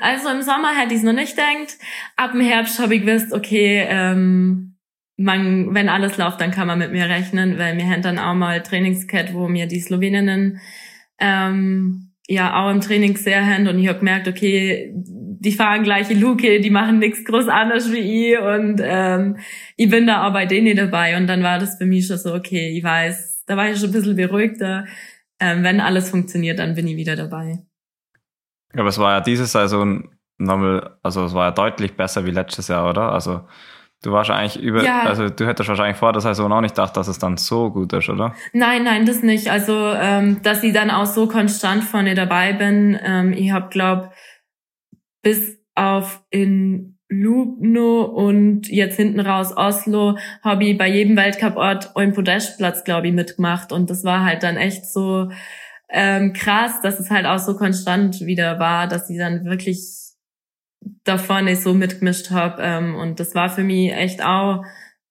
also 0.00 0.28
im 0.28 0.42
Sommer 0.42 0.76
hätte 0.76 0.94
ich 0.94 1.00
es 1.00 1.04
noch 1.04 1.12
nicht 1.12 1.36
gedacht. 1.36 1.78
Ab 2.16 2.32
dem 2.32 2.40
Herbst 2.40 2.78
habe 2.78 2.94
ich 2.94 3.04
gewusst, 3.04 3.32
okay, 3.32 3.86
ähm, 3.88 4.76
man, 5.16 5.74
wenn 5.74 5.88
alles 5.88 6.16
läuft, 6.16 6.40
dann 6.40 6.50
kann 6.50 6.66
man 6.66 6.78
mit 6.78 6.92
mir 6.92 7.08
rechnen, 7.08 7.58
weil 7.58 7.76
wir 7.76 7.88
haben 7.88 8.02
dann 8.02 8.18
auch 8.18 8.34
mal 8.34 8.62
Trainingscat, 8.62 9.34
wo 9.34 9.48
mir 9.48 9.66
die 9.66 9.80
Sloweninnen 9.80 10.60
ähm, 11.18 12.12
ja 12.28 12.60
auch 12.62 12.70
im 12.70 12.80
Training 12.80 13.16
sehr 13.16 13.44
haben 13.46 13.68
und 13.68 13.78
ich 13.78 13.88
habe 13.88 13.98
gemerkt, 13.98 14.28
okay, 14.28 14.92
die 14.94 15.52
fahren 15.52 15.82
gleiche 15.82 16.14
Luke, 16.14 16.60
die 16.60 16.70
machen 16.70 16.98
nichts 16.98 17.24
groß 17.24 17.48
anders 17.48 17.92
wie 17.92 18.32
ich 18.32 18.38
und 18.38 18.80
ähm, 18.82 19.36
ich 19.76 19.90
bin 19.90 20.06
da 20.06 20.26
auch 20.26 20.32
bei 20.32 20.46
denen 20.46 20.76
dabei 20.76 21.16
und 21.16 21.26
dann 21.26 21.42
war 21.42 21.58
das 21.58 21.78
für 21.78 21.86
mich 21.86 22.06
schon 22.06 22.18
so, 22.18 22.34
okay, 22.34 22.70
ich 22.76 22.82
weiß, 22.82 23.44
da 23.46 23.56
war 23.56 23.70
ich 23.70 23.78
schon 23.78 23.90
ein 23.90 23.92
bisschen 23.92 24.16
beruhigter. 24.16 24.86
Ähm, 25.40 25.64
wenn 25.64 25.80
alles 25.80 26.10
funktioniert, 26.10 26.60
dann 26.60 26.74
bin 26.74 26.86
ich 26.86 26.96
wieder 26.96 27.16
dabei. 27.16 27.58
Aber 28.74 28.88
es 28.88 28.98
war 28.98 29.12
ja 29.12 29.20
diese 29.20 29.46
Saison 29.46 30.08
nochmal, 30.38 30.96
also 31.02 31.24
es 31.24 31.34
war 31.34 31.46
ja 31.46 31.50
deutlich 31.50 31.96
besser 31.96 32.24
wie 32.24 32.30
letztes 32.30 32.68
Jahr, 32.68 32.88
oder? 32.88 33.12
Also 33.12 33.42
du 34.02 34.12
warst 34.12 34.30
eigentlich 34.30 34.62
über, 34.62 34.82
ja. 34.84 35.02
also 35.02 35.28
du 35.28 35.46
hättest 35.46 35.68
wahrscheinlich 35.68 35.96
vor 35.96 36.12
der 36.12 36.20
Saison 36.20 36.52
auch 36.52 36.60
nicht 36.60 36.74
gedacht, 36.74 36.96
dass 36.96 37.08
es 37.08 37.18
dann 37.18 37.36
so 37.36 37.70
gut 37.70 37.92
ist, 37.92 38.08
oder? 38.08 38.34
Nein, 38.52 38.84
nein, 38.84 39.06
das 39.06 39.22
nicht. 39.22 39.50
Also 39.50 39.74
ähm, 39.74 40.42
dass 40.42 40.62
ich 40.62 40.72
dann 40.72 40.90
auch 40.90 41.06
so 41.06 41.28
konstant 41.28 41.84
vorne 41.84 42.14
dabei 42.14 42.52
bin. 42.52 42.98
Ähm, 43.02 43.32
ich 43.32 43.52
habe, 43.52 43.68
glaub, 43.68 44.12
bis 45.22 45.58
auf 45.74 46.22
in 46.30 46.98
Lubno 47.08 48.02
und 48.02 48.68
jetzt 48.68 48.96
hinten 48.96 49.20
raus 49.20 49.54
Oslo 49.54 50.16
habe 50.42 50.64
ich 50.64 50.78
bei 50.78 50.88
jedem 50.88 51.16
Weltcuport 51.16 51.94
einen 51.94 52.14
Podestplatz, 52.14 52.84
glaube 52.84 53.08
ich, 53.08 53.12
mitgemacht. 53.12 53.70
Und 53.70 53.90
das 53.90 54.02
war 54.02 54.24
halt 54.24 54.42
dann 54.42 54.56
echt 54.56 54.86
so 54.86 55.30
ähm, 55.92 56.32
krass, 56.32 56.80
dass 56.82 56.98
es 56.98 57.10
halt 57.10 57.26
auch 57.26 57.38
so 57.38 57.56
konstant 57.56 58.20
wieder 58.20 58.58
war, 58.58 58.88
dass 58.88 59.06
sie 59.06 59.18
dann 59.18 59.44
wirklich 59.44 59.78
da 61.04 61.18
vorne 61.18 61.54
so 61.54 61.74
mitgemischt 61.74 62.30
habe. 62.30 62.62
Ähm, 62.62 62.94
und 62.96 63.20
das 63.20 63.34
war 63.34 63.50
für 63.50 63.62
mich 63.62 63.92
echt 63.92 64.24
auch 64.24 64.64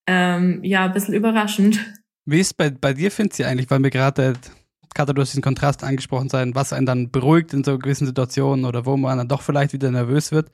ähm, 0.07 0.63
ja 0.63 0.85
ein 0.85 0.93
bisschen 0.93 1.13
überraschend. 1.13 1.79
Wie 2.25 2.39
ist 2.39 2.57
bei, 2.57 2.71
bei 2.71 2.93
dir, 2.93 3.11
findest 3.11 3.39
du 3.39 3.47
eigentlich, 3.47 3.69
weil 3.69 3.79
mir 3.79 3.91
gerade, 3.91 4.33
Katha, 4.93 5.13
du 5.13 5.21
hast 5.21 5.31
diesen 5.31 5.43
Kontrast 5.43 5.83
angesprochen 5.83 6.29
sein, 6.29 6.55
was 6.55 6.73
einen 6.73 6.87
dann 6.87 7.11
beruhigt 7.11 7.53
in 7.53 7.63
so 7.63 7.77
gewissen 7.77 8.07
Situationen 8.07 8.65
oder 8.65 8.85
wo 8.85 8.97
man 8.97 9.19
dann 9.19 9.27
doch 9.27 9.41
vielleicht 9.41 9.73
wieder 9.73 9.91
nervös 9.91 10.31
wird. 10.31 10.51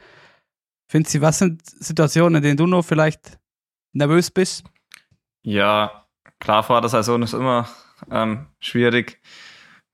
Findest 0.89 1.15
du, 1.15 1.21
was 1.21 1.39
sind 1.39 1.65
Situationen, 1.65 2.35
in 2.35 2.43
denen 2.43 2.57
du 2.57 2.67
noch 2.67 2.83
vielleicht 2.83 3.39
nervös 3.93 4.29
bist? 4.29 4.65
Ja, 5.41 6.05
klar, 6.39 6.63
vor 6.63 6.81
der 6.81 6.89
Saison 6.89 7.21
ist 7.23 7.33
immer 7.33 7.67
ähm, 8.11 8.47
schwierig. 8.59 9.19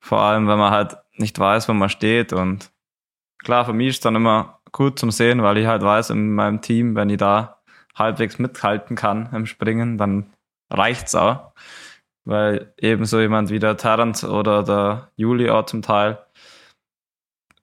Vor 0.04 0.20
allem, 0.20 0.50
wenn 0.50 0.60
man 0.60 0.72
halt 0.72 0.98
nicht 1.16 1.40
weiß, 1.40 1.70
wo 1.70 1.74
man 1.74 1.88
steht. 1.88 2.34
Und 2.34 2.72
klar, 3.42 3.64
für 3.64 3.72
mich 3.72 3.88
ist 3.88 3.96
es 3.96 4.02
dann 4.02 4.16
immer 4.16 4.60
gut 4.74 5.00
zum 5.00 5.12
Sehen, 5.12 5.42
weil 5.42 5.58
ich 5.58 5.66
halt 5.66 5.82
weiß, 5.82 6.10
in 6.10 6.36
meinem 6.36 6.60
Team, 6.60 6.94
wenn 6.96 7.10
ich 7.10 7.18
da 7.18 7.62
halbwegs 7.96 8.38
mithalten 8.38 8.98
kann 8.98 9.30
im 9.32 9.46
Springen, 9.46 9.98
dann 9.98 10.34
reicht's 10.70 11.16
auch. 11.16 11.54
Weil 12.26 12.74
eben 12.78 13.06
so 13.06 13.22
jemand 13.22 13.50
wie 13.50 13.60
der 13.60 13.78
Terrence 13.78 14.26
oder 14.26 14.64
der 14.64 15.10
Juli 15.16 15.50
auch 15.50 15.66
zum 15.68 15.82
Teil 15.82 16.18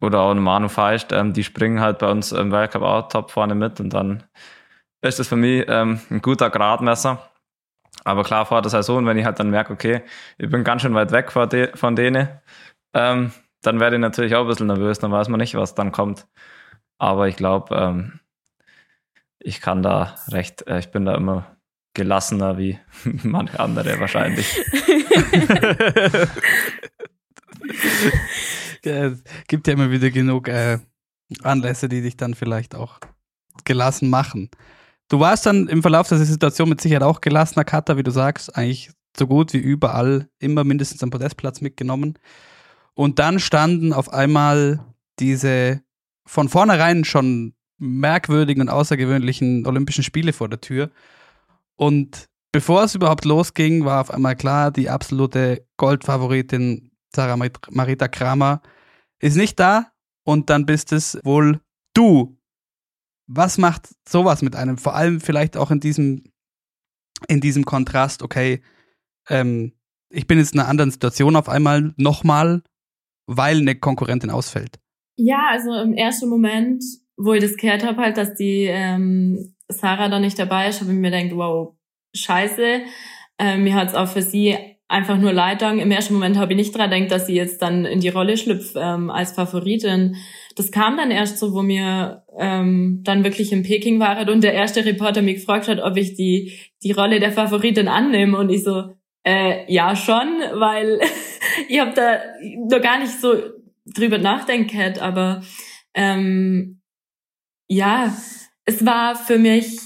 oder 0.01 0.21
auch 0.21 0.31
ein 0.31 0.39
Manu 0.39 0.69
Feist, 0.69 1.13
ähm, 1.13 1.35
die 1.35 1.45
springen 1.45 1.81
halt 1.81 1.99
bei 1.99 2.11
uns 2.11 2.33
im 2.33 2.53
Weltcup 2.53 2.83
auch 2.83 3.09
top 3.09 3.31
vorne 3.31 3.55
mit 3.55 3.81
und 3.81 3.91
dann 3.91 4.23
ist 5.03 5.21
es 5.21 5.29
für 5.29 5.37
mich 5.37 5.67
ähm, 5.69 6.01
ein 6.09 6.23
guter 6.23 6.49
Gradmesser. 6.49 7.31
Aber 8.05 8.23
klar, 8.23 8.47
vor 8.47 8.63
der 8.63 8.71
Saison, 8.71 9.05
wenn 9.07 9.19
ich 9.19 9.25
halt 9.25 9.39
dann 9.39 9.51
merke, 9.51 9.73
okay, 9.73 10.03
ich 10.39 10.51
bin 10.51 10.65
ganz 10.65 10.83
schön 10.83 10.95
weit 10.95 11.13
weg 11.13 11.31
von, 11.33 11.49
de 11.49 11.77
von 11.77 11.97
denen, 11.97 12.29
ähm, 12.95 13.33
dann 13.63 13.81
werde 13.81 13.97
ich 13.97 14.01
natürlich 14.01 14.35
auch 14.35 14.43
ein 14.43 14.49
bisschen 14.49 14.69
nervös, 14.69 14.99
dann 14.99 15.13
weiß 15.13 15.29
man 15.29 15.39
nicht, 15.39 15.55
was 15.55 15.75
dann 15.75 15.93
kommt. 15.93 16.27
Aber 16.99 17.29
ich 17.29 17.37
glaube, 17.37 17.75
ähm, 17.75 18.21
ich 19.39 19.61
kann 19.61 19.83
da 19.83 20.15
recht, 20.29 20.67
äh, 20.67 20.79
ich 20.79 20.91
bin 20.91 21.05
da 21.05 21.15
immer 21.15 21.57
gelassener 21.95 22.57
wie 22.59 22.79
manche 23.23 23.59
andere 23.59 23.99
wahrscheinlich. 24.01 24.57
ja, 28.85 29.13
gibt 29.49 29.67
ja 29.67 29.73
immer 29.75 29.91
wieder 29.91 30.11
genug 30.11 30.49
äh, 30.49 30.79
Anlässe, 31.43 31.89
die 31.89 32.03
dich 32.03 32.17
dann 32.17 32.35
vielleicht 32.35 32.75
auch 32.75 32.99
gelassen 33.65 34.11
machen. 34.11 34.51
Du 35.11 35.19
warst 35.19 35.45
dann 35.45 35.67
im 35.67 35.83
Verlauf 35.83 36.09
dieser 36.09 36.25
Situation 36.25 36.69
mit 36.69 36.81
Sicherheit 36.81 37.03
auch 37.03 37.21
gelassener 37.21 37.65
Cutter, 37.65 37.97
wie 37.97 38.05
du 38.05 38.13
sagst, 38.13 38.57
eigentlich 38.57 38.93
so 39.19 39.27
gut 39.27 39.53
wie 39.53 39.59
überall 39.59 40.29
immer 40.39 40.63
mindestens 40.63 41.03
einen 41.03 41.11
Podestplatz 41.11 41.61
mitgenommen. 41.61 42.17
Und 42.95 43.19
dann 43.19 43.41
standen 43.41 43.93
auf 43.93 44.13
einmal 44.13 44.85
diese 45.19 45.83
von 46.27 46.49
vornherein 46.49 47.05
schon 47.05 47.55
merkwürdigen 47.79 48.63
und 48.63 48.69
außergewöhnlichen 48.69 49.67
Olympischen 49.67 50.05
Spiele 50.05 50.33
vor 50.33 50.49
der 50.49 50.61
Tür. 50.61 50.91
Und 51.75 52.29
bevor 52.53 52.85
es 52.85 52.95
überhaupt 52.95 53.25
losging, 53.25 53.85
war 53.85 54.03
auf 54.03 54.13
einmal 54.13 54.37
klar, 54.37 54.71
die 54.71 54.91
absolute 54.91 55.67
Goldfavoritin 55.77 56.93
Sarah 57.13 57.37
Marita 57.71 58.07
Kramer 58.07 58.63
ist 59.19 59.37
nicht 59.37 59.59
da. 59.59 59.91
Und 60.23 60.51
dann 60.51 60.67
bist 60.67 60.93
es 60.93 61.19
wohl 61.25 61.61
du, 61.95 62.37
was 63.33 63.59
macht 63.59 63.89
sowas 64.09 64.43
mit 64.43 64.57
einem? 64.57 64.77
Vor 64.77 64.95
allem 64.97 65.21
vielleicht 65.21 65.57
auch 65.57 65.71
in 65.71 65.79
diesem, 65.79 66.25
in 67.29 67.41
diesem 67.41 67.65
Kontrast, 67.65 68.23
okay, 68.23 68.61
ähm, 69.29 69.73
ich 70.11 70.27
bin 70.27 70.39
jetzt 70.39 70.55
in 70.55 70.61
einer 70.61 70.69
anderen 70.69 70.91
Situation 70.91 71.37
auf 71.37 71.49
einmal 71.49 71.95
nochmal, 71.97 72.63
weil 73.27 73.59
eine 73.59 73.77
Konkurrentin 73.77 74.31
ausfällt. 74.31 74.81
Ja, 75.17 75.49
also 75.51 75.73
im 75.75 75.93
ersten 75.93 76.29
Moment, 76.29 76.83
wo 77.17 77.33
ich 77.33 77.43
das 77.43 77.57
gehört 77.57 77.85
habe, 77.85 78.03
halt, 78.03 78.17
dass 78.17 78.35
die 78.35 78.65
ähm, 78.65 79.55
Sarah 79.69 80.09
da 80.09 80.19
nicht 80.19 80.39
dabei 80.39 80.69
ist, 80.69 80.81
habe 80.81 80.91
ich 80.91 80.99
mir 80.99 81.13
gedacht, 81.13 81.37
wow, 81.37 81.77
scheiße. 82.15 82.83
Ähm, 83.39 83.63
mir 83.63 83.75
hat 83.75 83.91
es 83.91 83.95
auch 83.95 84.09
für 84.09 84.23
sie 84.23 84.57
einfach 84.91 85.19
nur 85.19 85.33
leid 85.33 85.63
Im 85.63 85.91
ersten 85.91 86.15
Moment 86.15 86.37
habe 86.37 86.53
ich 86.53 86.57
nicht 86.57 86.77
dran 86.77 86.91
gedacht, 86.91 87.13
dass 87.13 87.27
sie 87.27 87.37
jetzt 87.37 87.63
dann 87.63 87.85
in 87.85 88.01
die 88.01 88.09
Rolle 88.09 88.37
schlüpft 88.37 88.75
ähm, 88.77 89.09
als 89.09 89.33
Favoritin. 89.33 90.17
Das 90.57 90.73
kam 90.73 90.97
dann 90.97 91.13
erst 91.13 91.39
so, 91.39 91.55
wo 91.55 91.63
mir 91.63 92.25
ähm, 92.37 93.01
dann 93.05 93.23
wirklich 93.23 93.53
in 93.53 93.63
Peking 93.63 94.01
waren 94.01 94.29
und 94.29 94.43
der 94.43 94.53
erste 94.53 94.85
Reporter 94.85 95.23
mich 95.23 95.37
gefragt 95.37 95.69
hat, 95.69 95.81
ob 95.81 95.97
ich 95.97 96.17
die, 96.17 96.59
die 96.83 96.91
Rolle 96.91 97.21
der 97.21 97.31
Favoritin 97.31 97.87
annehme. 97.87 98.37
Und 98.37 98.51
ich 98.51 98.65
so, 98.65 98.91
äh, 99.25 99.73
ja 99.73 99.95
schon, 99.95 100.27
weil 100.55 101.01
ich 101.69 101.79
habe 101.79 101.93
da 101.95 102.19
noch 102.69 102.83
gar 102.83 102.99
nicht 102.99 103.13
so 103.13 103.35
drüber 103.87 104.19
nachdenken 104.19 104.99
aber 105.01 105.43
ähm, 105.95 106.81
ja, 107.69 108.13
es 108.65 108.85
war 108.85 109.15
für 109.15 109.39
mich, 109.39 109.79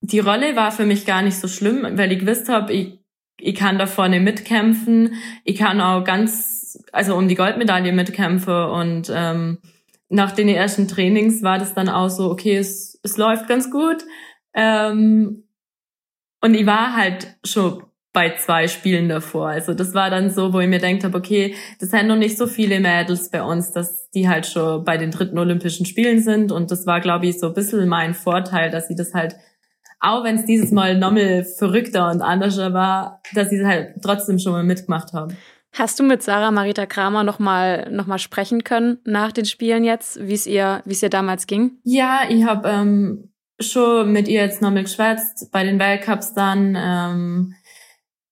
die 0.00 0.18
Rolle 0.20 0.56
war 0.56 0.72
für 0.72 0.86
mich 0.86 1.06
gar 1.06 1.22
nicht 1.22 1.36
so 1.36 1.48
schlimm, 1.48 1.86
weil 1.92 2.12
ich 2.12 2.20
gewusst 2.20 2.48
habe, 2.48 2.72
ich, 2.72 2.97
ich 3.40 3.54
kann 3.54 3.78
da 3.78 3.86
vorne 3.86 4.20
mitkämpfen, 4.20 5.14
ich 5.44 5.56
kann 5.56 5.80
auch 5.80 6.04
ganz, 6.04 6.82
also 6.92 7.14
um 7.16 7.28
die 7.28 7.34
Goldmedaille 7.34 7.92
mitkämpfen 7.92 8.64
und 8.64 9.12
ähm, 9.14 9.58
nach 10.08 10.32
den 10.32 10.48
ersten 10.48 10.88
Trainings 10.88 11.42
war 11.42 11.58
das 11.58 11.74
dann 11.74 11.88
auch 11.88 12.08
so, 12.08 12.30
okay, 12.30 12.56
es, 12.56 12.98
es 13.02 13.16
läuft 13.16 13.46
ganz 13.46 13.70
gut. 13.70 14.04
Ähm, 14.54 15.44
und 16.40 16.54
ich 16.54 16.66
war 16.66 16.96
halt 16.96 17.36
schon 17.44 17.82
bei 18.12 18.34
zwei 18.36 18.68
Spielen 18.68 19.08
davor. 19.08 19.48
Also 19.48 19.74
das 19.74 19.94
war 19.94 20.08
dann 20.10 20.30
so, 20.30 20.52
wo 20.52 20.60
ich 20.60 20.68
mir 20.68 20.78
denkt 20.78 21.04
habe, 21.04 21.16
okay, 21.16 21.54
das 21.78 21.90
sind 21.90 22.08
noch 22.08 22.16
nicht 22.16 22.38
so 22.38 22.46
viele 22.46 22.80
Mädels 22.80 23.30
bei 23.30 23.42
uns, 23.42 23.72
dass 23.72 24.10
die 24.10 24.28
halt 24.28 24.46
schon 24.46 24.82
bei 24.84 24.96
den 24.96 25.10
dritten 25.10 25.38
Olympischen 25.38 25.84
Spielen 25.84 26.22
sind. 26.22 26.50
Und 26.50 26.70
das 26.70 26.86
war, 26.86 27.00
glaube 27.00 27.26
ich, 27.26 27.38
so 27.38 27.48
ein 27.48 27.54
bisschen 27.54 27.86
mein 27.86 28.14
Vorteil, 28.14 28.70
dass 28.70 28.88
ich 28.88 28.96
das 28.96 29.14
halt 29.14 29.36
auch 30.00 30.24
wenn 30.24 30.36
es 30.36 30.44
dieses 30.44 30.70
Mal 30.70 30.98
nochmal 30.98 31.44
verrückter 31.44 32.10
und 32.10 32.22
anders 32.22 32.56
war, 32.58 33.20
dass 33.34 33.52
ich 33.52 33.64
halt 33.64 33.96
trotzdem 34.02 34.38
schon 34.38 34.52
mal 34.52 34.64
mitgemacht 34.64 35.12
habe. 35.12 35.34
Hast 35.72 36.00
du 36.00 36.02
mit 36.02 36.22
Sarah 36.22 36.50
Marita 36.50 36.86
Kramer 36.86 37.24
noch 37.24 37.38
mal, 37.38 37.90
noch 37.90 38.06
mal 38.06 38.18
sprechen 38.18 38.64
können 38.64 38.98
nach 39.04 39.32
den 39.32 39.44
Spielen 39.44 39.84
jetzt, 39.84 40.18
wie 40.26 40.34
es 40.34 40.46
ihr, 40.46 40.82
wie 40.84 40.92
es 40.92 41.02
ihr 41.02 41.10
damals 41.10 41.46
ging? 41.46 41.78
Ja, 41.84 42.22
ich 42.28 42.44
habe 42.44 42.68
ähm, 42.68 43.32
schon 43.60 44.12
mit 44.12 44.28
ihr 44.28 44.40
jetzt 44.40 44.62
nochmal 44.62 44.84
geschwätzt 44.84 45.50
bei 45.52 45.64
den 45.64 45.78
Weltcups 45.78 46.34
dann. 46.34 46.76
Ähm, 46.76 47.54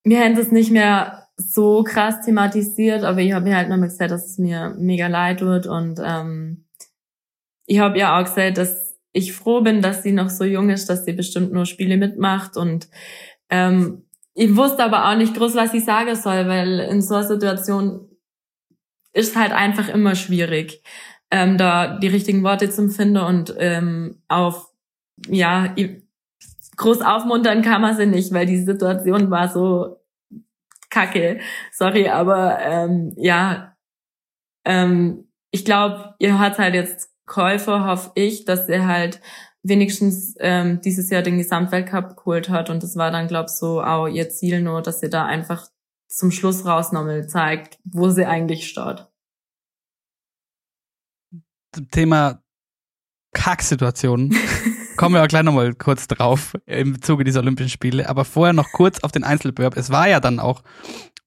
wir 0.02 0.20
haben 0.20 0.36
das 0.36 0.50
nicht 0.50 0.70
mehr 0.70 1.28
so 1.36 1.84
krass 1.84 2.24
thematisiert, 2.24 3.04
aber 3.04 3.20
ich 3.20 3.32
habe 3.32 3.44
mir 3.44 3.56
halt 3.56 3.68
nochmal 3.68 3.88
gesagt, 3.88 4.10
dass 4.10 4.26
es 4.26 4.38
mir 4.38 4.74
mega 4.78 5.06
leid 5.06 5.40
tut 5.40 5.66
und 5.66 6.00
ähm, 6.02 6.64
ich 7.66 7.80
habe 7.80 7.98
ja 7.98 8.18
auch 8.18 8.24
gesagt, 8.24 8.58
dass 8.58 8.85
ich 9.16 9.32
froh 9.32 9.62
bin, 9.62 9.80
dass 9.80 10.02
sie 10.02 10.12
noch 10.12 10.28
so 10.28 10.44
jung 10.44 10.68
ist, 10.68 10.90
dass 10.90 11.06
sie 11.06 11.14
bestimmt 11.14 11.50
nur 11.50 11.64
Spiele 11.64 11.96
mitmacht 11.96 12.58
und 12.58 12.88
ähm, 13.48 14.02
ich 14.34 14.54
wusste 14.54 14.84
aber 14.84 15.08
auch 15.08 15.16
nicht 15.16 15.34
groß, 15.34 15.54
was 15.54 15.72
ich 15.72 15.86
sagen 15.86 16.14
soll, 16.14 16.46
weil 16.46 16.80
in 16.80 17.00
so 17.00 17.14
einer 17.14 17.26
Situation 17.26 18.10
ist 19.14 19.34
halt 19.34 19.52
einfach 19.52 19.88
immer 19.88 20.14
schwierig, 20.14 20.82
ähm, 21.30 21.56
da 21.56 21.98
die 21.98 22.08
richtigen 22.08 22.42
Worte 22.42 22.68
zu 22.68 22.90
finden 22.90 23.16
und 23.16 23.54
ähm, 23.58 24.20
auf, 24.28 24.68
ja, 25.28 25.74
groß 26.76 27.00
aufmuntern 27.00 27.62
kann 27.62 27.80
man 27.80 27.96
sie 27.96 28.04
nicht, 28.04 28.34
weil 28.34 28.44
die 28.44 28.58
Situation 28.58 29.30
war 29.30 29.48
so 29.48 29.96
kacke. 30.90 31.40
Sorry, 31.72 32.10
aber 32.10 32.58
ähm, 32.60 33.14
ja, 33.16 33.74
ähm, 34.66 35.28
ich 35.50 35.64
glaube, 35.64 36.14
ihr 36.18 36.38
hat 36.38 36.58
halt 36.58 36.74
jetzt 36.74 37.15
Käufer, 37.26 37.84
hoffe 37.84 38.12
ich, 38.14 38.44
dass 38.44 38.68
er 38.68 38.86
halt 38.86 39.20
wenigstens 39.62 40.34
ähm, 40.38 40.80
dieses 40.80 41.10
Jahr 41.10 41.22
den 41.22 41.38
Gesamtweltcup 41.38 42.16
geholt 42.16 42.48
hat. 42.48 42.70
Und 42.70 42.82
das 42.82 42.96
war 42.96 43.10
dann, 43.10 43.28
glaube 43.28 43.46
ich, 43.48 43.56
so 43.56 43.82
auch 43.82 44.06
ihr 44.06 44.28
Ziel 44.30 44.62
nur, 44.62 44.80
dass 44.80 45.00
sie 45.00 45.10
da 45.10 45.26
einfach 45.26 45.68
zum 46.08 46.30
Schluss 46.30 46.64
raus 46.64 46.92
nochmal 46.92 47.26
zeigt, 47.28 47.78
wo 47.84 48.08
sie 48.10 48.26
eigentlich 48.26 48.68
steht. 48.68 49.06
Thema 51.90 52.42
Kacksituationen. 53.32 54.34
Kommen 54.96 55.14
wir 55.14 55.22
auch 55.22 55.28
gleich 55.28 55.42
nochmal 55.42 55.74
kurz 55.74 56.08
drauf 56.08 56.56
im 56.64 57.02
Zuge 57.02 57.24
dieser 57.24 57.40
Olympischen 57.40 57.68
Spiele. 57.68 58.08
Aber 58.08 58.24
vorher 58.24 58.54
noch 58.54 58.70
kurz 58.72 59.00
auf 59.00 59.12
den 59.12 59.24
Einzelbewerb. 59.24 59.76
Es 59.76 59.90
war 59.90 60.08
ja 60.08 60.20
dann 60.20 60.40
auch, 60.40 60.62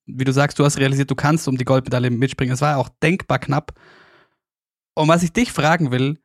wie 0.07 0.23
du 0.23 0.33
sagst, 0.33 0.57
du 0.57 0.65
hast 0.65 0.79
realisiert, 0.79 1.11
du 1.11 1.15
kannst 1.15 1.47
um 1.47 1.55
die 1.55 1.65
Goldmedaille 1.65 2.09
mitspringen. 2.09 2.53
Es 2.53 2.61
war 2.61 2.71
ja 2.71 2.77
auch 2.77 2.89
denkbar 3.03 3.37
knapp. 3.37 3.73
Und 4.99 5.07
was 5.07 5.23
ich 5.23 5.31
dich 5.31 5.53
fragen 5.53 5.91
will, 5.91 6.19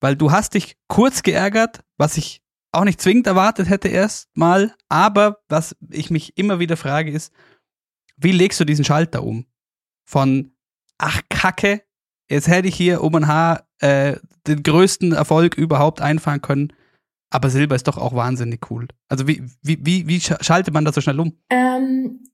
weil 0.00 0.16
du 0.16 0.30
hast 0.30 0.54
dich 0.54 0.78
kurz 0.88 1.22
geärgert, 1.22 1.80
was 1.98 2.16
ich 2.16 2.40
auch 2.72 2.84
nicht 2.84 2.98
zwingend 2.98 3.26
erwartet 3.26 3.68
hätte 3.68 3.88
erstmal, 3.88 4.74
aber 4.88 5.42
was 5.50 5.76
ich 5.90 6.10
mich 6.10 6.38
immer 6.38 6.58
wieder 6.58 6.78
frage 6.78 7.10
ist, 7.10 7.30
wie 8.16 8.32
legst 8.32 8.58
du 8.58 8.64
diesen 8.64 8.86
Schalter 8.86 9.22
um? 9.22 9.44
Von, 10.08 10.56
ach 10.96 11.20
Kacke, 11.28 11.82
jetzt 12.30 12.48
hätte 12.48 12.68
ich 12.68 12.74
hier 12.74 13.02
um 13.02 13.14
ein 13.16 13.26
Haar 13.26 13.68
äh, 13.80 14.16
den 14.46 14.62
größten 14.62 15.12
Erfolg 15.12 15.54
überhaupt 15.54 16.00
einfahren 16.00 16.40
können, 16.40 16.72
aber 17.28 17.50
Silber 17.50 17.76
ist 17.76 17.86
doch 17.86 17.98
auch 17.98 18.14
wahnsinnig 18.14 18.70
cool. 18.70 18.88
Also 19.10 19.28
wie, 19.28 19.44
wie, 19.60 19.84
wie, 19.84 20.08
wie 20.08 20.20
schaltet 20.20 20.72
man 20.72 20.86
das 20.86 20.94
so 20.94 21.02
schnell 21.02 21.20
um? 21.20 21.38
Ähm, 21.50 22.24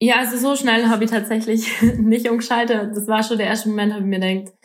ja, 0.00 0.18
also 0.18 0.36
so 0.36 0.54
schnell 0.54 0.86
habe 0.86 1.02
ich 1.02 1.10
tatsächlich 1.10 1.82
nicht 1.98 2.30
umgeschaltet. 2.30 2.96
Das 2.96 3.08
war 3.08 3.24
schon 3.24 3.38
der 3.38 3.48
erste 3.48 3.68
Moment, 3.68 3.94
habe 3.94 4.04
ich 4.04 4.08
mir 4.08 4.20
gedacht, 4.20 4.56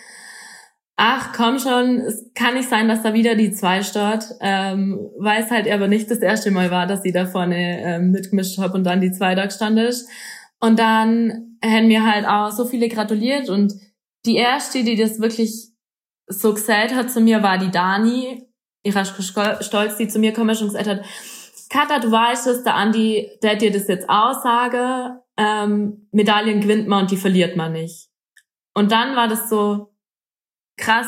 ach 1.01 1.31
komm 1.31 1.59
schon, 1.59 1.99
es 1.99 2.29
kann 2.35 2.55
nicht 2.55 2.67
sein, 2.67 2.89
dass 2.89 3.03
da 3.03 3.13
wieder 3.13 3.35
die 3.35 3.53
zwei 3.53 3.83
steht. 3.83 4.35
Ähm, 4.41 4.99
weiß 5.17 5.49
halt 5.49 5.71
aber 5.71 5.87
nicht 5.87 6.11
das 6.11 6.19
erste 6.19 6.51
Mal 6.51 6.71
war, 6.71 6.87
dass 6.87 7.03
sie 7.03 7.13
da 7.13 7.25
vorne 7.25 7.81
ähm, 7.81 8.11
mitgemischt 8.11 8.57
hat 8.57 8.73
und 8.73 8.83
dann 8.83 8.99
die 8.99 9.13
zwei 9.13 9.33
da 9.33 9.45
gestanden 9.45 9.85
ist. 9.85 10.09
Und 10.59 10.77
dann 10.77 11.57
haben 11.63 11.87
mir 11.87 12.05
halt 12.05 12.27
auch 12.27 12.51
so 12.51 12.65
viele 12.65 12.89
gratuliert 12.89 13.49
und 13.49 13.73
die 14.25 14.35
erste, 14.35 14.83
die 14.83 14.97
das 14.97 15.21
wirklich 15.21 15.69
so 16.27 16.53
gesagt 16.53 16.93
hat 16.93 17.09
zu 17.09 17.21
mir, 17.21 17.41
war 17.41 17.57
die 17.57 17.71
Dani. 17.71 18.43
Ich 18.83 18.93
war 18.93 19.05
stolz, 19.05 19.95
die 19.95 20.09
zu 20.09 20.19
mir 20.19 20.33
kam 20.33 20.49
und 20.49 20.59
gesagt 20.59 20.87
hat, 20.87 21.05
Katha, 21.69 21.99
du 21.99 22.11
weißt 22.11 22.47
es, 22.47 22.63
der 22.63 22.75
Andi, 22.75 23.29
der 23.41 23.55
dir 23.55 23.71
das 23.71 23.87
jetzt 23.87 24.09
aussage, 24.09 25.21
ähm, 25.37 26.09
Medaillen 26.11 26.59
gewinnt 26.59 26.89
man 26.89 27.03
und 27.03 27.11
die 27.11 27.17
verliert 27.17 27.55
man 27.55 27.71
nicht. 27.71 28.09
Und 28.73 28.91
dann 28.91 29.15
war 29.15 29.29
das 29.29 29.49
so, 29.49 29.88
krass, 30.79 31.07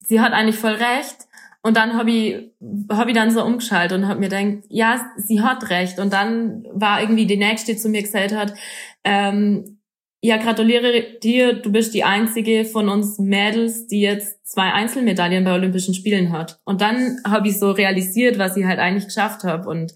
sie 0.00 0.20
hat 0.20 0.32
eigentlich 0.32 0.56
voll 0.56 0.72
recht. 0.72 1.16
Und 1.62 1.76
dann 1.76 1.94
habe 1.94 2.10
ich, 2.10 2.52
hab 2.90 3.08
ich 3.08 3.14
dann 3.14 3.32
so 3.32 3.44
umgeschaltet 3.44 3.98
und 3.98 4.06
habe 4.06 4.20
mir 4.20 4.28
gedacht, 4.28 4.64
ja, 4.68 5.04
sie 5.16 5.40
hat 5.40 5.68
recht. 5.68 5.98
Und 5.98 6.12
dann 6.12 6.64
war 6.72 7.00
irgendwie 7.00 7.26
die 7.26 7.36
Nächste, 7.36 7.72
die 7.72 7.78
zu 7.78 7.88
mir 7.88 8.02
gesagt 8.02 8.32
hat, 8.32 8.54
ähm, 9.02 9.80
ja, 10.22 10.36
gratuliere 10.38 11.18
dir, 11.22 11.54
du 11.54 11.70
bist 11.72 11.92
die 11.94 12.04
einzige 12.04 12.64
von 12.64 12.88
uns 12.88 13.18
Mädels, 13.18 13.86
die 13.86 14.00
jetzt 14.00 14.46
zwei 14.46 14.72
Einzelmedaillen 14.72 15.44
bei 15.44 15.54
Olympischen 15.54 15.94
Spielen 15.94 16.32
hat. 16.32 16.60
Und 16.64 16.80
dann 16.80 17.18
habe 17.26 17.48
ich 17.48 17.58
so 17.58 17.72
realisiert, 17.72 18.38
was 18.38 18.56
ich 18.56 18.64
halt 18.64 18.78
eigentlich 18.78 19.06
geschafft 19.06 19.44
habe. 19.44 19.68
Und 19.68 19.92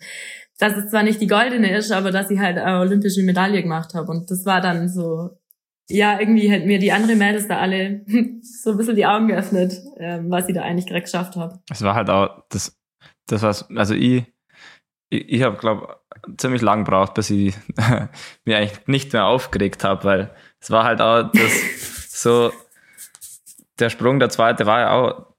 dass 0.59 0.77
es 0.77 0.91
zwar 0.91 1.03
nicht 1.03 1.21
die 1.21 1.27
goldene 1.27 1.75
ist, 1.75 1.91
aber 1.91 2.11
dass 2.11 2.31
ich 2.31 2.39
halt 2.39 2.59
eine 2.59 2.81
olympische 2.81 3.23
Medaille 3.23 3.63
gemacht 3.63 3.95
habe. 3.95 4.11
Und 4.11 4.31
das 4.31 4.45
war 4.45 4.61
dann 4.61 4.89
so 4.89 5.31
ja, 5.91 6.19
irgendwie 6.21 6.53
hat 6.53 6.65
mir 6.65 6.79
die 6.79 6.93
andere 6.93 7.17
Mädels 7.17 7.49
da 7.49 7.59
alle 7.59 8.05
so 8.43 8.71
ein 8.71 8.77
bisschen 8.77 8.97
die 8.97 9.07
Augen 9.07 9.29
geöffnet, 9.29 9.81
ähm, 9.99 10.31
was 10.31 10.49
ich 10.49 10.55
da 10.55 10.63
eigentlich 10.63 10.87
gerade 10.87 11.03
geschafft 11.03 11.37
habe. 11.37 11.61
Es 11.71 11.83
war 11.83 11.95
halt 11.95 12.11
auch 12.11 12.45
das, 12.49 12.79
das 13.27 13.43
was, 13.43 13.69
also 13.77 13.95
ich, 13.95 14.25
ich, 15.11 15.29
ich 15.29 15.43
habe, 15.43 15.57
glaube 15.57 16.01
ziemlich 16.37 16.63
lang 16.63 16.85
gebraucht, 16.85 17.15
bis 17.15 17.31
ich 17.31 17.55
mir 18.45 18.59
eigentlich 18.59 18.87
nicht 18.87 19.13
mehr 19.13 19.27
aufgeregt 19.27 19.85
habe, 19.85 20.05
weil 20.05 20.31
es 20.61 20.71
war 20.71 20.85
halt 20.85 21.01
auch 21.01 21.31
das 21.33 22.03
so, 22.23 22.53
der 23.79 23.91
Sprung, 23.91 24.19
der 24.21 24.31
zweite 24.31 24.67
war 24.67 24.81
ja 24.81 24.93
auch, 24.93 25.35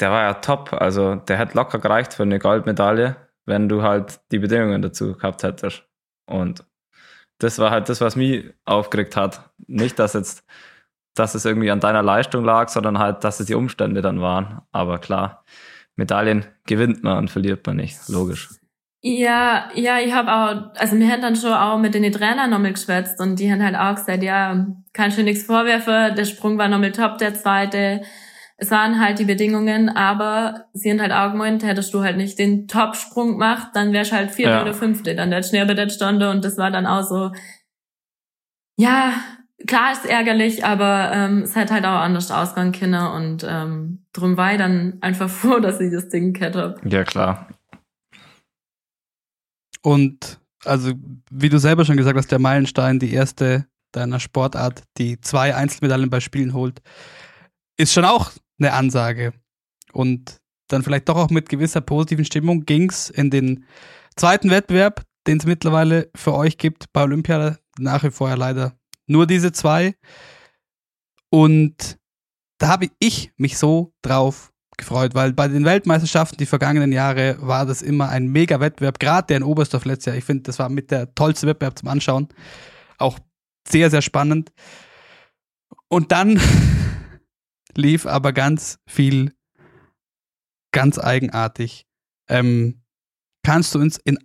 der 0.00 0.10
war 0.10 0.22
ja 0.22 0.34
top, 0.34 0.72
also 0.72 1.16
der 1.16 1.38
hätte 1.38 1.56
locker 1.56 1.78
gereicht 1.78 2.14
für 2.14 2.22
eine 2.22 2.38
Goldmedaille, 2.38 3.16
wenn 3.46 3.68
du 3.68 3.82
halt 3.82 4.20
die 4.30 4.38
Bedingungen 4.38 4.82
dazu 4.82 5.14
gehabt 5.14 5.42
hättest. 5.42 5.84
Und 6.30 6.64
das 7.38 7.58
war 7.58 7.70
halt 7.70 7.88
das, 7.88 8.00
was 8.00 8.16
mich 8.16 8.44
aufgeregt 8.64 9.16
hat. 9.16 9.50
Nicht, 9.66 9.98
dass 9.98 10.14
jetzt, 10.14 10.44
dass 11.14 11.34
es 11.34 11.44
irgendwie 11.44 11.70
an 11.70 11.80
deiner 11.80 12.02
Leistung 12.02 12.44
lag, 12.44 12.68
sondern 12.68 12.98
halt, 12.98 13.24
dass 13.24 13.40
es 13.40 13.46
die 13.46 13.54
Umstände 13.54 14.02
dann 14.02 14.20
waren. 14.20 14.62
Aber 14.72 14.98
klar, 14.98 15.44
Medaillen 15.96 16.46
gewinnt 16.66 17.02
man 17.02 17.18
und 17.18 17.30
verliert 17.30 17.66
man 17.66 17.76
nicht, 17.76 18.08
logisch. 18.08 18.48
Ja, 19.00 19.68
ja, 19.74 20.00
ich 20.00 20.12
habe 20.12 20.32
auch, 20.32 20.80
also 20.80 20.96
wir 20.98 21.08
haben 21.08 21.22
dann 21.22 21.36
schon 21.36 21.52
auch 21.52 21.78
mit 21.78 21.94
den 21.94 22.10
Trainern 22.12 22.50
nochmal 22.50 22.72
geschwätzt 22.72 23.20
und 23.20 23.38
die 23.38 23.50
haben 23.50 23.62
halt 23.62 23.76
auch 23.76 23.94
gesagt, 23.94 24.24
ja, 24.24 24.66
kann 24.92 25.12
schon 25.12 25.24
nichts 25.24 25.44
vorwerfen, 25.44 26.16
der 26.16 26.24
Sprung 26.24 26.58
war 26.58 26.66
nochmal 26.68 26.90
top, 26.90 27.18
der 27.18 27.34
zweite, 27.34 28.02
es 28.60 28.72
waren 28.72 29.00
halt 29.00 29.20
die 29.20 29.24
Bedingungen, 29.24 29.88
aber 29.88 30.66
sie 30.72 30.90
haben 30.90 31.00
halt 31.00 31.12
auch 31.12 31.30
gemeint, 31.30 31.62
hättest 31.62 31.94
du 31.94 32.02
halt 32.02 32.16
nicht 32.16 32.40
den 32.40 32.66
Top-Sprung 32.66 33.32
gemacht, 33.32 33.68
dann 33.74 33.92
wärst 33.92 34.10
halt 34.10 34.32
vierte 34.32 34.50
ja. 34.50 34.62
oder 34.62 34.74
fünfte, 34.74 35.14
dann 35.14 35.30
der 35.30 35.44
schnell 35.44 35.64
bei 35.64 35.74
der 35.74 35.88
Stunde 35.88 36.28
und 36.30 36.44
das 36.44 36.58
war 36.58 36.72
dann 36.72 36.84
auch 36.84 37.04
so, 37.04 37.30
ja, 38.76 39.14
klar 39.68 39.92
ist 39.92 40.04
ärgerlich, 40.04 40.64
aber 40.64 41.12
ähm, 41.14 41.42
es 41.42 41.54
hat 41.54 41.70
halt 41.70 41.84
auch 41.84 42.00
anders 42.00 42.32
ausgegangen 42.32 42.72
Kinder 42.72 43.14
und 43.14 43.46
ähm, 43.48 44.04
drum 44.12 44.36
war 44.36 44.52
ich 44.52 44.58
dann 44.58 44.98
einfach 45.02 45.30
froh, 45.30 45.60
dass 45.60 45.80
ich 45.80 45.92
das 45.92 46.08
Ding 46.08 46.32
gekehrt 46.32 46.56
habe. 46.56 46.80
Ja, 46.84 47.04
klar. 47.04 47.48
Und 49.82 50.40
also, 50.64 50.94
wie 51.30 51.48
du 51.48 51.58
selber 51.58 51.84
schon 51.84 51.96
gesagt 51.96 52.18
hast, 52.18 52.32
der 52.32 52.40
Meilenstein, 52.40 52.98
die 52.98 53.14
erste 53.14 53.66
deiner 53.92 54.18
Sportart, 54.18 54.82
die 54.98 55.20
zwei 55.20 55.54
Einzelmedaillen 55.54 56.10
bei 56.10 56.18
Spielen 56.18 56.52
holt, 56.52 56.80
ist 57.76 57.92
schon 57.92 58.04
auch 58.04 58.32
eine 58.58 58.72
Ansage. 58.72 59.32
Und 59.92 60.38
dann 60.68 60.82
vielleicht 60.82 61.08
doch 61.08 61.16
auch 61.16 61.30
mit 61.30 61.48
gewisser 61.48 61.80
positiven 61.80 62.24
Stimmung 62.24 62.64
ging 62.64 62.90
es 62.90 63.10
in 63.10 63.30
den 63.30 63.64
zweiten 64.16 64.50
Wettbewerb, 64.50 65.02
den 65.26 65.38
es 65.38 65.46
mittlerweile 65.46 66.10
für 66.14 66.34
euch 66.34 66.58
gibt 66.58 66.92
bei 66.92 67.02
Olympia. 67.02 67.56
Nach 67.78 68.02
wie 68.02 68.10
vor 68.10 68.28
ja 68.28 68.34
leider 68.34 68.76
nur 69.06 69.26
diese 69.26 69.52
zwei. 69.52 69.94
Und 71.30 71.98
da 72.58 72.68
habe 72.68 72.88
ich 72.98 73.32
mich 73.36 73.56
so 73.56 73.92
drauf 74.02 74.52
gefreut, 74.76 75.14
weil 75.14 75.32
bei 75.32 75.48
den 75.48 75.64
Weltmeisterschaften 75.64 76.38
die 76.38 76.46
vergangenen 76.46 76.92
Jahre 76.92 77.36
war 77.40 77.66
das 77.66 77.82
immer 77.82 78.08
ein 78.08 78.28
mega 78.28 78.60
Wettbewerb, 78.60 78.98
gerade 78.98 79.26
der 79.26 79.38
in 79.38 79.42
Oberstdorf 79.42 79.84
letztes 79.84 80.06
Jahr. 80.06 80.16
Ich 80.16 80.24
finde, 80.24 80.44
das 80.44 80.58
war 80.58 80.68
mit 80.68 80.90
der 80.90 81.14
tollste 81.14 81.46
Wettbewerb 81.46 81.78
zum 81.78 81.88
Anschauen. 81.88 82.28
Auch 82.96 83.18
sehr, 83.66 83.90
sehr 83.90 84.02
spannend. 84.02 84.52
Und 85.88 86.12
dann 86.12 86.40
lief 87.78 88.06
aber 88.06 88.32
ganz 88.32 88.78
viel, 88.86 89.32
ganz 90.72 90.98
eigenartig. 90.98 91.86
Ähm, 92.28 92.82
kannst 93.44 93.74
du 93.74 93.78
uns 93.78 93.96
in 93.98 94.18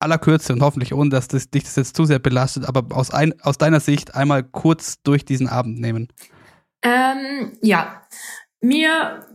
aller 0.00 0.18
Kürze 0.18 0.52
und 0.52 0.62
hoffentlich 0.62 0.94
ohne, 0.94 1.10
dass 1.10 1.28
das, 1.28 1.50
dich 1.50 1.64
das 1.64 1.76
jetzt 1.76 1.96
zu 1.96 2.04
sehr 2.04 2.18
belastet, 2.18 2.64
aber 2.66 2.96
aus, 2.96 3.10
ein, 3.10 3.38
aus 3.42 3.58
deiner 3.58 3.80
Sicht 3.80 4.14
einmal 4.14 4.42
kurz 4.42 5.02
durch 5.02 5.24
diesen 5.24 5.48
Abend 5.48 5.80
nehmen? 5.80 6.08
Ähm, 6.82 7.58
ja, 7.60 8.02
mir 8.60 9.26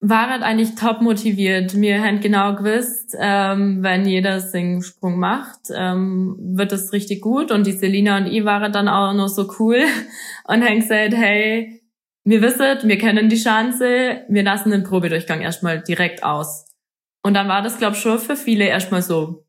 waren 0.00 0.42
eigentlich 0.42 0.74
top 0.76 1.00
motiviert. 1.00 1.78
Wir 1.78 2.02
haben 2.02 2.20
genau 2.20 2.54
gewusst, 2.54 3.16
ähm, 3.18 3.82
wenn 3.82 4.06
jeder 4.06 4.40
Singsprung 4.40 5.18
macht, 5.18 5.60
ähm, 5.74 6.36
wird 6.38 6.72
es 6.72 6.92
richtig 6.92 7.20
gut. 7.22 7.50
Und 7.50 7.66
die 7.66 7.72
Selina 7.72 8.18
und 8.18 8.26
ich 8.26 8.44
waren 8.44 8.72
dann 8.72 8.88
auch 8.88 9.12
noch 9.12 9.28
so 9.28 9.52
cool 9.58 9.82
und 10.44 10.64
haben 10.64 10.80
gesagt, 10.80 11.14
hey, 11.14 11.82
wir 12.26 12.42
wissen, 12.42 12.88
wir 12.88 12.98
kennen 12.98 13.28
die 13.28 13.40
Chance, 13.40 14.24
wir 14.28 14.42
lassen 14.42 14.72
den 14.72 14.82
Probedurchgang 14.82 15.42
erstmal 15.42 15.80
direkt 15.80 16.24
aus. 16.24 16.66
Und 17.22 17.34
dann 17.34 17.46
war 17.46 17.62
das, 17.62 17.78
glaube 17.78 17.94
ich, 17.94 18.02
schon 18.02 18.18
für 18.18 18.34
viele 18.34 18.64
erstmal 18.64 19.00
so 19.00 19.46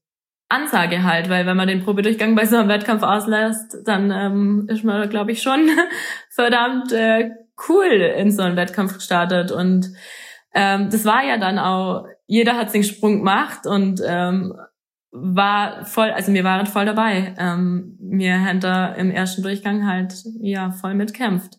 Ansage 0.48 1.04
halt, 1.04 1.28
weil 1.28 1.48
wenn 1.48 1.58
man 1.58 1.68
den 1.68 1.84
Probedurchgang 1.84 2.36
bei 2.36 2.46
so 2.46 2.56
einem 2.56 2.70
Wettkampf 2.70 3.02
auslässt, 3.02 3.78
dann 3.86 4.12
ähm, 4.12 4.68
ist 4.70 4.84
man, 4.84 5.10
glaube 5.10 5.32
ich, 5.32 5.42
schon 5.42 5.70
verdammt 6.30 6.92
äh, 6.92 7.32
cool 7.68 7.92
in 7.92 8.32
so 8.32 8.44
einen 8.44 8.56
Wettkampf 8.56 8.94
gestartet. 8.94 9.52
Und 9.52 9.92
ähm, 10.54 10.92
das 10.92 11.04
war 11.04 11.24
ja 11.24 11.38
dann 11.38 11.58
auch, 11.58 12.06
jeder 12.28 12.58
hat 12.58 12.72
den 12.76 12.84
Sprung 12.84 13.18
gemacht 13.18 13.66
und 13.66 14.02
ähm, 14.06 14.54
war 15.12 15.84
voll, 15.86 16.12
also 16.12 16.32
wir 16.32 16.44
waren 16.44 16.68
voll 16.68 16.86
dabei. 16.86 17.34
Ähm, 17.40 17.98
wir 18.00 18.46
haben 18.46 18.60
da 18.60 18.94
im 18.94 19.10
ersten 19.10 19.42
Durchgang 19.42 19.88
halt 19.88 20.14
ja 20.40 20.70
voll 20.72 20.94
mitkämpft. 20.94 21.58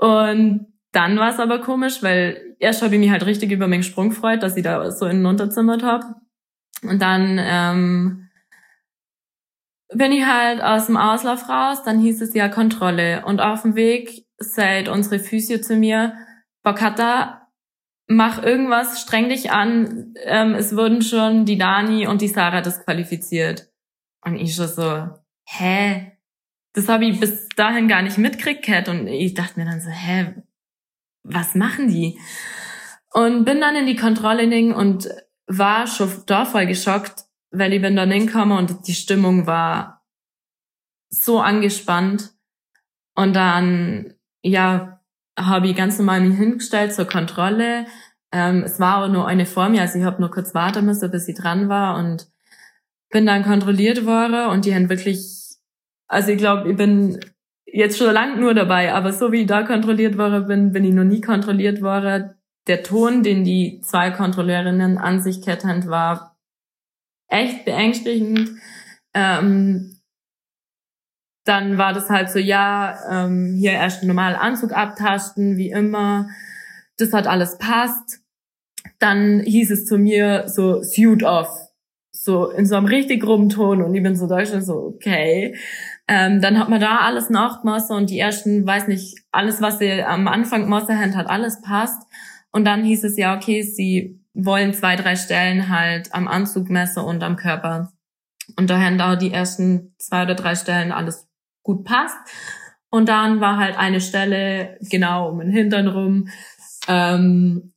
Und 0.00 0.66
dann 0.92 1.18
war 1.18 1.28
es 1.28 1.38
aber 1.38 1.60
komisch, 1.60 2.02
weil 2.02 2.56
erst 2.58 2.82
habe 2.82 2.94
ich 2.94 3.00
mich 3.00 3.10
halt 3.10 3.26
richtig 3.26 3.52
über 3.52 3.68
meinen 3.68 3.82
Sprung 3.82 4.08
gefreut, 4.08 4.42
dass 4.42 4.56
ich 4.56 4.64
da 4.64 4.90
so 4.90 5.06
innen 5.06 5.26
unterzimmert 5.26 5.82
habe. 5.82 6.14
Und 6.82 7.02
dann 7.02 7.38
ähm, 7.38 8.28
bin 9.92 10.12
ich 10.12 10.24
halt 10.24 10.62
aus 10.62 10.86
dem 10.86 10.96
Auslauf 10.96 11.48
raus, 11.48 11.82
dann 11.84 12.00
hieß 12.00 12.22
es 12.22 12.34
ja 12.34 12.48
Kontrolle. 12.48 13.24
Und 13.26 13.40
auf 13.40 13.62
dem 13.62 13.74
Weg 13.74 14.26
sagt 14.38 14.88
unsere 14.88 15.18
Physio 15.18 15.60
zu 15.60 15.76
mir, 15.76 16.14
Bokata, 16.62 17.48
mach 18.06 18.42
irgendwas, 18.42 19.02
streng 19.02 19.28
dich 19.28 19.52
an. 19.52 20.14
Ähm, 20.24 20.54
es 20.54 20.74
wurden 20.74 21.02
schon 21.02 21.44
die 21.44 21.58
Dani 21.58 22.06
und 22.06 22.22
die 22.22 22.28
Sarah 22.28 22.62
disqualifiziert. 22.62 23.68
Und 24.24 24.36
ich 24.36 24.54
schon 24.54 24.68
so, 24.68 25.08
hä? 25.46 26.12
Das 26.72 26.88
habe 26.88 27.04
ich 27.04 27.18
bis 27.18 27.48
dahin 27.56 27.88
gar 27.88 28.02
nicht 28.02 28.18
mitgekriegt, 28.18 28.64
Kat. 28.64 28.88
Und 28.88 29.06
ich 29.08 29.34
dachte 29.34 29.58
mir 29.58 29.66
dann 29.66 29.80
so, 29.80 29.90
hä, 29.90 30.34
was 31.22 31.54
machen 31.54 31.88
die? 31.88 32.18
Und 33.12 33.44
bin 33.44 33.60
dann 33.60 33.76
in 33.76 33.86
die 33.86 33.96
Kontrolle 33.96 34.44
und 34.74 35.08
war 35.46 35.86
schon 35.86 36.10
da 36.26 36.44
voll 36.44 36.66
geschockt, 36.66 37.24
weil 37.50 37.72
ich 37.72 37.82
bin 37.82 37.96
dann 37.96 38.10
hingekommen 38.10 38.56
und 38.56 38.86
die 38.86 38.94
Stimmung 38.94 39.46
war 39.46 40.06
so 41.08 41.40
angespannt. 41.40 42.30
Und 43.16 43.34
dann, 43.34 44.14
ja, 44.42 45.00
habe 45.38 45.68
ich 45.68 45.76
ganz 45.76 45.98
normal 45.98 46.20
mich 46.20 46.38
hingestellt 46.38 46.94
zur 46.94 47.06
Kontrolle. 47.06 47.86
Ähm, 48.32 48.62
es 48.62 48.78
war 48.78 49.02
auch 49.04 49.08
nur 49.08 49.26
eine 49.26 49.46
vor 49.46 49.68
mir, 49.68 49.80
also 49.80 49.98
ich 49.98 50.04
habe 50.04 50.20
nur 50.20 50.30
kurz 50.30 50.54
warten 50.54 50.86
müssen, 50.86 51.10
bis 51.10 51.26
sie 51.26 51.34
dran 51.34 51.68
war 51.68 51.98
und 51.98 52.28
bin 53.10 53.26
dann 53.26 53.42
kontrolliert 53.42 54.06
worden 54.06 54.50
und 54.50 54.64
die 54.64 54.74
haben 54.74 54.88
wirklich, 54.88 55.39
also 56.10 56.30
ich 56.30 56.38
glaube, 56.38 56.70
ich 56.70 56.76
bin 56.76 57.20
jetzt 57.64 57.98
schon 57.98 58.12
lange 58.12 58.38
nur 58.40 58.54
dabei, 58.54 58.92
aber 58.92 59.12
so 59.12 59.32
wie 59.32 59.42
ich 59.42 59.46
da 59.46 59.62
kontrolliert 59.62 60.18
worden 60.18 60.46
bin, 60.46 60.72
bin 60.72 60.84
ich 60.84 60.94
noch 60.94 61.04
nie 61.04 61.20
kontrolliert 61.20 61.82
worden 61.82 62.34
der 62.66 62.82
Ton, 62.82 63.22
den 63.22 63.44
die 63.44 63.80
zwei 63.82 64.10
Kontrolleurinnen 64.10 64.98
an 64.98 65.20
sich 65.20 65.42
kettern, 65.42 65.88
war 65.88 66.36
echt 67.28 67.64
beängstigend. 67.64 68.50
Ähm, 69.14 70.00
dann 71.44 71.78
war 71.78 71.92
das 71.92 72.10
halt 72.10 72.30
so, 72.30 72.38
ja, 72.38 72.96
ähm, 73.10 73.56
hier 73.58 73.72
erst 73.72 74.04
normal 74.04 74.36
Anzug 74.36 74.72
abtasten, 74.72 75.56
wie 75.56 75.70
immer. 75.70 76.28
Das 76.98 77.12
hat 77.12 77.26
alles 77.26 77.58
passt. 77.58 78.20
Dann 78.98 79.40
hieß 79.40 79.70
es 79.70 79.86
zu 79.86 79.98
mir 79.98 80.48
so, 80.48 80.82
suit 80.82 81.22
off. 81.22 81.50
So 82.12 82.50
in 82.50 82.66
so 82.66 82.76
einem 82.76 82.86
richtig 82.86 83.22
groben 83.22 83.48
Ton 83.48 83.82
und 83.82 83.94
ich 83.94 84.02
bin 84.02 84.14
so 84.14 84.28
deutsch 84.28 84.50
so, 84.60 84.74
okay. 84.74 85.56
Ähm, 86.12 86.40
dann 86.40 86.58
hat 86.58 86.68
man 86.68 86.80
da 86.80 86.98
alles 86.98 87.30
nachgemacht 87.30 87.88
und 87.90 88.10
die 88.10 88.18
ersten, 88.18 88.66
weiß 88.66 88.88
nicht, 88.88 89.16
alles, 89.30 89.62
was 89.62 89.78
sie 89.78 90.02
am 90.02 90.26
Anfang 90.26 90.62
gemacht 90.62 90.88
hat, 90.88 91.30
alles 91.30 91.62
passt. 91.62 92.02
Und 92.50 92.64
dann 92.64 92.82
hieß 92.82 93.04
es 93.04 93.16
ja, 93.16 93.36
okay, 93.36 93.62
sie 93.62 94.20
wollen 94.34 94.74
zwei, 94.74 94.96
drei 94.96 95.14
Stellen 95.14 95.68
halt 95.68 96.12
am 96.12 96.26
Anzugmesser 96.26 97.06
und 97.06 97.22
am 97.22 97.36
Körper. 97.36 97.92
Und 98.56 98.70
da 98.70 98.80
haben 98.80 98.98
da 98.98 99.14
die 99.14 99.32
ersten 99.32 99.94
zwei 99.98 100.24
oder 100.24 100.34
drei 100.34 100.56
Stellen 100.56 100.90
alles 100.90 101.28
gut 101.62 101.84
passt. 101.84 102.18
Und 102.90 103.08
dann 103.08 103.40
war 103.40 103.58
halt 103.58 103.78
eine 103.78 104.00
Stelle 104.00 104.78
genau 104.80 105.28
um 105.28 105.38
den 105.38 105.52
Hintern 105.52 105.86
rum, 105.86 106.28
ähm, 106.88 107.72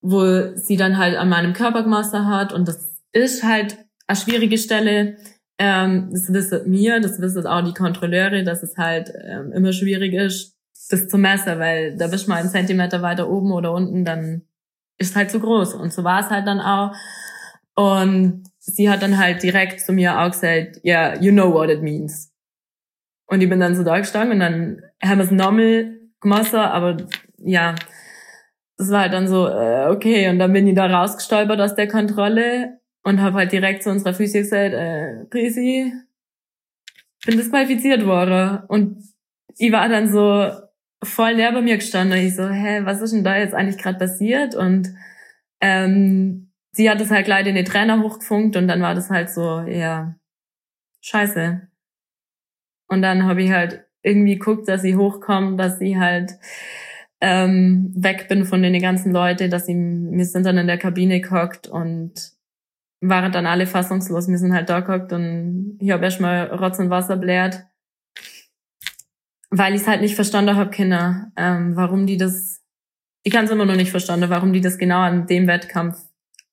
wo 0.00 0.54
sie 0.54 0.76
dann 0.76 0.96
halt 0.96 1.16
an 1.16 1.28
meinem 1.28 1.54
Körper 1.54 1.82
gemastert 1.82 2.26
hat. 2.26 2.52
Und 2.52 2.68
das 2.68 3.02
ist 3.10 3.42
halt 3.42 3.78
eine 4.06 4.16
schwierige 4.16 4.58
Stelle. 4.58 5.16
Ähm, 5.64 6.08
das 6.10 6.32
wissen 6.32 6.68
mir, 6.68 7.00
das 7.00 7.20
wissen 7.20 7.46
auch 7.46 7.62
die 7.62 7.72
Kontrolleure, 7.72 8.42
dass 8.42 8.64
es 8.64 8.76
halt 8.76 9.12
ähm, 9.24 9.52
immer 9.52 9.72
schwierig 9.72 10.12
ist, 10.12 10.56
das 10.90 11.06
zu 11.06 11.18
messen, 11.18 11.60
weil 11.60 11.96
da 11.96 12.08
bist 12.08 12.26
du 12.26 12.30
mal 12.30 12.40
einen 12.40 12.48
Zentimeter 12.48 13.00
weiter 13.00 13.30
oben 13.30 13.52
oder 13.52 13.72
unten, 13.72 14.04
dann 14.04 14.42
ist 14.98 15.14
halt 15.14 15.30
zu 15.30 15.38
groß. 15.38 15.74
Und 15.74 15.92
so 15.92 16.02
war 16.02 16.18
es 16.18 16.30
halt 16.30 16.48
dann 16.48 16.60
auch. 16.60 16.96
Und 17.76 18.42
sie 18.58 18.90
hat 18.90 19.02
dann 19.02 19.18
halt 19.18 19.44
direkt 19.44 19.80
zu 19.80 19.92
mir 19.92 20.18
auch 20.18 20.32
gesagt, 20.32 20.80
ja, 20.82 21.12
yeah, 21.12 21.22
you 21.22 21.30
know 21.30 21.54
what 21.54 21.70
it 21.70 21.80
means. 21.80 22.32
Und 23.26 23.40
ich 23.40 23.48
bin 23.48 23.60
dann 23.60 23.76
so 23.76 23.84
da 23.84 24.00
gestanden 24.00 24.32
und 24.32 24.40
dann 24.40 24.82
haben 25.00 25.18
wir 25.18 25.24
es 25.26 25.30
normal 25.30 25.96
gemacht, 26.20 26.52
aber 26.54 26.96
ja, 27.38 27.76
das 28.76 28.90
war 28.90 29.02
halt 29.02 29.12
dann 29.12 29.28
so, 29.28 29.46
äh, 29.46 29.86
okay, 29.90 30.28
und 30.28 30.40
dann 30.40 30.52
bin 30.52 30.66
ich 30.66 30.74
da 30.74 30.86
rausgestolpert 30.86 31.60
aus 31.60 31.76
der 31.76 31.86
Kontrolle 31.86 32.80
und 33.02 33.20
habe 33.20 33.38
halt 33.38 33.52
direkt 33.52 33.82
zu 33.82 33.90
unserer 33.90 34.14
Physio 34.14 34.42
gesagt, 34.42 34.74
äh, 34.74 35.24
Prisi, 35.30 35.92
bin 37.24 37.36
disqualifiziert 37.36 38.06
worden. 38.06 38.64
Und 38.68 39.02
ich 39.58 39.72
war 39.72 39.88
dann 39.88 40.10
so, 40.10 40.50
voll 41.02 41.34
näher 41.34 41.52
bei 41.52 41.60
mir 41.60 41.76
gestanden. 41.76 42.18
Und 42.18 42.24
ich 42.24 42.36
so, 42.36 42.48
hä, 42.48 42.80
was 42.84 43.00
ist 43.00 43.12
denn 43.12 43.24
da 43.24 43.36
jetzt 43.36 43.54
eigentlich 43.54 43.82
gerade 43.82 43.98
passiert? 43.98 44.54
Und 44.54 44.94
ähm, 45.60 46.52
sie 46.72 46.88
hat 46.90 47.00
es 47.00 47.10
halt 47.10 47.26
gleich 47.26 47.46
in 47.46 47.54
den 47.54 47.64
Trainer 47.64 48.02
hochgefunkt 48.02 48.56
und 48.56 48.68
dann 48.68 48.82
war 48.82 48.94
das 48.94 49.10
halt 49.10 49.30
so, 49.30 49.60
ja, 49.60 50.16
scheiße. 51.00 51.68
Und 52.88 53.02
dann 53.02 53.24
habe 53.24 53.42
ich 53.42 53.50
halt 53.50 53.84
irgendwie 54.02 54.36
guckt, 54.38 54.68
dass 54.68 54.82
sie 54.82 54.96
hochkommt, 54.96 55.58
dass 55.58 55.78
sie 55.78 55.98
halt 55.98 56.32
ähm, 57.20 57.92
weg 57.94 58.28
bin 58.28 58.44
von 58.44 58.62
den 58.62 58.80
ganzen 58.80 59.12
Leuten, 59.12 59.50
dass 59.50 59.66
sie, 59.66 59.74
wir 59.74 60.24
sind 60.24 60.44
dann 60.44 60.58
in 60.58 60.66
der 60.66 60.78
Kabine 60.78 61.20
gehockt 61.20 61.68
und 61.68 62.32
waren 63.02 63.32
dann 63.32 63.46
alle 63.46 63.66
fassungslos. 63.66 64.28
Wir 64.28 64.38
sind 64.38 64.54
halt 64.54 64.70
da 64.70 64.80
gehockt 64.80 65.12
und 65.12 65.76
ich 65.80 65.90
habe 65.90 66.04
erstmal 66.04 66.46
Rotz 66.46 66.78
und 66.78 66.90
Wasser 66.90 67.16
blärt 67.16 67.64
weil 69.52 69.74
ich 69.74 69.82
es 69.82 69.86
halt 69.86 70.00
nicht 70.00 70.14
verstanden 70.14 70.56
habe, 70.56 70.70
Kinder, 70.70 71.30
ähm, 71.36 71.76
warum 71.76 72.06
die 72.06 72.16
das, 72.16 72.62
ich 73.22 73.32
kann 73.32 73.44
es 73.44 73.50
immer 73.50 73.66
noch 73.66 73.76
nicht 73.76 73.90
verstanden, 73.90 74.30
warum 74.30 74.52
die 74.54 74.62
das 74.62 74.78
genau 74.78 75.00
an 75.00 75.26
dem 75.26 75.46
Wettkampf 75.46 76.00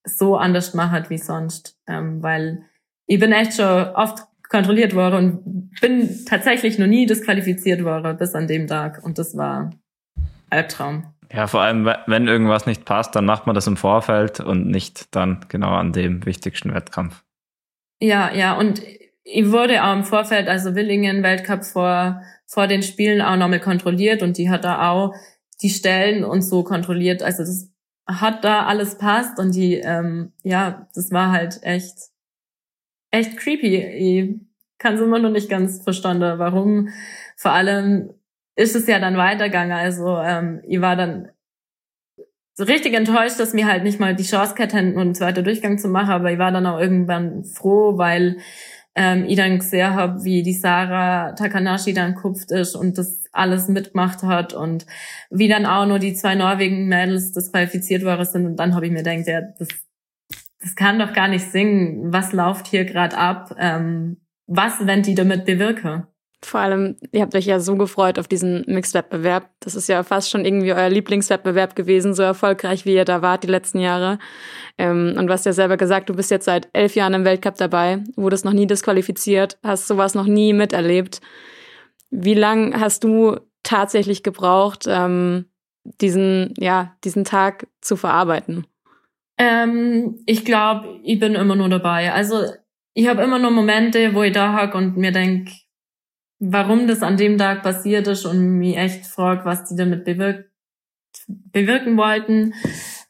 so 0.03 0.35
anders 0.35 0.73
machen 0.73 1.05
wie 1.07 1.17
sonst, 1.17 1.79
ähm, 1.87 2.21
weil 2.21 2.65
ich 3.07 3.19
bin 3.19 3.31
echt 3.31 3.53
schon 3.53 3.87
oft 3.95 4.27
kontrolliert 4.49 4.95
worden 4.95 5.15
und 5.15 5.79
bin 5.79 6.25
tatsächlich 6.25 6.77
noch 6.77 6.87
nie 6.87 7.05
disqualifiziert 7.05 7.85
worden 7.85 8.17
bis 8.17 8.35
an 8.35 8.47
dem 8.47 8.67
Tag 8.67 9.01
und 9.01 9.17
das 9.17 9.35
war 9.37 9.71
Albtraum. 10.49 11.05
Ja, 11.31 11.47
vor 11.47 11.61
allem, 11.61 11.85
wenn 12.07 12.27
irgendwas 12.27 12.65
nicht 12.65 12.85
passt, 12.85 13.15
dann 13.15 13.25
macht 13.25 13.45
man 13.45 13.53
das 13.53 13.67
im 13.67 13.77
Vorfeld 13.77 14.39
und 14.39 14.67
nicht 14.67 15.15
dann 15.15 15.45
genau 15.47 15.73
an 15.75 15.93
dem 15.93 16.25
wichtigsten 16.25 16.73
Wettkampf. 16.73 17.23
Ja, 18.01 18.33
ja, 18.33 18.57
und 18.57 18.81
ich 19.23 19.51
wurde 19.51 19.83
auch 19.83 19.93
im 19.93 20.03
Vorfeld, 20.03 20.47
also 20.47 20.73
Willingen 20.73 21.21
Weltcup 21.21 21.63
vor 21.63 22.21
vor 22.49 22.65
den 22.65 22.81
Spielen 22.81 23.21
auch 23.21 23.35
nochmal 23.35 23.59
kontrolliert 23.59 24.23
und 24.23 24.39
die 24.39 24.49
hat 24.49 24.63
da 24.63 24.89
auch 24.89 25.13
die 25.61 25.69
Stellen 25.69 26.23
und 26.23 26.41
so 26.41 26.63
kontrolliert. 26.63 27.21
Also 27.21 27.43
das 27.43 27.71
hat 28.07 28.43
da 28.43 28.65
alles 28.65 28.97
passt 28.97 29.37
und 29.37 29.53
die, 29.53 29.75
ähm, 29.75 30.33
ja, 30.41 30.87
das 30.95 31.11
war 31.11 31.31
halt 31.31 31.59
echt, 31.61 31.95
echt 33.11 33.37
creepy. 33.37 33.77
Ich 33.77 34.35
kann 34.79 34.95
es 34.95 35.01
immer 35.01 35.19
noch 35.19 35.29
nicht 35.29 35.47
ganz 35.47 35.83
verstanden, 35.83 36.39
warum. 36.39 36.89
Vor 37.35 37.51
allem 37.51 38.15
ist 38.59 38.75
es 38.75 38.87
ja 38.87 38.99
dann 38.99 39.15
weitergegangen. 39.15 39.71
Also 39.71 40.17
ähm, 40.17 40.61
ich 40.67 40.81
war 40.81 40.97
dann 40.97 41.29
so 42.53 42.65
richtig 42.65 42.93
enttäuscht, 42.93 43.39
dass 43.39 43.53
mir 43.53 43.67
halt 43.67 43.83
nicht 43.83 44.01
mal 44.01 44.13
die 44.13 44.23
Chance 44.23 44.53
gehabt 44.53 44.73
hätten, 44.73 44.99
einen 44.99 45.15
zweiten 45.15 45.45
Durchgang 45.45 45.77
zu 45.77 45.87
machen, 45.87 46.11
aber 46.11 46.33
ich 46.33 46.39
war 46.39 46.51
dann 46.51 46.65
auch 46.65 46.77
irgendwann 46.77 47.45
froh, 47.45 47.97
weil 47.97 48.35
ähm, 48.95 49.23
ich 49.25 49.37
dann 49.37 49.59
gesehen 49.59 49.93
habe, 49.93 50.25
wie 50.25 50.43
die 50.43 50.53
Sarah 50.53 51.31
Takanashi 51.31 51.93
dann 51.93 52.15
kupft 52.15 52.51
ist 52.51 52.75
und 52.75 52.97
das 52.97 53.23
alles 53.31 53.69
mitgemacht 53.69 54.23
hat 54.23 54.53
und 54.53 54.85
wie 55.29 55.47
dann 55.47 55.65
auch 55.65 55.85
nur 55.85 55.99
die 55.99 56.13
zwei 56.13 56.35
Norwegen-Mädels 56.35 57.31
disqualifiziert 57.31 58.03
worden 58.03 58.25
sind. 58.25 58.45
Und 58.45 58.57
dann 58.57 58.75
habe 58.75 58.87
ich 58.87 58.91
mir 58.91 59.03
gedacht, 59.03 59.25
ja, 59.25 59.41
das, 59.57 59.69
das 60.59 60.75
kann 60.75 60.99
doch 60.99 61.13
gar 61.13 61.29
nicht 61.29 61.49
singen. 61.49 62.11
Was 62.11 62.33
läuft 62.33 62.67
hier 62.67 62.83
gerade 62.83 63.17
ab? 63.17 63.55
Ähm, 63.57 64.17
was, 64.47 64.85
wenn 64.85 65.01
die 65.01 65.15
damit 65.15 65.45
bewirke? 65.45 66.08
Vor 66.41 66.61
allem, 66.61 66.95
ihr 67.11 67.21
habt 67.21 67.35
euch 67.35 67.45
ja 67.45 67.59
so 67.59 67.75
gefreut 67.75 68.17
auf 68.17 68.29
diesen 68.29 68.63
Mixed-Wettbewerb. 68.65 69.49
Das 69.59 69.75
ist 69.75 69.89
ja 69.89 70.03
fast 70.03 70.29
schon 70.29 70.45
irgendwie 70.45 70.71
euer 70.71 70.89
Lieblingswettbewerb 70.89 71.75
gewesen, 71.75 72.13
so 72.13 72.23
erfolgreich 72.23 72.85
wie 72.85 72.95
ihr 72.95 73.03
da 73.03 73.21
wart 73.21 73.43
die 73.43 73.47
letzten 73.47 73.79
Jahre. 73.79 74.19
Ähm, 74.77 75.15
und 75.17 75.27
du 75.27 75.33
hast 75.33 75.45
ja 75.45 75.51
selber 75.51 75.75
gesagt, 75.75 76.07
du 76.07 76.15
bist 76.15 76.31
jetzt 76.31 76.45
seit 76.45 76.69
elf 76.71 76.95
Jahren 76.95 77.13
im 77.13 77.25
Weltcup 77.25 77.55
dabei, 77.55 78.03
wurdest 78.15 78.45
noch 78.45 78.53
nie 78.53 78.67
disqualifiziert, 78.67 79.57
hast 79.63 79.87
sowas 79.87 80.15
noch 80.15 80.27
nie 80.27 80.53
miterlebt. 80.53 81.19
Wie 82.09 82.35
lang 82.35 82.79
hast 82.79 83.03
du 83.03 83.37
tatsächlich 83.63 84.23
gebraucht, 84.23 84.85
ähm, 84.87 85.45
diesen, 85.83 86.53
ja, 86.57 86.95
diesen 87.03 87.25
Tag 87.25 87.67
zu 87.81 87.97
verarbeiten? 87.97 88.65
Ähm, 89.37 90.19
ich 90.25 90.45
glaube, 90.45 90.99
ich 91.03 91.19
bin 91.19 91.35
immer 91.35 91.57
nur 91.57 91.69
dabei. 91.69 92.13
Also 92.13 92.43
ich 92.93 93.07
habe 93.07 93.23
immer 93.23 93.39
nur 93.39 93.51
Momente, 93.51 94.13
wo 94.13 94.23
ich 94.23 94.33
da 94.33 94.57
hocke 94.57 94.77
und 94.77 94.97
mir 94.97 95.11
denk, 95.11 95.49
warum 96.39 96.87
das 96.87 97.01
an 97.01 97.17
dem 97.17 97.37
Tag 97.37 97.63
passiert 97.63 98.07
ist 98.07 98.25
und 98.25 98.57
mich 98.57 98.77
echt 98.77 99.05
fragt, 99.05 99.45
was 99.45 99.65
die 99.65 99.75
damit 99.75 100.05
bewirkt, 100.05 100.49
bewirken 101.27 101.97
wollten. 101.97 102.53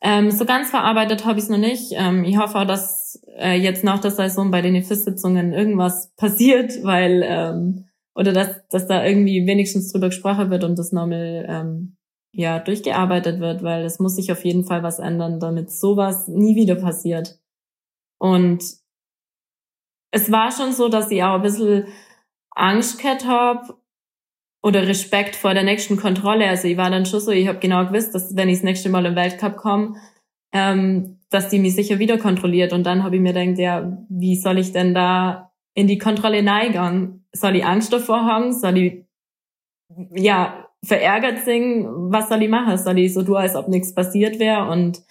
Ähm, 0.02 0.32
so 0.32 0.46
ganz 0.46 0.70
verarbeitet 0.70 1.26
habe 1.26 1.40
ich 1.40 1.46
es 1.46 1.50
noch 1.50 1.58
nicht. 1.58 1.92
Ähm, 1.94 2.24
ich 2.24 2.38
hoffe 2.38 2.58
auch, 2.58 2.66
dass 2.66 3.22
äh, 3.38 3.60
jetzt 3.60 3.84
nach 3.84 4.00
der 4.00 4.12
Saison 4.12 4.50
bei 4.52 4.62
den 4.62 4.82
FIS-Sitzungen 4.82 5.54
irgendwas 5.54 6.14
passiert, 6.16 6.84
weil 6.84 7.24
ähm, 7.26 7.86
oder 8.16 8.34
dass, 8.34 8.68
dass 8.70 8.88
da 8.88 9.06
irgendwie 9.06 9.46
wenigstens 9.46 9.92
drüber 9.92 10.08
gesprochen 10.08 10.50
wird 10.50 10.64
und 10.64 10.78
das 10.78 10.92
nochmal 10.92 11.46
ähm, 11.48 11.98
ja 12.32 12.60
durchgearbeitet 12.60 13.40
wird, 13.40 13.64
weil 13.64 13.86
es 13.86 14.00
muss 14.00 14.16
sich 14.16 14.32
auf 14.32 14.44
jeden 14.44 14.66
Fall 14.66 14.84
was 14.84 15.00
ändern, 15.00 15.40
damit 15.40 15.72
sowas 15.72 16.28
nie 16.28 16.56
wieder 16.56 16.76
passiert. 16.76 17.40
Und 18.20 18.64
es 20.12 20.32
war 20.32 20.52
schon 20.52 20.74
so, 20.74 20.90
dass 20.90 21.12
ich 21.12 21.24
auch 21.24 21.36
ein 21.36 21.42
bisschen 21.42 21.86
Angst 22.60 23.02
gehabt 23.02 23.26
habe 23.26 23.76
oder 24.62 24.88
Respekt 24.88 25.36
vor 25.36 25.54
der 25.54 25.64
nächsten 25.64 25.98
Kontrolle. 25.98 26.48
Also 26.48 26.68
ich 26.68 26.78
war 26.78 26.90
dann 26.90 27.06
schon 27.06 27.20
so, 27.20 27.32
ich 27.32 27.48
habe 27.48 27.60
genau 27.60 27.86
gewusst, 27.86 28.14
dass 28.14 28.36
wenn 28.36 28.50
ich 28.50 28.58
das 28.58 28.64
nächste 28.64 28.90
Mal 28.90 29.06
im 29.06 29.16
Weltcup 29.16 29.58
komme, 29.58 29.96
ähm, 30.54 31.20
dass 31.30 31.50
die 31.50 31.60
mich 31.60 31.76
sicher 31.76 32.00
wieder 32.00 32.18
kontrolliert. 32.18 32.74
Und 32.74 32.84
dann 32.84 33.04
habe 33.04 33.16
ich 33.16 33.22
mir 33.22 33.34
gedacht, 33.34 33.60
ja, 33.60 33.98
wie 34.10 34.36
soll 34.36 34.58
ich 34.58 34.72
denn 34.72 34.94
da 34.94 35.52
in 35.76 35.88
die 35.88 35.98
Kontrolle 35.98 36.44
neigen? 36.44 37.26
Soll 37.32 37.56
ich 37.56 37.66
Angst 37.66 37.94
davor 37.94 38.26
haben? 38.26 38.52
Soll 38.52 38.78
ich 38.78 39.06
ja 40.16 40.68
verärgert 40.84 41.40
singen? 41.46 42.12
Was 42.12 42.30
soll 42.30 42.42
ich 42.42 42.50
machen? 42.50 42.78
Soll 42.78 43.00
ich 43.00 43.14
so 43.14 43.24
tun, 43.24 43.38
als 43.38 43.56
ob 43.56 43.68
nichts 43.68 43.94
passiert 43.94 44.40
wäre? 44.40 44.70
Und 44.70 45.04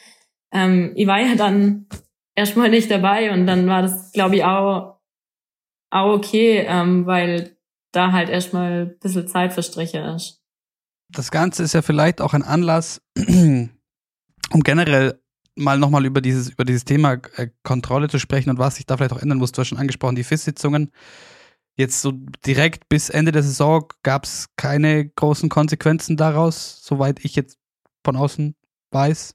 ähm, 0.53 0.93
ich 0.97 1.07
war 1.07 1.21
ja 1.21 1.37
dann 1.37 1.87
erstmal 2.35 2.69
nicht 2.69 2.91
dabei 2.91 3.33
und 3.33 3.47
dann 3.47 3.67
war 3.67 3.83
das, 3.83 4.13
glaube 4.13 4.37
ich, 4.37 4.45
auch 4.45 4.98
auch 5.91 6.15
okay, 6.15 6.65
ähm, 6.67 7.07
weil 7.07 7.57
da 7.93 8.13
halt 8.13 8.29
erstmal 8.29 8.87
ein 8.87 8.99
bisschen 8.99 9.29
Zeit 9.29 9.53
verstrichen 9.53 10.05
ist. 10.05 10.43
Das 11.11 11.31
Ganze 11.31 11.63
ist 11.63 11.73
ja 11.73 11.83
vielleicht 11.83 12.21
auch 12.21 12.35
ein 12.35 12.43
Anlass, 12.43 13.01
um 13.17 13.71
generell 14.63 15.21
mal 15.57 15.79
nochmal 15.79 16.05
über 16.05 16.21
dieses, 16.21 16.51
über 16.51 16.65
dieses 16.65 16.85
Thema 16.85 17.15
äh, 17.37 17.49
Kontrolle 17.63 18.09
zu 18.09 18.19
sprechen 18.19 18.51
und 18.51 18.59
was 18.59 18.77
sich 18.77 18.87
da 18.87 18.97
vielleicht 18.97 19.13
auch 19.13 19.23
ändern 19.23 19.39
muss. 19.39 19.53
Du 19.53 19.61
hast 19.61 19.69
schon 19.69 19.79
angesprochen, 19.79 20.17
die 20.17 20.25
FIS-Sitzungen. 20.25 20.93
Jetzt 21.77 22.01
so 22.03 22.13
direkt 22.45 22.89
bis 22.89 23.09
Ende 23.09 23.33
der 23.33 23.43
Saison 23.43 23.87
gab 24.03 24.25
es 24.25 24.49
keine 24.57 25.09
großen 25.09 25.49
Konsequenzen 25.49 26.17
daraus, 26.17 26.81
soweit 26.83 27.25
ich 27.25 27.37
jetzt 27.37 27.59
von 28.05 28.17
außen 28.17 28.55
weiß. 28.91 29.35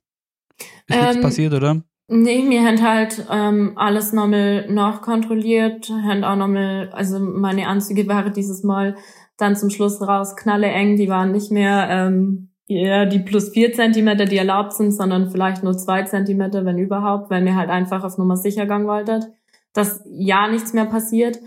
Ist 0.88 0.96
ähm, 0.96 1.06
nichts 1.06 1.22
passiert, 1.22 1.54
oder? 1.54 1.84
Nee, 2.16 2.48
wir 2.48 2.64
haben 2.64 2.80
halt 2.84 3.26
ähm, 3.32 3.74
alles 3.76 4.14
nochmal 4.14 4.72
nachkontrolliert, 4.72 5.90
haben 5.90 6.24
auch 6.24 6.36
nochmal, 6.36 6.92
also 6.92 7.18
meine 7.18 7.68
Anzüge 7.68 8.08
waren 8.08 8.32
dieses 8.32 8.62
Mal 8.62 8.96
dann 9.38 9.56
zum 9.56 9.72
Schluss 9.72 10.00
raus 10.00 10.36
knalle 10.36 10.68
eng, 10.68 10.96
die 10.96 11.10
waren 11.10 11.32
nicht 11.32 11.52
mehr 11.52 11.88
ähm, 11.90 12.52
eher 12.68 13.08
die 13.08 13.18
plus 13.18 13.50
vier 13.50 13.74
Zentimeter, 13.74 14.26
die 14.26 14.38
erlaubt 14.38 14.74
sind, 14.74 14.92
sondern 14.92 15.32
vielleicht 15.32 15.64
nur 15.64 15.76
zwei 15.76 16.04
Zentimeter, 16.04 16.66
wenn 16.66 16.78
überhaupt, 16.78 17.32
weil 17.32 17.42
mir 17.42 17.56
halt 17.56 17.72
einfach 17.72 18.04
auf 18.04 18.20
Nummer 18.20 18.38
sicher 18.38 18.62
gegangen 18.62 18.86
wolltet, 18.86 19.32
dass 19.74 20.04
ja 20.06 20.48
nichts 20.48 20.72
mehr 20.72 20.86
passiert. 20.86 21.40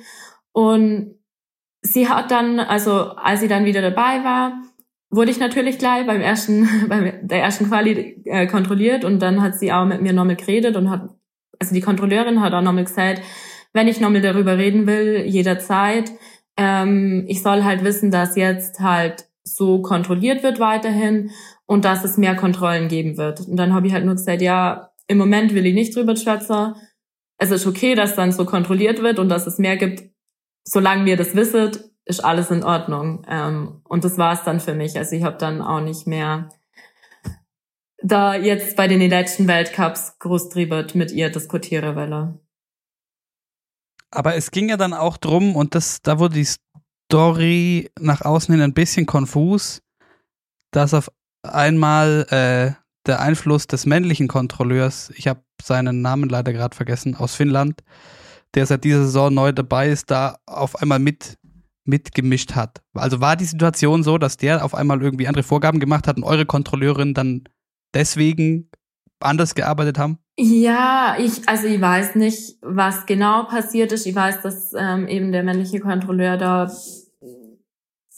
Und 0.51 1.15
sie 1.81 2.09
hat 2.09 2.33
dann, 2.33 2.59
also 2.59 3.11
als 3.11 3.39
sie 3.39 3.49
dann 3.49 3.67
wieder 3.67 3.83
dabei 3.83 4.25
war, 4.25 4.61
wurde 5.11 5.31
ich 5.31 5.39
natürlich 5.39 5.79
gleich 5.79 6.07
beim 6.07 6.21
ersten, 6.21 6.69
beim 6.89 7.27
der 7.27 7.43
ersten 7.43 7.69
Quali 7.69 8.23
äh, 8.25 8.47
kontrolliert 8.47 9.05
und 9.05 9.21
dann 9.21 9.43
hat 9.43 9.59
sie 9.59 9.73
auch 9.73 9.87
mit 9.87 10.03
mir 10.03 10.13
nochmal 10.13 10.37
geredet 10.37 10.77
und 10.77 10.91
hat, 10.91 11.09
also 11.59 11.75
die 11.75 11.81
Kontrolleurin 11.81 12.41
hat 12.41 12.53
auch 12.53 12.63
nochmal 12.63 12.85
gesagt, 12.85 13.23
wenn 13.73 13.89
ich 13.89 14.01
nochmal 14.01 14.23
darüber 14.23 14.59
reden 14.59 14.87
will, 14.87 15.25
jederzeit, 15.27 16.11
ähm, 16.57 17.25
ich 17.29 17.43
soll 17.43 17.65
halt 17.65 17.85
wissen, 17.85 18.11
dass 18.11 18.37
jetzt 18.37 18.81
halt 18.81 19.27
so 19.45 19.83
kontrolliert 19.83 20.43
wird 20.43 20.59
weiterhin 20.59 21.31
und 21.67 21.85
dass 21.85 22.05
es 22.05 22.17
mehr 22.17 22.35
Kontrollen 22.35 22.89
geben 22.89 23.17
wird. 23.17 23.41
Und 23.41 23.57
dann 23.57 23.75
habe 23.75 23.87
ich 23.87 23.93
halt 23.93 24.05
nur 24.05 24.15
gesagt, 24.15 24.43
ja, 24.43 24.91
im 25.07 25.19
Moment 25.19 25.55
will 25.55 25.67
ich 25.67 25.75
nicht 25.75 25.95
drüber 25.95 26.17
schwätzen. 26.17 26.75
Es 27.39 27.51
ist 27.51 27.67
okay, 27.67 27.95
dass 27.95 28.17
dann 28.17 28.33
so 28.33 28.45
kontrolliert 28.45 29.03
wird 29.03 29.19
und 29.19 29.29
dass 29.29 29.47
es 29.47 29.59
mehr 29.59 29.77
gibt, 29.77 30.05
solange 30.65 31.05
wir 31.05 31.17
das 31.17 31.37
wisset, 31.37 31.91
ist 32.07 32.25
alles 32.25 32.51
in 32.51 32.65
Ordnung. 32.65 33.27
Ähm, 33.29 33.83
und 33.85 34.05
das 34.05 34.17
war 34.17 34.33
es 34.33 34.43
dann 34.45 34.61
für 34.61 34.75
mich. 34.75 34.97
Also 34.97 35.15
ich 35.17 35.25
habe 35.25 35.37
dann 35.37 35.61
auch 35.61 35.81
nicht 35.81 36.07
mehr 36.07 36.49
da 38.03 38.35
jetzt 38.35 38.77
bei 38.77 38.89
den 38.89 39.01
letzten 39.11 39.49
Weltcups 39.49 40.19
groß 40.21 40.49
drüber 40.51 40.87
mit 40.95 41.11
ihr 41.11 41.31
diskutiere 41.31 41.97
welle. 41.97 42.39
Aber 44.11 44.37
es 44.37 44.51
ging 44.51 44.69
ja 44.69 44.77
dann 44.77 44.95
auch 44.95 45.17
drum, 45.17 45.57
und 45.57 45.75
das, 45.75 46.01
da 46.01 46.19
wurde 46.19 46.35
die 46.35 46.47
Story 47.11 47.91
nach 47.99 48.23
außen 48.23 48.55
hin 48.55 48.63
ein 48.63 48.73
bisschen 48.75 49.07
konfus, 49.07 49.83
dass 50.71 50.95
auf 50.95 51.11
einmal 51.43 52.27
äh, 52.31 52.81
der 53.07 53.21
Einfluss 53.21 53.67
des 53.67 53.85
männlichen 53.85 54.29
Kontrolleurs, 54.29 55.11
ich 55.17 55.27
habe 55.27 55.43
seinen 55.61 56.03
Namen 56.03 56.29
leider 56.29 56.53
gerade 56.53 56.77
vergessen, 56.77 57.17
aus 57.17 57.35
Finnland, 57.35 57.83
der 58.55 58.67
seit 58.67 58.85
dieser 58.85 59.05
Saison 59.05 59.35
neu 59.35 59.53
dabei 59.53 59.89
ist, 59.89 60.11
da 60.11 60.39
auf 60.47 60.77
einmal 60.77 60.99
mit 60.99 61.37
mitgemischt 61.87 62.55
hat. 62.55 62.83
Also 62.95 63.21
war 63.21 63.37
die 63.37 63.45
Situation 63.45 64.03
so, 64.03 64.19
dass 64.19 64.37
der 64.37 64.65
auf 64.65 64.75
einmal 64.75 65.03
irgendwie 65.03 65.29
andere 65.29 65.43
Vorgaben 65.43 65.81
gemacht 65.81 66.07
hat 66.07 66.17
und 66.17 66.25
eure 66.25 66.47
Kontrolleurin 66.47 67.15
dann 67.15 67.45
deswegen 67.95 68.71
anders 69.21 69.55
gearbeitet 69.55 69.99
haben? 69.99 70.19
Ja, 70.39 71.17
ich, 71.19 71.49
also 71.49 71.67
ich 71.67 71.81
weiß 71.81 72.17
nicht, 72.17 72.57
was 72.61 73.07
genau 73.07 73.45
passiert 73.45 73.93
ist. 73.93 74.07
Ich 74.07 74.15
weiß, 74.15 74.43
dass 74.43 74.75
ähm, 74.77 75.09
eben 75.09 75.33
der 75.33 75.43
männliche 75.43 75.81
Kontrolleur 75.81 76.37
da 76.37 76.71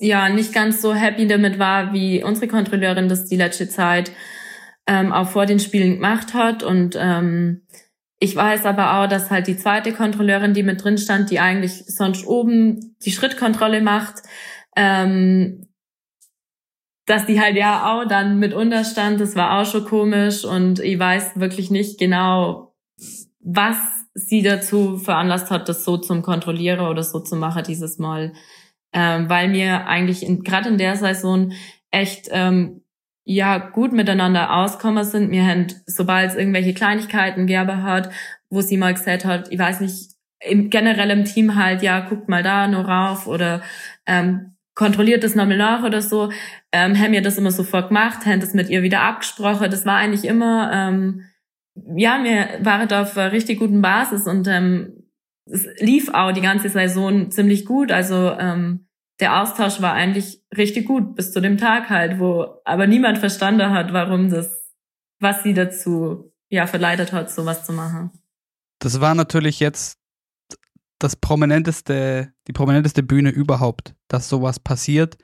ja 0.01 0.29
nicht 0.29 0.53
ganz 0.53 0.83
so 0.83 0.95
happy 0.95 1.27
damit 1.27 1.59
war, 1.59 1.93
wie 1.93 2.23
unsere 2.23 2.49
Kontrolleurin 2.49 3.09
das 3.09 3.27
die 3.27 3.37
letzte 3.37 3.69
Zeit 3.69 4.12
ähm, 4.87 5.12
auch 5.12 5.29
vor 5.29 5.47
den 5.47 5.61
Spielen 5.61 5.97
gemacht 5.97 6.35
hat 6.35 6.62
und 6.62 6.97
ähm, 6.99 7.62
ich 8.21 8.35
weiß 8.35 8.66
aber 8.66 8.99
auch, 8.99 9.09
dass 9.09 9.31
halt 9.31 9.47
die 9.47 9.57
zweite 9.57 9.93
Kontrolleurin, 9.93 10.55
die 10.55 10.64
mit 10.64 10.83
drin 10.83 10.99
stand, 10.99 11.31
die 11.31 11.39
eigentlich 11.39 11.85
sonst 11.87 12.27
oben 12.27 12.97
die 13.05 13.12
Schrittkontrolle 13.12 13.81
macht, 13.81 14.23
ähm, 14.77 15.69
dass 17.07 17.27
die 17.27 17.41
halt 17.41 17.57
ja 17.57 17.93
auch 17.93 18.07
dann 18.07 18.39
mit 18.39 18.55
unterstand. 18.55 19.21
Das 19.21 19.37
war 19.37 19.59
auch 19.59 19.66
schon 19.66 19.85
komisch 19.85 20.45
und 20.45 20.81
ich 20.81 20.99
weiß 20.99 21.39
wirklich 21.39 21.71
nicht 21.71 21.99
genau, 21.99 22.75
was 23.41 23.77
sie 24.14 24.43
dazu 24.43 24.99
veranlasst 24.99 25.51
hat, 25.51 25.69
das 25.69 25.85
so 25.85 25.97
zum 25.97 26.23
Kontrollierer 26.23 26.91
oder 26.91 27.05
so 27.05 27.21
zu 27.21 27.37
machen 27.37 27.62
dieses 27.66 27.99
Mal. 27.99 28.33
Ähm, 28.93 29.29
weil 29.29 29.49
mir 29.49 29.87
eigentlich 29.87 30.27
gerade 30.45 30.71
in 30.71 30.79
der 30.79 30.97
Saison 30.97 31.53
echt 31.91 32.29
ähm, 32.31 32.83
ja 33.29 33.59
gut 33.59 33.93
miteinander 33.93 34.55
auskommen 34.55 35.05
sind. 35.05 35.31
Wir 35.31 35.47
haben, 35.47 35.66
sobald 35.85 36.31
es 36.31 36.37
irgendwelche 36.37 36.72
Kleinigkeiten 36.72 37.47
gegeben 37.47 37.83
hat, 37.83 38.11
wo 38.49 38.62
sie 38.62 38.79
mal 38.79 38.95
gesagt 38.95 39.26
hat, 39.26 39.53
ich 39.53 39.59
weiß 39.59 39.81
nicht, 39.81 40.12
im, 40.41 40.70
generell 40.70 41.11
im 41.11 41.26
Team 41.26 41.55
halt, 41.55 41.83
ja, 41.83 42.01
guckt 42.01 42.31
mal 42.31 42.43
da 42.43 42.66
nur 42.68 42.87
rauf 42.89 43.26
oder 43.26 43.61
ähm, 44.07 44.55
kontrolliert 44.74 45.24
das 45.24 45.35
nochmal 45.35 45.59
nach 45.59 45.83
oder 45.83 46.01
so, 46.01 46.33
ähm, 46.72 46.99
haben 46.99 47.12
wir 47.12 47.20
das 47.20 47.37
immer 47.37 47.51
sofort 47.51 47.89
gemacht, 47.89 48.24
haben 48.24 48.41
das 48.41 48.55
mit 48.55 48.70
ihr 48.70 48.83
wieder 48.83 49.03
abgesprochen. 49.03 49.70
Das 49.70 49.85
war 49.85 49.97
eigentlich 49.97 50.24
immer, 50.24 50.70
ähm, 50.72 51.24
ja, 51.97 52.24
wir 52.24 52.64
waren 52.64 52.89
da 52.89 53.03
auf 53.03 53.18
einer 53.18 53.33
richtig 53.33 53.59
guten 53.59 53.83
Basis 53.83 54.26
und 54.26 54.49
ähm, 54.49 55.05
es 55.45 55.66
lief 55.81 56.09
auch 56.14 56.33
die 56.33 56.41
ganze 56.41 56.70
Saison 56.70 57.31
ziemlich 57.31 57.66
gut. 57.66 57.93
Also 57.93 58.33
ähm, 58.39 58.88
der 59.21 59.43
Austausch 59.43 59.81
war 59.81 59.95
eigentlich 59.95 60.43
richtig 60.57 60.87
gut 60.87 61.14
bis 61.14 61.33
zu 61.33 61.41
dem 61.41 61.59
Tag 61.59 61.91
halt, 61.91 62.19
wo 62.21 62.61
aber 62.64 62.87
niemand 62.87 63.19
verstanden 63.19 63.71
hat, 63.71 63.93
warum 63.93 64.31
das, 64.31 64.51
was 65.19 65.43
sie 65.43 65.55
dazu 65.55 66.33
ja 66.49 66.66
verleitet 66.66 67.12
hat, 67.12 67.31
sowas 67.31 67.64
zu 67.64 67.73
machen. 67.73 68.11
Das 68.79 69.01
war 69.01 69.14
natürlich 69.14 69.61
jetzt 69.61 69.99
das 70.99 71.16
prominenteste, 71.16 72.33
die 72.47 72.53
prominenteste 72.53 73.03
Bühne 73.03 73.31
überhaupt, 73.31 73.95
dass 74.09 74.29
sowas 74.29 74.61
passiert. 74.61 75.16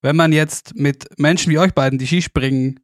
Wenn 0.00 0.16
man 0.16 0.32
jetzt 0.32 0.74
mit 0.74 1.06
Menschen 1.18 1.52
wie 1.52 1.58
euch 1.58 1.74
beiden, 1.74 1.98
die 1.98 2.06
Skispringen, 2.06 2.80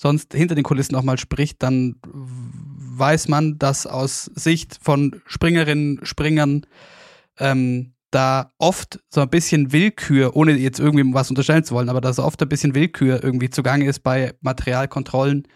sonst 0.00 0.34
hinter 0.34 0.54
den 0.54 0.64
Kulissen 0.64 0.94
auch 0.94 1.02
mal 1.02 1.18
spricht, 1.18 1.62
dann 1.62 1.96
weiß 2.04 3.28
man, 3.28 3.58
dass 3.58 3.86
aus 3.86 4.24
Sicht 4.34 4.78
von 4.80 5.20
Springerinnen, 5.26 6.04
Springern 6.04 6.66
ähm, 7.38 7.94
da 8.10 8.50
oft 8.58 9.00
so 9.08 9.20
ein 9.20 9.30
bisschen 9.30 9.72
Willkür, 9.72 10.34
ohne 10.36 10.52
jetzt 10.52 10.80
irgendwie 10.80 11.14
was 11.14 11.30
unterstellen 11.30 11.64
zu 11.64 11.74
wollen, 11.74 11.88
aber 11.88 12.00
dass 12.00 12.18
oft 12.18 12.42
ein 12.42 12.48
bisschen 12.48 12.74
Willkür 12.74 13.22
irgendwie 13.22 13.50
zugange 13.50 13.86
ist 13.86 14.00
bei 14.00 14.34
Materialkontrollen 14.40 15.46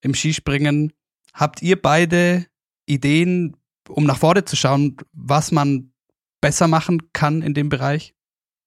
im 0.00 0.14
Skispringen. 0.14 0.92
Habt 1.34 1.62
ihr 1.62 1.80
beide 1.80 2.46
Ideen, 2.86 3.56
um 3.88 4.04
nach 4.04 4.18
vorne 4.18 4.44
zu 4.44 4.56
schauen, 4.56 4.96
was 5.12 5.52
man 5.52 5.92
besser 6.40 6.68
machen 6.68 7.12
kann 7.12 7.42
in 7.42 7.54
dem 7.54 7.68
Bereich? 7.68 8.14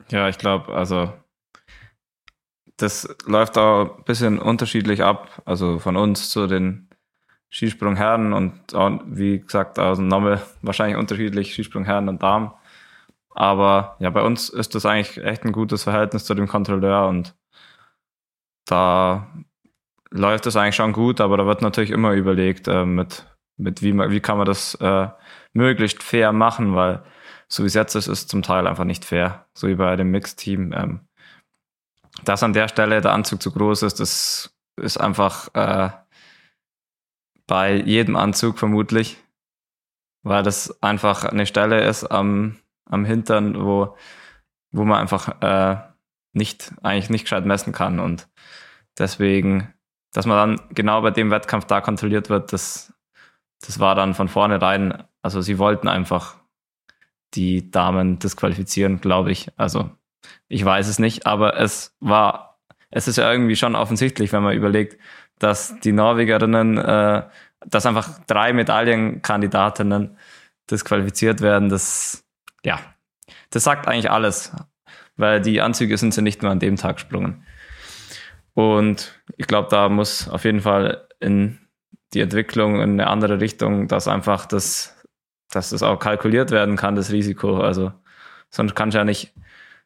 Ja, 0.09 0.29
ich 0.29 0.37
glaube, 0.37 0.73
also 0.73 1.11
das 2.77 3.07
läuft 3.25 3.57
auch 3.57 3.97
ein 3.97 4.03
bisschen 4.03 4.39
unterschiedlich 4.39 5.03
ab, 5.03 5.41
also 5.45 5.79
von 5.79 5.95
uns 5.95 6.29
zu 6.29 6.47
den 6.47 6.89
Skisprungherren 7.49 8.33
und 8.33 8.73
wie 9.05 9.39
gesagt, 9.39 9.77
aus 9.79 9.97
dem 9.97 10.07
Nommel 10.07 10.41
wahrscheinlich 10.61 10.97
unterschiedlich 10.97 11.53
Skisprungherren 11.53 12.09
und 12.09 12.21
Damen. 12.21 12.51
Aber 13.35 13.95
ja, 13.99 14.09
bei 14.09 14.21
uns 14.21 14.49
ist 14.49 14.75
das 14.75 14.85
eigentlich 14.85 15.23
echt 15.23 15.43
ein 15.43 15.51
gutes 15.51 15.83
Verhältnis 15.83 16.25
zu 16.25 16.33
dem 16.35 16.47
Kontrolleur 16.47 17.07
und 17.07 17.35
da 18.65 19.27
läuft 20.11 20.45
es 20.45 20.55
eigentlich 20.55 20.75
schon 20.75 20.93
gut, 20.93 21.19
aber 21.19 21.37
da 21.37 21.45
wird 21.45 21.61
natürlich 21.61 21.91
immer 21.91 22.13
überlegt, 22.13 22.67
äh, 22.67 22.85
mit, 22.85 23.25
mit 23.57 23.81
wie, 23.81 23.93
wie 23.93 24.19
kann 24.19 24.37
man 24.37 24.45
das 24.45 24.75
äh, 24.75 25.07
möglichst 25.53 26.03
fair 26.03 26.31
machen, 26.31 26.75
weil 26.75 27.03
so 27.47 27.63
wie 27.63 27.67
es 27.67 27.73
jetzt 27.73 27.95
ist, 27.95 28.07
ist 28.07 28.29
zum 28.29 28.41
Teil 28.41 28.67
einfach 28.67 28.83
nicht 28.83 29.05
fair, 29.05 29.45
so 29.53 29.67
wie 29.67 29.75
bei 29.75 29.95
dem 29.95 30.11
Mixteam. 30.11 30.71
Ähm, 30.73 31.07
dass 32.23 32.43
an 32.43 32.53
der 32.53 32.67
Stelle 32.67 33.01
der 33.01 33.11
Anzug 33.11 33.41
zu 33.41 33.51
groß 33.51 33.83
ist, 33.83 33.99
das 33.99 34.55
ist 34.77 34.97
einfach 34.97 35.53
äh, 35.53 35.89
bei 37.47 37.75
jedem 37.75 38.15
Anzug 38.15 38.59
vermutlich, 38.59 39.17
weil 40.23 40.43
das 40.43 40.81
einfach 40.81 41.25
eine 41.25 41.45
Stelle 41.45 41.83
ist 41.83 42.05
am 42.05 42.57
am 42.85 43.05
Hintern, 43.05 43.63
wo, 43.63 43.95
wo 44.71 44.83
man 44.83 44.99
einfach 44.99 45.41
äh, 45.41 45.81
nicht, 46.33 46.73
eigentlich 46.81 47.09
nicht 47.09 47.23
gescheit 47.23 47.45
messen 47.45 47.73
kann. 47.73 47.99
Und 47.99 48.27
deswegen, 48.97 49.73
dass 50.11 50.25
man 50.25 50.57
dann 50.57 50.67
genau 50.73 51.01
bei 51.01 51.11
dem 51.11 51.31
Wettkampf 51.31 51.65
da 51.65 51.81
kontrolliert 51.81 52.29
wird, 52.29 52.53
das, 52.53 52.93
das 53.61 53.79
war 53.79 53.95
dann 53.95 54.13
von 54.13 54.27
vornherein, 54.27 55.03
also 55.21 55.41
sie 55.41 55.57
wollten 55.59 55.87
einfach 55.87 56.35
die 57.33 57.71
Damen 57.71 58.19
disqualifizieren, 58.19 59.01
glaube 59.01 59.31
ich. 59.31 59.51
Also 59.57 59.89
ich 60.47 60.63
weiß 60.63 60.87
es 60.87 60.99
nicht, 60.99 61.25
aber 61.25 61.59
es 61.59 61.95
war, 61.99 62.59
es 62.89 63.07
ist 63.07 63.17
ja 63.17 63.31
irgendwie 63.31 63.55
schon 63.55 63.75
offensichtlich, 63.75 64.31
wenn 64.33 64.43
man 64.43 64.55
überlegt, 64.55 64.99
dass 65.39 65.79
die 65.79 65.91
Norwegerinnen, 65.91 66.77
äh, 66.77 67.23
dass 67.65 67.85
einfach 67.85 68.19
drei 68.27 68.53
Medaillenkandidatinnen 68.53 70.17
disqualifiziert 70.69 71.41
werden. 71.41 71.69
Das 71.69 72.22
ja, 72.65 72.79
das 73.49 73.63
sagt 73.63 73.87
eigentlich 73.87 74.11
alles, 74.11 74.55
weil 75.15 75.41
die 75.41 75.61
Anzüge 75.61 75.97
sind 75.97 76.13
sie 76.13 76.21
nicht 76.21 76.41
nur 76.41 76.51
an 76.51 76.59
dem 76.59 76.75
Tag 76.75 76.97
gesprungen. 76.97 77.45
Und 78.53 79.19
ich 79.37 79.47
glaube, 79.47 79.69
da 79.69 79.89
muss 79.89 80.29
auf 80.29 80.45
jeden 80.45 80.61
Fall 80.61 81.07
in 81.19 81.59
die 82.13 82.21
Entwicklung 82.21 82.75
in 82.75 82.91
eine 82.91 83.07
andere 83.07 83.39
Richtung, 83.39 83.87
dass 83.87 84.07
einfach 84.07 84.45
das, 84.45 85.03
dass 85.49 85.71
das 85.71 85.83
auch 85.83 85.97
kalkuliert 85.97 86.51
werden 86.51 86.75
kann, 86.75 86.95
das 86.95 87.11
Risiko. 87.11 87.59
Also 87.59 87.91
sonst 88.49 88.75
kannst 88.75 88.93
du 88.93 88.99
ja 88.99 89.05
nicht, 89.05 89.33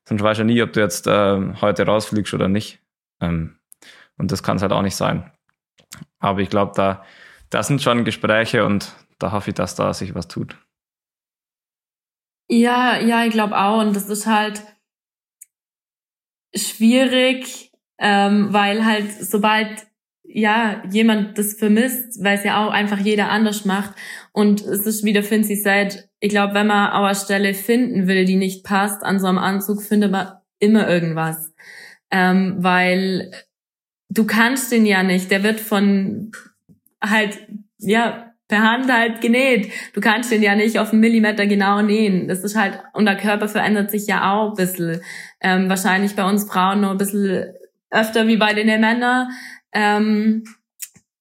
sonst 0.05 0.21
weißt 0.21 0.39
du 0.39 0.41
ja 0.41 0.45
nie, 0.45 0.61
ob 0.61 0.73
du 0.73 0.81
jetzt 0.81 1.07
äh, 1.07 1.53
heute 1.61 1.85
rausfliegst 1.85 2.33
oder 2.33 2.49
nicht. 2.49 2.79
Ähm, 3.21 3.57
und 4.17 4.31
das 4.31 4.43
kann 4.43 4.57
es 4.57 4.63
halt 4.63 4.73
auch 4.73 4.81
nicht 4.81 4.95
sein. 4.95 5.31
Aber 6.19 6.39
ich 6.39 6.49
glaube, 6.49 6.73
da, 6.75 7.03
das 7.49 7.67
sind 7.67 7.81
schon 7.81 8.03
Gespräche 8.03 8.65
und 8.65 8.93
da 9.19 9.31
hoffe 9.31 9.51
ich, 9.51 9.55
dass 9.55 9.75
da 9.75 9.93
sich 9.93 10.13
was 10.15 10.27
tut. 10.27 10.57
Ja, 12.49 12.99
ja, 12.99 13.25
ich 13.25 13.31
glaube 13.31 13.57
auch. 13.57 13.79
Und 13.81 13.95
das 13.95 14.09
ist 14.09 14.25
halt 14.25 14.61
schwierig, 16.55 17.71
ähm, 17.99 18.47
weil 18.51 18.85
halt 18.85 19.11
sobald 19.11 19.87
ja 20.23 20.83
jemand 20.91 21.37
das 21.37 21.53
vermisst, 21.53 22.23
weil 22.23 22.37
es 22.37 22.43
ja 22.43 22.65
auch 22.65 22.71
einfach 22.71 22.99
jeder 22.99 23.29
anders 23.29 23.65
macht. 23.65 23.93
Und 24.33 24.61
es 24.61 24.85
ist 24.85 25.03
wie 25.03 25.13
der 25.13 25.23
Finzi 25.23 25.55
sagt, 25.55 26.09
ich 26.19 26.29
glaube, 26.29 26.53
wenn 26.53 26.67
man 26.67 26.91
auch 26.91 27.05
eine 27.05 27.15
Stelle 27.15 27.53
finden 27.53 28.07
will, 28.07 28.25
die 28.25 28.35
nicht 28.35 28.63
passt 28.63 29.03
an 29.03 29.19
so 29.19 29.27
einem 29.27 29.37
Anzug, 29.37 29.81
findet 29.81 30.11
man 30.11 30.33
immer 30.59 30.87
irgendwas. 30.89 31.53
Ähm, 32.11 32.55
weil 32.59 33.31
du 34.09 34.25
kannst 34.25 34.71
den 34.71 34.85
ja 34.85 35.03
nicht. 35.03 35.31
Der 35.31 35.43
wird 35.43 35.59
von 35.59 36.31
halt, 37.01 37.39
ja, 37.79 38.26
per 38.47 38.61
Hand 38.61 38.91
halt 38.91 39.21
genäht. 39.21 39.71
Du 39.93 40.01
kannst 40.01 40.31
den 40.31 40.41
ja 40.41 40.55
nicht 40.55 40.79
auf 40.79 40.91
einen 40.91 41.01
Millimeter 41.01 41.45
genau 41.47 41.81
nähen. 41.81 42.27
Das 42.27 42.43
ist 42.43 42.55
halt, 42.55 42.79
und 42.93 43.05
der 43.05 43.17
Körper 43.17 43.47
verändert 43.47 43.91
sich 43.91 44.07
ja 44.07 44.33
auch 44.33 44.51
ein 44.51 44.55
bisschen. 44.55 45.01
Ähm, 45.41 45.69
wahrscheinlich 45.69 46.15
bei 46.15 46.23
uns 46.23 46.45
Frauen 46.45 46.81
nur 46.81 46.91
ein 46.91 46.97
bisschen 46.97 47.53
öfter 47.89 48.27
wie 48.27 48.37
bei 48.37 48.53
den 48.53 48.67
Männern. 48.67 49.29
Ähm, 49.73 50.43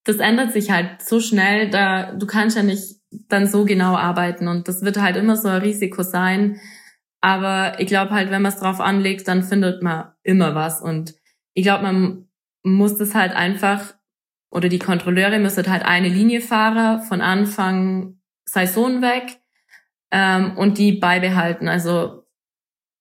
das 0.05 0.17
ändert 0.17 0.53
sich 0.53 0.71
halt 0.71 1.03
so 1.03 1.21
schnell, 1.21 1.69
da 1.69 2.13
du 2.13 2.27
kannst 2.27 2.57
ja 2.57 2.63
nicht 2.63 2.97
dann 3.29 3.47
so 3.47 3.65
genau 3.65 3.97
arbeiten 3.97 4.47
und 4.47 4.69
das 4.69 4.83
wird 4.83 5.01
halt 5.01 5.17
immer 5.17 5.37
so 5.37 5.49
ein 5.49 5.63
Risiko 5.63 6.03
sein. 6.03 6.61
Aber 7.21 7.81
ich 7.81 7.89
glaube 7.89 8.13
halt, 8.13 8.31
wenn 8.31 8.43
man 8.43 8.53
es 8.53 8.61
drauf 8.61 8.81
anlegt, 8.81 9.27
dann 9.27 9.43
findet 9.43 9.83
man 9.83 10.13
immer 10.23 10.55
was 10.55 10.81
und 10.81 11.15
ich 11.55 11.65
glaube, 11.65 11.83
man 11.83 12.29
muss 12.63 12.97
das 12.99 13.15
halt 13.15 13.35
einfach 13.35 13.96
oder 14.57 14.71
die 14.71 14.79
Kontrolleure 14.79 15.39
müssen 15.39 15.71
halt 15.71 15.85
eine 15.85 16.09
Linie 16.09 16.41
fahren 16.41 17.03
von 17.03 17.21
Anfang 17.21 18.19
Saison 18.47 19.03
weg 19.03 19.39
ähm, 20.11 20.57
und 20.57 20.79
die 20.79 20.93
beibehalten. 20.93 21.69
Also 21.69 22.23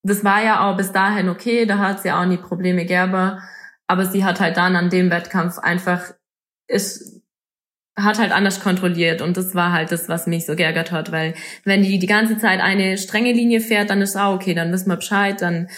das 0.03 0.25
war 0.25 0.43
ja 0.43 0.69
auch 0.69 0.75
bis 0.75 0.91
dahin 0.91 1.29
okay, 1.29 1.65
da 1.65 1.77
hat 1.77 2.01
sie 2.01 2.11
auch 2.11 2.25
nie 2.25 2.35
Probleme 2.35 2.81
gegeben, 2.85 3.39
aber 3.87 4.05
sie 4.05 4.25
hat 4.25 4.41
halt 4.41 4.57
dann 4.57 4.75
an 4.75 4.89
dem 4.89 5.09
Wettkampf 5.09 5.57
einfach 5.57 6.11
ist 6.67 7.21
hat 7.97 8.19
halt 8.19 8.33
anders 8.33 8.59
kontrolliert 8.59 9.21
und 9.21 9.37
das 9.37 9.55
war 9.55 9.71
halt 9.71 9.89
das, 9.93 10.09
was 10.09 10.27
mich 10.27 10.45
so 10.45 10.57
geärgert 10.57 10.91
hat, 10.91 11.13
weil 11.13 11.33
wenn 11.63 11.81
die 11.81 11.97
die 11.97 12.07
ganze 12.07 12.37
Zeit 12.37 12.59
eine 12.59 12.97
strenge 12.97 13.31
Linie 13.31 13.61
fährt, 13.61 13.89
dann 13.89 14.01
ist 14.01 14.17
auch 14.17 14.35
okay, 14.35 14.53
dann 14.53 14.73
wissen 14.73 14.89
wir 14.89 14.97
Bescheid, 14.97 15.41
dann 15.41 15.69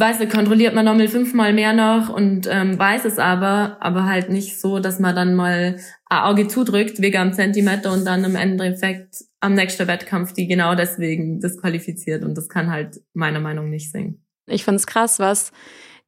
weiß 0.00 0.18
nicht, 0.18 0.32
kontrolliert 0.32 0.74
man 0.74 0.84
nochmal 0.84 1.08
fünfmal 1.08 1.52
mehr 1.52 1.72
noch 1.72 2.08
und 2.08 2.48
ähm, 2.50 2.78
weiß 2.78 3.04
es 3.04 3.18
aber, 3.18 3.76
aber 3.80 4.06
halt 4.06 4.30
nicht 4.30 4.60
so, 4.60 4.78
dass 4.80 4.98
man 4.98 5.14
dann 5.14 5.34
mal 5.34 5.76
ein 6.08 6.18
Auge 6.18 6.48
zudrückt, 6.48 7.00
wegen 7.00 7.18
am 7.18 7.32
Zentimeter 7.32 7.92
und 7.92 8.04
dann 8.04 8.24
im 8.24 8.34
Endeffekt 8.34 9.16
am 9.40 9.54
nächsten 9.54 9.86
Wettkampf 9.86 10.32
die 10.32 10.46
genau 10.48 10.74
deswegen 10.74 11.40
disqualifiziert 11.40 12.24
und 12.24 12.36
das 12.36 12.48
kann 12.48 12.70
halt 12.70 13.00
meiner 13.12 13.40
Meinung 13.40 13.70
nicht 13.70 13.92
singen. 13.92 14.24
Ich 14.46 14.64
find's 14.64 14.86
krass, 14.86 15.18
was 15.18 15.52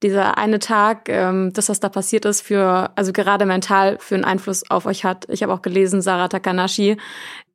dieser 0.03 0.37
eine 0.37 0.59
Tag, 0.59 1.09
ähm, 1.09 1.53
das, 1.53 1.69
was 1.69 1.81
da 1.81 1.89
passiert 1.89 2.25
ist, 2.25 2.41
für, 2.41 2.91
also 2.97 3.13
gerade 3.13 3.47
mental 3.47 3.99
für 4.01 4.17
einen 4.17 4.25
Einfluss 4.25 4.69
auf 4.69 4.87
euch 4.87 5.05
hat. 5.05 5.29
Ich 5.29 5.43
habe 5.43 5.53
auch 5.53 5.63
gelesen, 5.63 6.03
Sarah 6.03 6.29
Takanashi, 6.29 6.97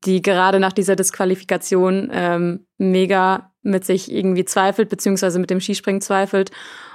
die 0.05 0.21
gerade 0.21 0.59
nach 0.59 0.71
dieser 0.71 0.95
Disqualifikation 0.95 2.09
ähm, 2.11 2.67
mega 2.77 3.51
mit 3.67 3.85
sich 3.85 4.11
irgendwie 4.11 4.45
zweifelt, 4.45 4.89
beziehungsweise 4.89 5.39
mit 5.39 5.49
dem 5.49 5.59
Skispringen 5.59 6.01
zweifelt 6.01 6.51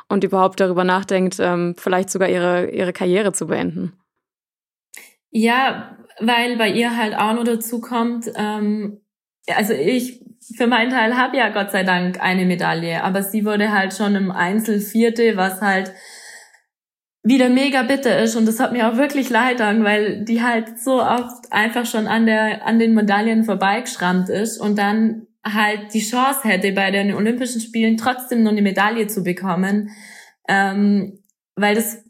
und 0.09 0.25
überhaupt 0.25 0.61
darüber 0.61 0.85
nachdenkt, 0.85 1.37
ähm, 1.41 1.75
vielleicht 1.77 2.11
sogar 2.11 2.29
ihre, 2.29 2.71
ihre 2.71 2.93
Karriere 2.93 3.33
zu 3.33 3.47
beenden. 3.47 3.93
Ja, 5.31 5.97
weil 6.21 6.57
bei 6.57 6.69
ihr 6.69 6.97
halt 6.97 7.15
auch 7.17 7.35
noch 7.35 7.45
dazu 7.45 7.81
kommt, 7.81 8.31
ähm, 8.37 9.01
also 9.49 9.73
ich 9.73 10.23
für 10.57 10.67
meinen 10.67 10.91
Teil 10.91 11.17
habe 11.17 11.37
ja 11.37 11.49
Gott 11.49 11.71
sei 11.71 11.85
Dank 11.85 12.21
eine 12.21 12.45
Medaille, 12.45 13.03
aber 13.03 13.23
sie 13.23 13.45
wurde 13.45 13.73
halt 13.73 13.95
schon 13.95 14.15
im 14.15 14.31
Einzel 14.31 14.81
Vierte, 14.81 15.37
was 15.37 15.61
halt 15.61 15.93
wieder 17.23 17.49
mega 17.49 17.83
bitter 17.83 18.19
ist 18.19 18.35
und 18.35 18.47
das 18.47 18.59
hat 18.59 18.73
mir 18.73 18.91
auch 18.91 18.97
wirklich 18.97 19.31
leid 19.31 19.61
an, 19.61 19.85
weil 19.85 20.25
die 20.25 20.43
halt 20.43 20.81
so 20.81 21.01
oft 21.01 21.53
einfach 21.53 21.87
schon 21.87 22.09
an 22.09 22.27
der 22.27 22.67
an 22.67 22.79
den 22.79 22.95
Medaillen 22.95 23.45
vorbeigeschrammt 23.45 24.29
ist 24.29 24.59
und 24.59 24.77
dann 24.77 25.29
halt 25.45 25.93
die 25.95 26.01
Chance 26.01 26.41
hätte 26.45 26.73
bei 26.73 26.91
den 26.91 27.15
Olympischen 27.15 27.61
Spielen 27.61 27.97
trotzdem 27.97 28.43
noch 28.43 28.53
eine 28.53 28.63
Medaille 28.63 29.07
zu 29.07 29.23
bekommen, 29.23 29.91
ähm, 30.49 31.19
weil 31.57 31.75
das 31.75 32.05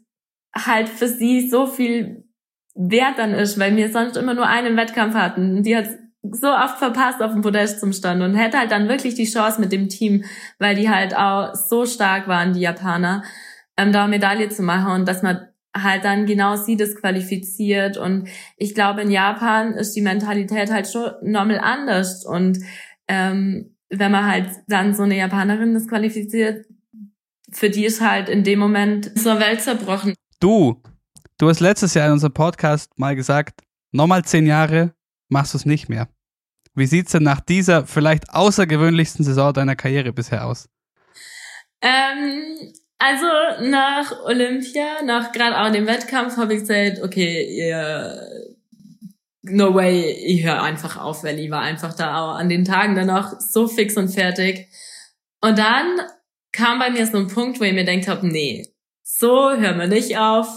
halt 0.55 0.87
für 0.89 1.07
sie 1.07 1.49
so 1.49 1.65
viel 1.65 2.25
wert 2.75 3.17
dann 3.17 3.33
ist, 3.33 3.59
weil 3.59 3.75
wir 3.75 3.91
sonst 3.91 4.17
immer 4.17 4.33
nur 4.33 4.47
einen 4.47 4.77
Wettkampf 4.77 5.15
hatten. 5.15 5.63
Die 5.63 5.75
hat 5.75 5.87
so 6.21 6.47
oft 6.47 6.77
verpasst 6.77 7.21
auf 7.21 7.33
dem 7.33 7.41
Podest 7.41 7.79
zum 7.79 7.91
Stand 7.91 8.21
und 8.21 8.35
hätte 8.35 8.57
halt 8.57 8.71
dann 8.71 8.87
wirklich 8.87 9.15
die 9.15 9.29
Chance 9.29 9.59
mit 9.59 9.71
dem 9.71 9.89
Team, 9.89 10.23
weil 10.57 10.75
die 10.75 10.89
halt 10.89 11.15
auch 11.15 11.53
so 11.53 11.85
stark 11.85 12.27
waren, 12.27 12.53
die 12.53 12.61
Japaner, 12.61 13.23
ähm, 13.77 13.91
da 13.91 14.03
eine 14.03 14.11
Medaille 14.11 14.49
zu 14.49 14.61
machen 14.61 14.93
und 14.93 15.07
dass 15.07 15.23
man 15.23 15.47
halt 15.75 16.05
dann 16.05 16.27
genau 16.27 16.55
sie 16.55 16.77
disqualifiziert 16.77 17.97
und 17.97 18.27
ich 18.57 18.75
glaube 18.75 19.01
in 19.01 19.09
Japan 19.09 19.73
ist 19.73 19.93
die 19.95 20.01
Mentalität 20.01 20.71
halt 20.71 20.87
schon 20.87 21.11
normal 21.23 21.59
anders. 21.59 22.25
Und 22.25 22.59
ähm, 23.07 23.75
wenn 23.89 24.11
man 24.11 24.25
halt 24.25 24.49
dann 24.67 24.93
so 24.93 25.03
eine 25.03 25.17
Japanerin 25.17 25.73
disqualifiziert, 25.73 26.65
für 27.51 27.69
die 27.69 27.85
ist 27.85 28.01
halt 28.01 28.29
in 28.29 28.43
dem 28.43 28.59
Moment 28.59 29.11
so 29.17 29.29
eine 29.29 29.39
Welt 29.39 29.61
zerbrochen. 29.61 30.15
Du, 30.39 30.81
du 31.37 31.49
hast 31.49 31.59
letztes 31.59 31.93
Jahr 31.93 32.07
in 32.07 32.13
unserem 32.13 32.33
Podcast 32.33 32.97
mal 32.97 33.15
gesagt, 33.15 33.61
nochmal 33.91 34.25
zehn 34.25 34.45
Jahre 34.45 34.93
machst 35.29 35.53
du 35.53 35.57
es 35.57 35.65
nicht 35.65 35.89
mehr. 35.89 36.07
Wie 36.75 36.87
sieht's 36.87 37.11
denn 37.11 37.23
nach 37.23 37.39
dieser 37.39 37.85
vielleicht 37.85 38.31
außergewöhnlichsten 38.31 39.23
Saison 39.23 39.53
deiner 39.53 39.75
Karriere 39.75 40.11
bisher 40.11 40.45
aus? 40.45 40.67
Ähm, 41.81 42.73
also 42.97 43.25
nach 43.61 44.23
Olympia, 44.23 45.03
nach 45.03 45.31
gerade 45.31 45.59
auch 45.59 45.71
dem 45.71 45.85
Wettkampf, 45.85 46.37
habe 46.37 46.55
ich 46.55 46.61
gesagt, 46.61 47.01
okay, 47.03 47.45
ihr, 47.45 48.52
no 49.43 49.73
way, 49.75 50.11
ich 50.11 50.43
höre 50.43 50.61
einfach 50.61 50.97
auf, 50.97 51.23
weil 51.23 51.39
ich 51.39 51.51
war 51.51 51.61
einfach 51.61 51.93
da 51.93 52.17
auch 52.17 52.35
an 52.35 52.49
den 52.49 52.65
Tagen 52.65 52.95
danach 52.95 53.39
so 53.39 53.67
fix 53.67 53.97
und 53.97 54.09
fertig. 54.09 54.67
Und 55.41 55.57
dann 55.59 55.99
kam 56.51 56.79
bei 56.79 56.89
mir 56.89 57.05
so 57.05 57.17
ein 57.17 57.27
Punkt, 57.27 57.59
wo 57.59 57.63
ich 57.63 57.73
mir 57.73 57.85
denkt 57.85 58.07
habe, 58.07 58.25
nee, 58.27 58.67
so 59.03 59.51
hören 59.51 59.77
wir 59.77 59.87
nicht 59.87 60.17
auf. 60.17 60.47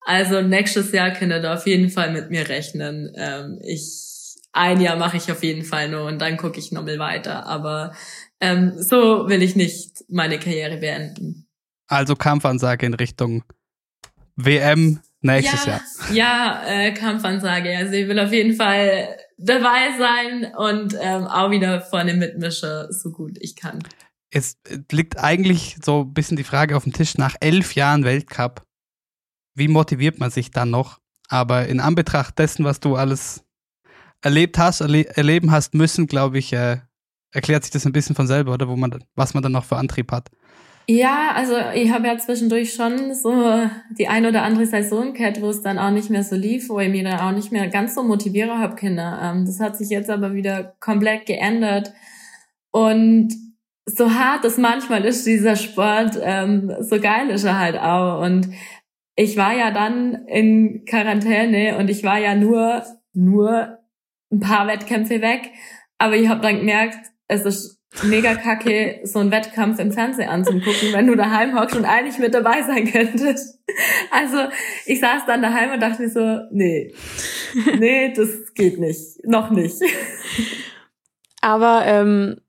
Also 0.00 0.42
nächstes 0.42 0.92
Jahr 0.92 1.10
könnt 1.10 1.32
ihr 1.32 1.40
da 1.40 1.54
auf 1.54 1.66
jeden 1.66 1.90
Fall 1.90 2.12
mit 2.12 2.30
mir 2.30 2.48
rechnen. 2.48 3.12
Ähm, 3.16 3.58
ich 3.62 4.10
ein 4.52 4.80
Jahr 4.80 4.96
mache 4.96 5.16
ich 5.16 5.30
auf 5.30 5.44
jeden 5.44 5.64
Fall 5.64 5.88
nur 5.88 6.06
und 6.06 6.18
dann 6.18 6.36
gucke 6.36 6.58
ich 6.58 6.72
nochmal 6.72 6.98
weiter. 6.98 7.46
Aber 7.46 7.94
ähm, 8.40 8.72
so 8.76 9.28
will 9.28 9.42
ich 9.42 9.54
nicht 9.54 10.04
meine 10.08 10.38
Karriere 10.38 10.78
beenden. 10.78 11.46
Also 11.86 12.16
Kampfansage 12.16 12.86
in 12.86 12.94
Richtung 12.94 13.44
WM 14.36 15.00
nächstes 15.20 15.66
ja, 15.66 15.72
Jahr. 15.72 16.12
Ja, 16.12 16.62
äh, 16.66 16.94
Kampfansage. 16.94 17.76
Also 17.76 17.92
ich 17.94 18.08
will 18.08 18.18
auf 18.18 18.32
jeden 18.32 18.54
Fall 18.54 19.16
dabei 19.38 19.98
sein 19.98 20.52
und 20.56 20.96
ähm, 21.00 21.26
auch 21.26 21.50
wieder 21.50 21.80
vorne 21.80 22.14
mitmische, 22.14 22.88
so 22.90 23.10
gut 23.10 23.38
ich 23.40 23.56
kann. 23.56 23.80
Es 24.30 24.58
liegt 24.92 25.18
eigentlich 25.18 25.76
so 25.82 26.02
ein 26.02 26.14
bisschen 26.14 26.36
die 26.36 26.44
Frage 26.44 26.76
auf 26.76 26.84
dem 26.84 26.92
Tisch 26.92 27.18
nach 27.18 27.36
elf 27.40 27.74
Jahren 27.74 28.04
Weltcup. 28.04 28.64
Wie 29.54 29.68
motiviert 29.68 30.20
man 30.20 30.30
sich 30.30 30.50
dann 30.50 30.70
noch? 30.70 30.98
Aber 31.28 31.66
in 31.66 31.80
Anbetracht 31.80 32.38
dessen, 32.38 32.64
was 32.64 32.80
du 32.80 32.96
alles 32.96 33.44
erlebt 34.22 34.58
hast, 34.58 34.80
erle 34.80 35.06
erleben 35.16 35.50
hast 35.50 35.74
müssen, 35.74 36.06
glaube 36.06 36.38
ich, 36.38 36.52
äh, 36.52 36.78
erklärt 37.32 37.64
sich 37.64 37.72
das 37.72 37.86
ein 37.86 37.92
bisschen 37.92 38.16
von 38.16 38.26
selber, 38.26 38.52
oder 38.52 38.68
wo 38.68 38.76
man, 38.76 39.04
was 39.14 39.34
man 39.34 39.42
dann 39.42 39.52
noch 39.52 39.64
für 39.64 39.76
Antrieb 39.76 40.12
hat. 40.12 40.28
Ja, 40.92 41.30
also 41.36 41.54
ich 41.72 41.92
habe 41.92 42.08
ja 42.08 42.18
zwischendurch 42.18 42.74
schon 42.74 43.14
so 43.14 43.32
die 43.96 44.08
ein 44.08 44.26
oder 44.26 44.42
andere 44.42 44.66
Saison 44.66 45.14
gehabt, 45.14 45.40
wo 45.40 45.48
es 45.50 45.62
dann 45.62 45.78
auch 45.78 45.92
nicht 45.92 46.10
mehr 46.10 46.24
so 46.24 46.34
lief, 46.34 46.68
wo 46.68 46.80
ich 46.80 46.88
mich 46.88 47.04
dann 47.04 47.20
auch 47.20 47.30
nicht 47.30 47.52
mehr 47.52 47.68
ganz 47.68 47.94
so 47.94 48.02
motiviere 48.02 48.58
habe, 48.58 48.74
Kinder. 48.74 49.20
Ähm, 49.22 49.46
das 49.46 49.60
hat 49.60 49.76
sich 49.76 49.88
jetzt 49.88 50.10
aber 50.10 50.34
wieder 50.34 50.74
komplett 50.80 51.26
geändert. 51.26 51.92
Und 52.72 53.32
so 53.86 54.14
hart 54.14 54.44
es 54.44 54.58
manchmal 54.58 55.04
ist, 55.04 55.24
dieser 55.24 55.54
Sport, 55.54 56.18
ähm, 56.20 56.74
so 56.80 56.98
geil 56.98 57.30
ist 57.30 57.44
er 57.44 57.60
halt 57.60 57.78
auch. 57.78 58.20
Und 58.22 58.48
ich 59.14 59.36
war 59.36 59.56
ja 59.56 59.70
dann 59.70 60.26
in 60.26 60.84
Quarantäne 60.86 61.78
und 61.78 61.88
ich 61.88 62.02
war 62.02 62.18
ja 62.18 62.34
nur, 62.34 62.82
nur 63.12 63.78
ein 64.32 64.40
paar 64.40 64.66
Wettkämpfe 64.66 65.22
weg. 65.22 65.52
Aber 65.98 66.16
ich 66.16 66.28
habe 66.28 66.40
dann 66.40 66.58
gemerkt, 66.58 66.98
es 67.28 67.44
ist 67.44 67.79
mega 68.04 68.34
kacke, 68.34 69.00
so 69.04 69.18
einen 69.18 69.30
Wettkampf 69.30 69.78
im 69.78 69.92
Fernsehen 69.92 70.28
anzugucken, 70.28 70.92
wenn 70.92 71.06
du 71.06 71.16
daheim 71.16 71.58
hockst 71.58 71.76
und 71.76 71.84
eigentlich 71.84 72.18
mit 72.18 72.34
dabei 72.34 72.62
sein 72.62 72.90
könntest. 72.90 73.58
Also 74.10 74.36
ich 74.86 75.00
saß 75.00 75.26
dann 75.26 75.42
daheim 75.42 75.72
und 75.72 75.80
dachte 75.80 76.08
so, 76.08 76.40
nee, 76.50 76.92
nee, 77.78 78.12
das 78.12 78.54
geht 78.54 78.78
nicht, 78.78 79.24
noch 79.24 79.50
nicht. 79.50 79.80
Aber 81.40 81.82
ähm, 81.86 82.40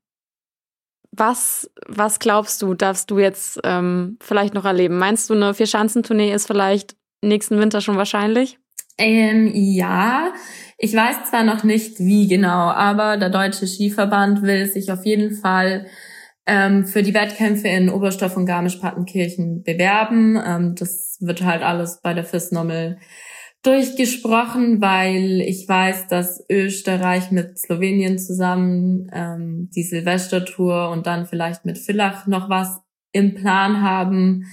was, 1.12 1.70
was 1.86 2.18
glaubst 2.18 2.62
du, 2.62 2.74
darfst 2.74 3.10
du 3.10 3.18
jetzt 3.18 3.60
ähm, 3.64 4.18
vielleicht 4.20 4.54
noch 4.54 4.64
erleben? 4.64 4.98
Meinst 4.98 5.28
du, 5.28 5.34
eine 5.34 5.54
Vierschanzentournee 5.54 6.32
ist 6.32 6.46
vielleicht 6.46 6.96
nächsten 7.22 7.58
Winter 7.58 7.80
schon 7.80 7.96
wahrscheinlich? 7.96 8.58
Ähm, 8.98 9.50
ja, 9.54 10.32
ich 10.84 10.96
weiß 10.96 11.30
zwar 11.30 11.44
noch 11.44 11.62
nicht, 11.62 12.00
wie 12.00 12.26
genau, 12.26 12.68
aber 12.68 13.16
der 13.16 13.30
Deutsche 13.30 13.68
Skiverband 13.68 14.42
will 14.42 14.66
sich 14.66 14.90
auf 14.90 15.06
jeden 15.06 15.32
Fall 15.32 15.86
ähm, 16.44 16.86
für 16.86 17.04
die 17.04 17.14
Wettkämpfe 17.14 17.68
in 17.68 17.88
Oberstoff 17.88 18.36
und 18.36 18.46
Garmisch-Partenkirchen 18.46 19.62
bewerben. 19.62 20.36
Ähm, 20.44 20.74
das 20.74 21.18
wird 21.20 21.44
halt 21.44 21.62
alles 21.62 22.00
bei 22.02 22.14
der 22.14 22.24
FIS 22.24 22.50
nochmal 22.50 22.98
durchgesprochen, 23.62 24.80
weil 24.80 25.40
ich 25.42 25.68
weiß, 25.68 26.08
dass 26.08 26.44
Österreich 26.50 27.30
mit 27.30 27.60
Slowenien 27.60 28.18
zusammen 28.18 29.08
ähm, 29.12 29.70
die 29.76 29.84
Silvestertour 29.84 30.90
und 30.90 31.06
dann 31.06 31.26
vielleicht 31.26 31.64
mit 31.64 31.78
Villach 31.78 32.26
noch 32.26 32.50
was 32.50 32.80
im 33.12 33.34
Plan 33.34 33.82
haben 33.82 34.46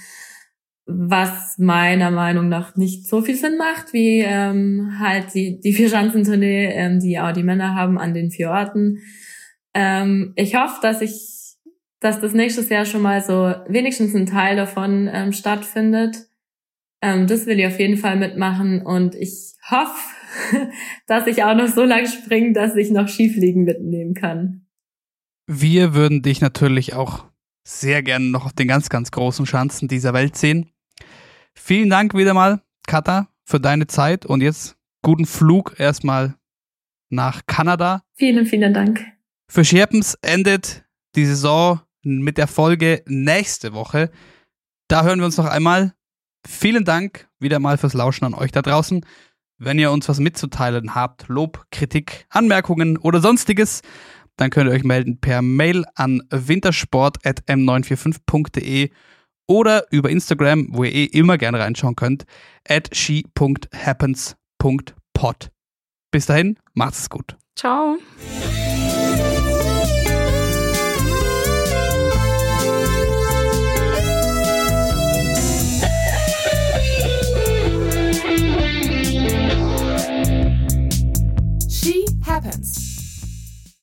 was 0.91 1.57
meiner 1.57 2.11
Meinung 2.11 2.49
nach 2.49 2.75
nicht 2.75 3.07
so 3.07 3.21
viel 3.21 3.35
Sinn 3.35 3.57
macht, 3.57 3.93
wie 3.93 4.21
ähm, 4.21 4.97
halt 4.99 5.33
die, 5.33 5.59
die 5.59 5.73
Vierschanzentournee, 5.73 6.67
ähm, 6.73 6.99
die 6.99 7.19
auch 7.19 7.31
die 7.31 7.43
Männer 7.43 7.75
haben 7.75 7.97
an 7.97 8.13
den 8.13 8.31
vier 8.31 8.49
Orten. 8.49 8.99
Ähm, 9.73 10.33
ich 10.35 10.55
hoffe, 10.55 10.79
dass 10.81 11.01
ich, 11.01 11.55
dass 11.99 12.19
das 12.19 12.33
nächstes 12.33 12.69
Jahr 12.69 12.85
schon 12.85 13.01
mal 13.01 13.21
so 13.21 13.53
wenigstens 13.67 14.15
ein 14.15 14.25
Teil 14.25 14.55
davon 14.55 15.09
ähm, 15.11 15.31
stattfindet. 15.31 16.27
Ähm, 17.01 17.27
das 17.27 17.45
will 17.45 17.59
ich 17.59 17.67
auf 17.67 17.79
jeden 17.79 17.97
Fall 17.97 18.17
mitmachen 18.17 18.81
und 18.81 19.15
ich 19.15 19.53
hoffe, 19.69 20.15
dass 21.07 21.27
ich 21.27 21.43
auch 21.43 21.55
noch 21.55 21.67
so 21.67 21.83
lang 21.83 22.07
springe, 22.07 22.53
dass 22.53 22.75
ich 22.75 22.89
noch 22.89 23.07
Skifliegen 23.07 23.63
mitnehmen 23.63 24.15
kann. 24.15 24.65
Wir 25.47 25.93
würden 25.93 26.21
dich 26.21 26.41
natürlich 26.41 26.93
auch 26.93 27.25
sehr 27.63 28.01
gerne 28.03 28.25
noch 28.25 28.45
auf 28.45 28.53
den 28.53 28.67
ganz, 28.67 28.89
ganz 28.89 29.11
großen 29.11 29.45
Schanzen 29.45 29.87
dieser 29.87 30.13
Welt 30.13 30.35
sehen. 30.35 30.69
Vielen 31.53 31.89
Dank 31.89 32.13
wieder 32.13 32.33
mal, 32.33 32.61
Katha, 32.87 33.27
für 33.43 33.59
deine 33.59 33.87
Zeit 33.87 34.25
und 34.25 34.41
jetzt 34.41 34.77
guten 35.01 35.25
Flug 35.25 35.75
erstmal 35.77 36.35
nach 37.09 37.41
Kanada. 37.47 38.03
Vielen, 38.15 38.45
vielen 38.45 38.73
Dank. 38.73 39.05
Für 39.49 39.65
Scherpens 39.65 40.15
endet 40.21 40.85
die 41.15 41.25
Saison 41.25 41.81
mit 42.03 42.37
der 42.37 42.47
Folge 42.47 43.03
nächste 43.07 43.73
Woche. 43.73 44.11
Da 44.87 45.03
hören 45.03 45.19
wir 45.19 45.25
uns 45.25 45.35
noch 45.37 45.45
einmal. 45.45 45.93
Vielen 46.47 46.85
Dank 46.85 47.27
wieder 47.39 47.59
mal 47.59 47.77
fürs 47.77 47.93
Lauschen 47.93 48.23
an 48.25 48.33
euch 48.33 48.51
da 48.51 48.61
draußen. 48.61 49.05
Wenn 49.57 49.79
ihr 49.79 49.91
uns 49.91 50.07
was 50.07 50.19
mitzuteilen 50.19 50.95
habt, 50.95 51.27
Lob, 51.27 51.65
Kritik, 51.71 52.25
Anmerkungen 52.29 52.97
oder 52.97 53.19
sonstiges, 53.19 53.81
dann 54.37 54.51
könnt 54.51 54.69
ihr 54.69 54.73
euch 54.73 54.85
melden 54.85 55.19
per 55.19 55.41
Mail 55.41 55.83
an 55.95 56.21
wintersport.m945.de 56.29 58.91
oder 59.49 59.85
über 59.91 60.09
Instagram, 60.09 60.69
wo 60.71 60.85
ihr 60.85 60.93
eh 60.93 61.05
immer 61.05 61.37
gerne 61.37 61.59
reinschauen 61.59 61.95
könnt, 61.95 62.25
at 62.67 62.95
she.happens.pod. 62.95 65.51
Bis 66.11 66.25
dahin, 66.27 66.57
macht's 66.73 67.09
gut. 67.09 67.35
Ciao. 67.55 67.97
She 81.67 82.05
happens. 82.23 82.78